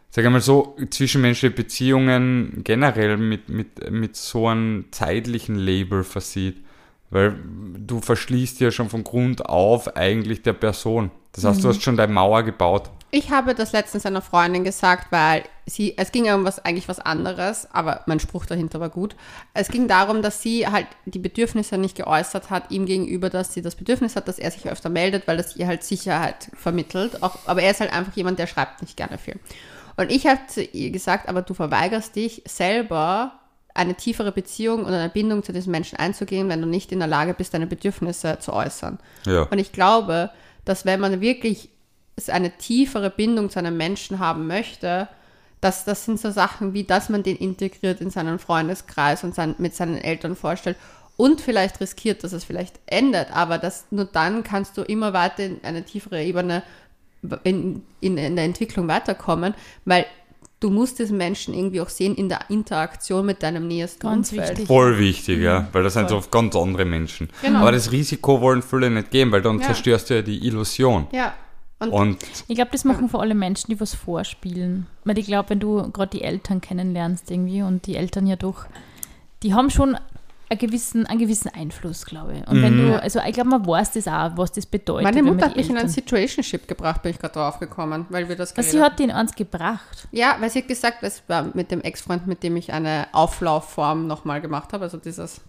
sag 0.09 0.25
ich 0.25 0.31
mal 0.31 0.41
so, 0.41 0.75
zwischenmenschliche 0.89 1.53
Beziehungen 1.53 2.61
generell 2.63 3.17
mit, 3.17 3.49
mit, 3.49 3.91
mit 3.91 4.15
so 4.15 4.47
einem 4.47 4.85
zeitlichen 4.91 5.55
Label 5.55 6.03
versieht. 6.03 6.63
Weil 7.09 7.35
du 7.77 8.01
verschließt 8.01 8.59
ja 8.59 8.69
schon 8.69 8.89
von 8.89 9.03
Grund 9.03 9.45
auf 9.45 9.95
eigentlich 9.95 10.41
der 10.41 10.53
Person. 10.53 11.09
Das 11.31 11.45
heißt, 11.45 11.63
du 11.63 11.69
hast 11.69 11.81
schon 11.81 11.95
deine 11.95 12.11
Mauer 12.11 12.43
gebaut. 12.43 12.89
Ich 13.11 13.31
habe 13.31 13.55
das 13.55 13.71
letztens 13.71 14.05
einer 14.05 14.21
Freundin 14.21 14.65
gesagt, 14.65 15.11
weil 15.13 15.43
sie, 15.65 15.97
es 15.97 16.11
ging 16.11 16.29
um 16.33 16.43
was, 16.43 16.59
eigentlich 16.65 16.89
was 16.89 16.99
anderes, 16.99 17.65
aber 17.71 18.01
mein 18.05 18.19
Spruch 18.19 18.45
dahinter 18.45 18.81
war 18.81 18.89
gut. 18.89 19.15
Es 19.53 19.69
ging 19.69 19.87
darum, 19.87 20.21
dass 20.21 20.41
sie 20.41 20.67
halt 20.67 20.87
die 21.05 21.19
Bedürfnisse 21.19 21.77
nicht 21.77 21.95
geäußert 21.95 22.49
hat, 22.49 22.69
ihm 22.69 22.85
gegenüber, 22.85 23.29
dass 23.29 23.53
sie 23.53 23.61
das 23.61 23.75
Bedürfnis 23.75 24.17
hat, 24.17 24.27
dass 24.27 24.39
er 24.39 24.51
sich 24.51 24.67
öfter 24.67 24.89
meldet, 24.89 25.25
weil 25.25 25.37
das 25.37 25.55
ihr 25.55 25.67
halt 25.67 25.83
Sicherheit 25.83 26.49
vermittelt. 26.53 27.23
Auch, 27.23 27.37
aber 27.45 27.61
er 27.61 27.71
ist 27.71 27.79
halt 27.79 27.93
einfach 27.93 28.13
jemand, 28.17 28.39
der 28.39 28.47
schreibt 28.47 28.81
nicht 28.81 28.97
gerne 28.97 29.17
viel. 29.17 29.39
Und 29.97 30.11
ich 30.11 30.27
habe 30.27 30.39
zu 30.47 30.63
ihr 30.63 30.91
gesagt, 30.91 31.27
aber 31.27 31.41
du 31.41 31.53
verweigerst 31.53 32.15
dich 32.15 32.43
selber 32.45 33.33
eine 33.73 33.95
tiefere 33.95 34.31
Beziehung 34.31 34.85
oder 34.85 34.99
eine 34.99 35.09
Bindung 35.09 35.43
zu 35.43 35.53
diesem 35.53 35.71
Menschen 35.71 35.97
einzugehen, 35.99 36.49
wenn 36.49 36.61
du 36.61 36.67
nicht 36.67 36.91
in 36.91 36.99
der 36.99 37.07
Lage 37.07 37.33
bist, 37.33 37.53
deine 37.53 37.67
Bedürfnisse 37.67 38.39
zu 38.39 38.53
äußern. 38.53 38.99
Ja. 39.25 39.43
Und 39.43 39.59
ich 39.59 39.71
glaube, 39.71 40.31
dass 40.65 40.85
wenn 40.85 40.99
man 40.99 41.21
wirklich 41.21 41.69
eine 42.27 42.51
tiefere 42.51 43.09
Bindung 43.09 43.49
zu 43.49 43.59
einem 43.59 43.77
Menschen 43.77 44.19
haben 44.19 44.47
möchte, 44.47 45.07
dass 45.61 45.85
das 45.85 46.05
sind 46.05 46.19
so 46.19 46.31
Sachen 46.31 46.73
wie, 46.73 46.83
dass 46.83 47.09
man 47.09 47.23
den 47.23 47.35
integriert 47.35 48.01
in 48.01 48.09
seinen 48.09 48.39
Freundeskreis 48.39 49.23
und 49.23 49.35
sein, 49.35 49.55
mit 49.57 49.75
seinen 49.75 49.97
Eltern 49.97 50.35
vorstellt 50.35 50.77
und 51.15 51.41
vielleicht 51.41 51.79
riskiert, 51.79 52.23
dass 52.23 52.33
es 52.33 52.43
vielleicht 52.43 52.79
endet, 52.85 53.35
aber 53.35 53.57
das, 53.57 53.85
nur 53.89 54.05
dann 54.05 54.43
kannst 54.43 54.77
du 54.77 54.83
immer 54.83 55.13
weiter 55.13 55.43
in 55.43 55.63
eine 55.63 55.83
tiefere 55.83 56.23
Ebene 56.23 56.61
in, 57.43 57.81
in, 57.99 58.17
in 58.17 58.35
der 58.35 58.45
Entwicklung 58.45 58.87
weiterkommen, 58.87 59.53
weil 59.85 60.05
du 60.59 60.69
musst 60.69 60.97
diesen 60.99 61.17
Menschen 61.17 61.53
irgendwie 61.53 61.81
auch 61.81 61.89
sehen 61.89 62.15
in 62.15 62.29
der 62.29 62.49
Interaktion 62.49 63.25
mit 63.25 63.43
deinem 63.43 63.67
nächsten 63.67 63.99
Ganz 64.01 64.31
Umfeld. 64.31 64.49
wichtig. 64.51 64.67
Voll 64.67 64.97
wichtig, 64.97 65.39
ja, 65.41 65.67
weil 65.71 65.83
das 65.83 65.93
sind 65.93 66.09
Voll. 66.09 66.21
so 66.23 66.29
ganz 66.29 66.55
andere 66.55 66.85
Menschen. 66.85 67.29
Genau. 67.41 67.59
Aber 67.59 67.71
das 67.71 67.91
Risiko 67.91 68.41
wollen 68.41 68.61
viele 68.61 68.89
nicht 68.89 69.11
gehen, 69.11 69.31
weil 69.31 69.41
dann 69.41 69.59
Ja. 69.59 69.67
zerstörst 69.67 70.09
du 70.09 70.15
ja 70.15 70.21
die 70.21 70.45
Illusion. 70.47 71.07
Ja. 71.11 71.33
Und, 71.79 71.91
Und 71.91 72.17
Ich 72.47 72.55
glaube, 72.55 72.71
das 72.71 72.85
machen 72.85 73.07
vor 73.07 73.21
allem 73.21 73.37
Menschen, 73.37 73.69
die 73.69 73.79
was 73.79 73.93
vorspielen. 73.93 74.87
Weil 75.03 75.19
ich 75.19 75.27
glaube, 75.27 75.51
wenn 75.51 75.59
du 75.59 75.91
gerade 75.91 76.09
die 76.17 76.23
Eltern 76.23 76.59
kennenlernst 76.59 77.29
irgendwie 77.29 77.61
und 77.61 77.85
die 77.85 77.95
Eltern 77.95 78.25
ja 78.25 78.35
doch, 78.35 78.65
die 79.43 79.53
haben 79.53 79.69
schon 79.69 79.95
einen 80.49 80.59
gewissen, 80.59 81.05
einen 81.05 81.19
gewissen 81.19 81.49
Einfluss, 81.53 82.05
glaube 82.05 82.33
ich. 82.33 82.47
Und 82.47 82.61
wenn 82.61 82.77
du, 82.77 83.01
also 83.01 83.19
ich 83.19 83.33
glaube, 83.33 83.49
man 83.49 83.67
weiß 83.67 83.91
das 83.91 84.07
auch, 84.07 84.31
was 84.37 84.51
das 84.53 84.65
bedeutet. 84.65 85.03
meine 85.03 85.21
Mutter 85.21 85.47
hat 85.47 85.57
mich 85.57 85.69
in 85.69 85.77
ein 85.77 85.89
Situationship 85.89 86.67
gebracht, 86.67 87.01
bin 87.01 87.11
ich 87.11 87.19
gerade 87.19 87.33
drauf 87.33 87.59
gekommen, 87.59 88.05
weil 88.09 88.29
wir 88.29 88.35
das 88.35 88.51
Was 88.51 88.55
geredet 88.55 88.71
sie 88.71 88.81
hat 88.81 88.99
den 88.99 89.11
eins 89.11 89.35
gebracht. 89.35 90.07
Ja, 90.11 90.37
weil 90.39 90.49
sie 90.49 90.59
hat 90.59 90.67
gesagt, 90.67 91.03
das 91.03 91.21
war 91.27 91.47
mit 91.53 91.71
dem 91.71 91.81
Ex-Freund, 91.81 92.27
mit 92.27 92.43
dem 92.43 92.55
ich 92.55 92.71
eine 92.71 93.07
Auflaufform 93.11 94.07
nochmal 94.07 94.39
gemacht 94.39 94.71
habe, 94.71 94.85
also 94.85 94.97
dieses 94.97 95.41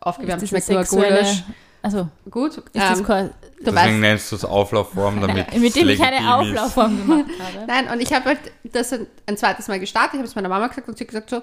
aufgewärmt 0.00 0.42
Ist 0.42 0.50
schmeckt 0.50 0.68
das 0.68 0.92
nur 0.92 1.02
Gulasch. 1.02 1.42
also 1.82 2.08
Gut, 2.30 2.58
ist 2.58 2.68
das 2.74 3.00
ähm, 3.00 3.04
kein, 3.04 3.26
du 3.28 3.64
deswegen 3.64 3.76
weißt, 3.76 3.98
nennst 3.98 4.32
du 4.32 4.36
es 4.36 4.44
Auflaufform, 4.44 5.20
damit 5.22 5.58
mit 5.58 5.74
dem 5.74 5.88
ich 5.88 6.00
eine. 6.00 6.36
Auflaufform 6.36 6.96
gemacht 6.98 7.24
habe. 7.40 7.66
nein, 7.66 7.88
und 7.88 8.00
ich 8.00 8.12
habe 8.12 8.26
halt 8.26 8.38
das 8.62 8.92
ein, 8.92 9.08
ein 9.26 9.36
zweites 9.36 9.66
Mal 9.66 9.80
gestartet, 9.80 10.14
ich 10.14 10.18
habe 10.18 10.28
es 10.28 10.36
meiner 10.36 10.48
Mama 10.48 10.68
gesagt 10.68 10.88
und 10.88 10.96
sie 10.96 11.02
hat 11.02 11.08
gesagt 11.08 11.30
so, 11.30 11.42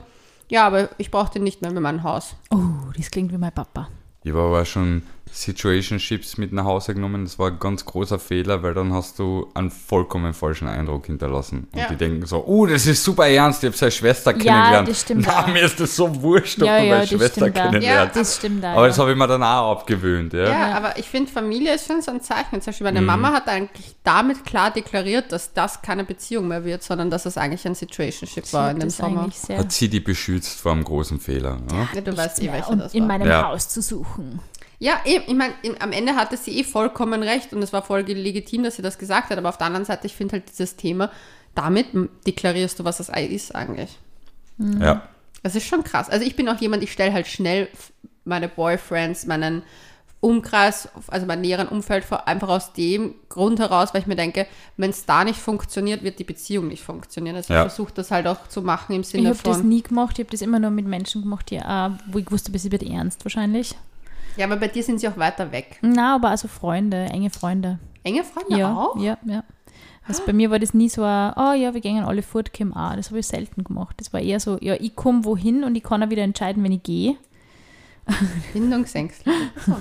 ja, 0.49 0.65
aber 0.67 0.89
ich 0.97 1.11
brauche 1.11 1.33
den 1.33 1.43
nicht 1.43 1.61
mehr 1.61 1.71
in 1.71 1.81
meinem 1.81 2.03
Haus. 2.03 2.35
Oh, 2.51 2.91
das 2.95 3.11
klingt 3.11 3.31
wie 3.31 3.37
mein 3.37 3.51
Papa. 3.51 3.89
Ich 4.23 4.33
war 4.33 4.47
aber 4.47 4.65
schon 4.65 5.03
Situationships 5.33 6.37
mit 6.37 6.53
nach 6.53 6.65
Hause 6.65 6.93
genommen. 6.93 7.25
Das 7.25 7.39
war 7.39 7.47
ein 7.49 7.59
ganz 7.59 7.85
großer 7.85 8.19
Fehler, 8.19 8.61
weil 8.63 8.73
dann 8.73 8.93
hast 8.93 9.19
du 9.19 9.49
einen 9.53 9.71
vollkommen 9.71 10.33
falschen 10.33 10.67
Eindruck 10.67 11.07
hinterlassen. 11.07 11.67
Und 11.71 11.79
Ja. 11.79 11.87
die 11.87 11.95
denken 11.95 12.25
so, 12.25 12.43
oh, 12.45 12.65
das 12.65 12.85
ist 12.85 13.03
super 13.03 13.27
ernst, 13.27 13.63
ich 13.63 13.67
habe 13.67 13.77
seine 13.77 13.91
Schwester 13.91 14.33
kennengelernt. 14.33 14.87
das 14.87 15.01
stimmt 15.01 15.25
Na, 15.27 15.39
auch. 15.43 15.47
mir 15.47 15.61
ist 15.63 15.79
das 15.79 15.95
so 15.95 16.21
wurscht, 16.21 16.59
ob 16.61 16.67
Ja, 16.67 16.77
du 16.79 16.83
ja, 16.85 16.89
meine 16.93 17.01
das 17.01 17.09
Schwester 17.09 17.49
kennenlernst. 17.51 18.15
Das 18.15 18.35
stimmt 18.37 18.63
auch. 18.65 18.69
Aber 18.69 18.81
ja. 18.83 18.87
das 18.87 18.99
habe 18.99 19.11
ich 19.11 19.17
mir 19.17 19.27
dann 19.27 19.43
auch 19.43 19.71
abgewöhnt, 19.71 20.33
ja. 20.33 20.49
Ja, 20.49 20.77
aber 20.77 20.97
ich 20.97 21.07
finde, 21.09 21.31
Familie 21.31 21.73
ist 21.75 21.87
schon 21.87 22.01
so 22.01 22.11
ein 22.11 22.21
Zeichen. 22.21 22.61
Zum 22.61 22.65
Beispiel 22.71 22.85
meine 22.85 23.01
Mhm. 23.01 23.07
Mama 23.07 23.33
hat 23.33 23.47
eigentlich 23.47 23.95
damit 24.03 24.45
klar 24.45 24.71
deklariert, 24.71 25.31
dass 25.31 25.53
das 25.53 25.81
keine 25.81 26.03
Beziehung 26.03 26.47
mehr 26.47 26.63
wird, 26.65 26.83
sondern 26.83 27.09
dass 27.09 27.25
es 27.25 27.37
eigentlich 27.37 27.65
ein 27.65 27.75
Situationship 27.75 28.51
war 28.53 28.71
in 28.71 28.79
dem 28.79 28.87
das 28.89 28.97
Sommer. 28.97 29.29
Hat 29.57 29.71
sie 29.71 29.89
die 29.89 29.99
beschützt 29.99 30.59
vor 30.59 30.73
einem 30.73 30.83
großen 30.83 31.19
Fehler. 31.19 31.57
Ja? 31.71 31.87
Ja, 31.95 32.01
du 32.01 32.15
weißt 32.15 32.41
eh, 32.43 32.51
welcher 32.51 32.69
und 32.69 32.79
das 32.79 32.93
in 32.93 33.01
war. 33.01 33.07
meinem 33.07 33.27
Ja. 33.27 33.47
Haus 33.49 33.69
zu 33.69 33.81
suchen. 33.81 34.39
Ja, 34.79 34.99
eben, 35.05 35.23
ich 35.27 35.33
meine, 35.35 35.53
am 35.79 35.91
Ende 35.91 36.15
hatte 36.15 36.35
sie 36.37 36.59
eh 36.59 36.63
vollkommen 36.63 37.23
recht 37.23 37.53
und 37.53 37.61
es 37.63 37.71
war 37.71 37.83
voll 37.83 38.01
legitim, 38.01 38.63
dass 38.63 38.75
sie 38.75 38.81
das 38.81 38.97
gesagt 38.97 39.29
hat. 39.29 39.37
Aber 39.37 39.49
auf 39.49 39.57
der 39.57 39.67
anderen 39.67 39.85
Seite, 39.85 40.07
ich 40.07 40.13
finde 40.15 40.33
halt 40.33 40.49
dieses 40.49 40.75
Thema, 40.75 41.09
damit 41.55 41.87
deklarierst 42.27 42.79
du, 42.79 42.83
was 42.83 42.97
das 42.97 43.09
Ei 43.13 43.25
ist 43.25 43.53
eigentlich. 43.55 43.97
ja. 44.57 45.03
Das 45.41 45.55
ist 45.55 45.65
schon 45.67 45.83
krass. 45.83 46.09
Also 46.09 46.25
ich 46.25 46.37
bin 46.37 46.47
auch 46.47 46.59
jemand, 46.61 46.83
ich 46.83 46.91
stelle 46.93 47.11
halt 47.11 47.27
schnell 47.27 47.67
meine 48.23 48.47
Boyfriends, 48.47 49.25
meinen 49.25 49.61
Umkreis, 50.21 50.87
also 51.07 51.25
mein 51.25 51.41
näheren 51.41 51.67
Umfeld 51.67 52.05
vor, 52.05 52.29
einfach 52.29 52.47
aus 52.47 52.71
dem 52.71 53.13
Grund 53.27 53.59
heraus, 53.59 53.93
weil 53.93 53.99
ich 53.99 54.07
mir 54.07 54.15
denke, 54.15 54.47
wenn 54.77 54.91
es 54.91 55.05
da 55.05 55.25
nicht 55.25 55.37
funktioniert, 55.37 56.01
wird 56.01 56.17
die 56.17 56.23
Beziehung 56.23 56.69
nicht 56.69 56.81
funktionieren. 56.81 57.35
Also 57.35 57.53
Ja. 57.53 57.65
ich 57.65 57.71
versuche 57.73 57.91
das 57.93 58.09
halt 58.09 58.25
auch 58.25 58.47
zu 58.47 58.61
machen 58.61 58.93
im 58.95 59.01
Ich 59.01 59.07
Sinne 59.09 59.27
habe 59.29 59.39
das 59.43 59.57
von. 59.57 59.67
nie 59.67 59.81
gemacht. 59.81 60.17
Ich 60.17 60.23
habe 60.23 60.31
das 60.31 60.41
immer 60.41 60.59
nur 60.59 60.71
mit 60.71 60.85
Menschen 60.85 61.23
gemacht, 61.23 61.49
die, 61.49 61.57
äh, 61.57 61.89
wo 62.07 62.19
ich 62.19 62.31
wusste, 62.31 62.49
es 62.53 62.71
wird 62.71 62.83
ernst 62.83 63.25
wahrscheinlich. 63.25 63.75
Ja, 64.37 64.45
aber 64.45 64.57
bei 64.57 64.67
dir 64.67 64.83
sind 64.83 64.99
sie 64.99 65.07
auch 65.07 65.17
weiter 65.17 65.51
weg. 65.51 65.77
Na, 65.81 66.15
aber 66.15 66.29
also 66.29 66.47
Freunde, 66.47 67.05
enge 67.05 67.29
Freunde. 67.29 67.79
Enge 68.03 68.23
Freunde 68.23 68.57
Ja, 68.57 68.75
auch? 68.75 68.97
ja, 68.99 69.17
ja. 69.25 69.43
Also 70.05 70.23
bei 70.25 70.33
mir 70.33 70.51
war 70.51 70.59
das 70.59 70.73
nie 70.73 70.89
so 70.89 71.03
ein, 71.03 71.31
oh 71.37 71.53
ja, 71.53 71.73
wir 71.73 71.79
gehen 71.79 72.03
alle 72.03 72.23
fort, 72.23 72.51
komm 72.55 72.73
auch. 72.73 72.95
Das 72.95 73.09
habe 73.09 73.19
ich 73.19 73.27
selten 73.27 73.63
gemacht. 73.63 73.95
Das 73.99 74.11
war 74.11 74.19
eher 74.19 74.39
so, 74.39 74.57
ja, 74.59 74.75
ich 74.75 74.95
komme 74.95 75.23
wohin 75.23 75.63
und 75.63 75.75
ich 75.75 75.83
kann 75.83 76.03
auch 76.03 76.09
wieder 76.09 76.23
entscheiden, 76.23 76.61
wenn 76.63 76.73
ich 76.73 76.83
gehe. 76.83 77.15
Bindungsängstlich. 78.53 79.33
So. 79.65 79.77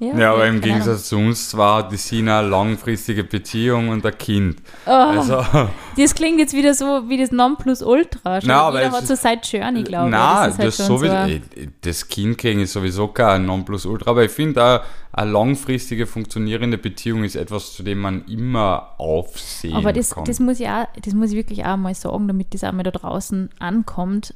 Ja, 0.00 0.32
aber 0.32 0.44
im 0.46 0.50
Ahnung. 0.54 0.60
Gegensatz 0.62 1.08
zu 1.10 1.16
uns 1.18 1.54
war 1.56 1.86
die 1.88 1.96
Sina 1.98 2.38
eine 2.40 2.48
langfristige 2.48 3.22
Beziehung 3.22 3.90
und 3.90 4.04
ein 4.06 4.16
Kind. 4.16 4.56
Oh, 4.86 4.90
Also, 4.90 5.44
das 5.96 6.14
klingt 6.14 6.38
jetzt 6.38 6.54
wieder 6.54 6.72
so 6.72 7.08
wie 7.10 7.18
das 7.18 7.30
Nonplusultra. 7.32 8.40
Schon 8.40 8.48
Na, 8.48 8.62
aber 8.62 8.78
jeder 8.82 8.90
es 8.92 8.96
hat 9.02 9.06
so 9.06 9.12
ist- 9.12 9.22
seit 9.22 9.46
Journey, 9.52 9.82
glaube 9.84 10.06
ich. 10.06 10.10
Nein, 10.12 10.50
ist 10.50 10.58
halt 10.58 10.68
das, 10.68 10.76
sowieso, 10.78 11.14
ein- 11.14 11.30
eh, 11.54 11.68
das 11.82 12.08
Kind 12.08 12.38
kriegen 12.38 12.60
ist 12.60 12.72
sowieso 12.72 13.08
kein 13.08 13.44
Nonplusultra, 13.44 14.10
aber 14.10 14.24
ich 14.24 14.30
finde, 14.30 14.64
eine, 14.64 14.80
eine 15.12 15.30
langfristige 15.32 16.06
funktionierende 16.06 16.78
Beziehung 16.78 17.22
ist 17.24 17.36
etwas, 17.36 17.74
zu 17.74 17.82
dem 17.82 17.98
man 18.00 18.24
immer 18.26 18.94
aufsehen 18.96 19.76
Aber 19.76 19.92
das, 19.92 20.14
kann. 20.14 20.24
das, 20.24 20.40
muss 20.40 20.60
ich 20.60 20.68
auch, 20.68 20.86
das 21.02 21.12
muss 21.14 21.30
ich 21.30 21.36
wirklich 21.36 21.64
auch 21.66 21.76
mal 21.76 21.94
sagen, 21.94 22.26
damit 22.26 22.54
das 22.54 22.64
auch 22.64 22.72
mal 22.72 22.84
da 22.84 22.90
draußen 22.90 23.50
ankommt. 23.58 24.34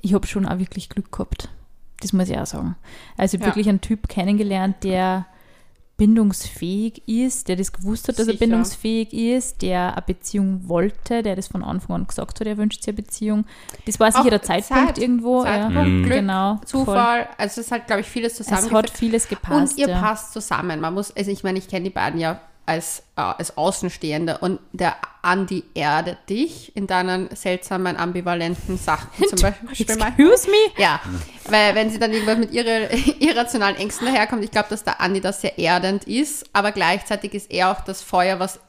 Ich 0.00 0.14
habe 0.14 0.26
schon 0.26 0.44
auch 0.46 0.58
wirklich 0.58 0.88
Glück 0.88 1.12
gehabt. 1.12 1.48
Das 2.00 2.12
muss 2.12 2.28
ich 2.28 2.38
auch 2.38 2.46
sagen. 2.46 2.76
Also 3.16 3.36
ich 3.36 3.40
habe 3.40 3.48
Ja. 3.50 3.54
wirklich 3.56 3.68
einen 3.68 3.80
Typ 3.80 4.08
kennengelernt, 4.08 4.76
der 4.84 5.26
bindungsfähig 5.96 7.02
ist, 7.08 7.48
der 7.48 7.56
das 7.56 7.72
gewusst 7.72 8.06
hat, 8.06 8.18
dass 8.20 8.28
er 8.28 8.34
Sicher. 8.34 8.38
bindungsfähig 8.46 9.12
ist, 9.12 9.62
der 9.62 9.94
eine 9.94 10.02
Beziehung 10.06 10.68
wollte, 10.68 11.24
der 11.24 11.34
das 11.34 11.48
von 11.48 11.64
Anfang 11.64 11.96
an 11.96 12.06
gesagt 12.06 12.38
hat, 12.38 12.46
er 12.46 12.56
wünscht 12.56 12.82
sich 12.84 12.88
eine 12.94 13.02
Beziehung. 13.02 13.44
Das 13.84 13.98
war 13.98 14.12
sicher 14.12 14.30
der 14.30 14.42
Zeitpunkt 14.42 14.86
Zeit- 14.94 14.98
irgendwo. 14.98 15.42
Zeitpunkt, 15.42 15.74
ja. 15.74 15.82
Mhm. 15.84 16.02
Glück, 16.04 16.14
Genau, 16.18 16.54
voll. 16.58 16.66
Zufall. 16.66 17.28
Also 17.36 17.60
es 17.60 17.66
ist 17.66 17.72
halt, 17.72 17.88
glaube 17.88 18.02
ich, 18.02 18.06
vieles 18.06 18.32
Es 18.38 18.46
zusammengeführt. 18.46 18.90
hat 18.92 18.96
vieles 18.96 19.26
gepasst. 19.28 19.72
Und 19.72 19.78
ihr 19.80 19.88
ja. 19.88 20.00
passt 20.00 20.32
zusammen. 20.32 20.80
Man 20.80 20.94
muss, 20.94 21.10
also 21.16 21.32
ich 21.32 21.42
meine, 21.42 21.58
ich 21.58 21.66
kenne 21.66 21.84
die 21.84 21.90
beiden 21.90 22.20
ja 22.20 22.40
als, 22.68 23.02
äh, 23.16 23.22
als 23.22 23.56
Außenstehende 23.56 24.38
und 24.38 24.60
der 24.72 24.96
Andi 25.22 25.64
erdet 25.74 26.28
dich 26.28 26.76
in 26.76 26.86
deinen 26.86 27.34
seltsamen, 27.34 27.96
ambivalenten 27.96 28.76
Sachen. 28.76 29.08
Zum 29.28 29.40
Beispiel 29.40 29.96
mal. 29.96 30.08
Excuse 30.08 30.50
me? 30.50 30.56
Ja, 30.76 31.00
weil 31.48 31.74
wenn 31.74 31.90
sie 31.90 31.98
dann 31.98 32.12
irgendwas 32.12 32.38
mit 32.38 32.52
ihre, 32.52 32.90
irrationalen 33.18 33.76
Ängsten 33.76 34.06
daherkommt, 34.06 34.44
ich 34.44 34.50
glaube, 34.50 34.68
dass 34.68 34.84
der 34.84 35.00
Andi 35.00 35.20
das 35.20 35.40
sehr 35.40 35.58
erdend 35.58 36.04
ist, 36.04 36.44
aber 36.52 36.70
gleichzeitig 36.72 37.34
ist 37.34 37.50
er 37.50 37.72
auch 37.72 37.80
das 37.80 38.02
Feuer, 38.02 38.38
was 38.38 38.60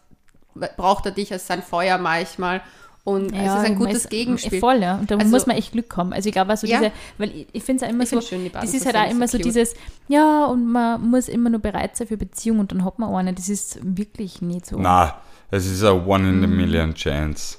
braucht 0.78 1.06
er 1.06 1.12
dich 1.12 1.32
als 1.32 1.46
sein 1.46 1.62
Feuer 1.62 1.98
manchmal 1.98 2.62
und 3.10 3.34
es 3.34 3.42
ist 3.42 3.66
ein 3.66 3.76
gutes 3.76 3.96
ist- 4.06 4.10
Gegenspiel. 4.10 4.60
Voll, 4.60 4.78
ja. 4.82 4.98
Und 4.98 5.10
da 5.12 5.16
Also- 5.18 5.30
muss 5.30 5.46
man 5.48 5.56
echt 5.58 5.72
Glück 5.72 5.96
haben. 5.98 6.14
Also 6.14 6.28
ich 6.30 6.34
glaube, 6.34 6.50
also 6.52 6.68
Ja. 6.68 6.80
diese, 6.80 6.92
weil 7.18 7.30
ich, 7.36 7.48
ich 7.54 7.64
finde 7.64 7.84
es 7.84 7.88
auch 7.90 7.94
immer 7.94 8.04
Ich 8.04 8.10
so, 8.10 8.22
schön, 8.22 8.50
das 8.52 8.74
ist 8.74 8.86
halt 8.86 8.96
auch 8.96 9.10
immer 9.10 9.28
so 9.28 9.38
so 9.38 9.44
dieses, 9.44 9.74
ja, 10.08 10.46
und 10.46 10.66
man 10.66 11.02
muss 11.10 11.28
immer 11.30 11.50
nur 11.50 11.60
bereit 11.62 11.96
sein 11.96 12.08
für 12.08 12.18
Beziehung 12.18 12.60
und 12.60 12.72
dann 12.72 12.84
hat 12.84 12.98
man 13.00 13.14
eine. 13.14 13.34
Das 13.34 13.48
ist 13.50 13.80
wirklich 13.84 14.42
nicht 14.42 14.66
so. 14.66 14.78
Na, 14.80 15.16
es 15.52 15.66
ist 15.66 15.84
eine 15.84 16.00
Mhm. 16.00 16.08
One-in-a-Million 16.08 16.94
Chance. 16.96 17.59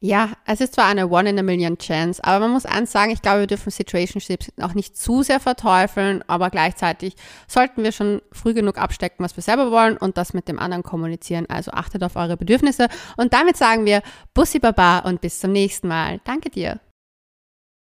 Ja, 0.00 0.32
es 0.44 0.60
ist 0.60 0.74
zwar 0.74 0.86
eine 0.86 1.08
One 1.08 1.30
in 1.30 1.38
a 1.38 1.42
Million 1.42 1.78
Chance, 1.78 2.22
aber 2.22 2.40
man 2.40 2.52
muss 2.52 2.66
eins 2.66 2.92
sagen, 2.92 3.10
ich 3.10 3.22
glaube, 3.22 3.40
wir 3.40 3.46
dürfen 3.46 3.70
Situationships 3.70 4.52
auch 4.60 4.74
nicht 4.74 4.96
zu 4.96 5.22
sehr 5.22 5.40
verteufeln, 5.40 6.22
aber 6.26 6.50
gleichzeitig 6.50 7.14
sollten 7.48 7.82
wir 7.82 7.92
schon 7.92 8.20
früh 8.30 8.52
genug 8.52 8.78
abstecken, 8.78 9.24
was 9.24 9.36
wir 9.36 9.42
selber 9.42 9.70
wollen 9.70 9.96
und 9.96 10.18
das 10.18 10.34
mit 10.34 10.48
dem 10.48 10.58
anderen 10.58 10.82
kommunizieren. 10.82 11.46
Also 11.48 11.70
achtet 11.70 12.02
auf 12.02 12.16
eure 12.16 12.36
Bedürfnisse 12.36 12.88
und 13.16 13.32
damit 13.32 13.56
sagen 13.56 13.86
wir 13.86 14.02
Bussi 14.34 14.58
Baba 14.58 14.98
und 15.00 15.20
bis 15.20 15.40
zum 15.40 15.52
nächsten 15.52 15.88
Mal. 15.88 16.20
Danke 16.24 16.50
dir. 16.50 16.80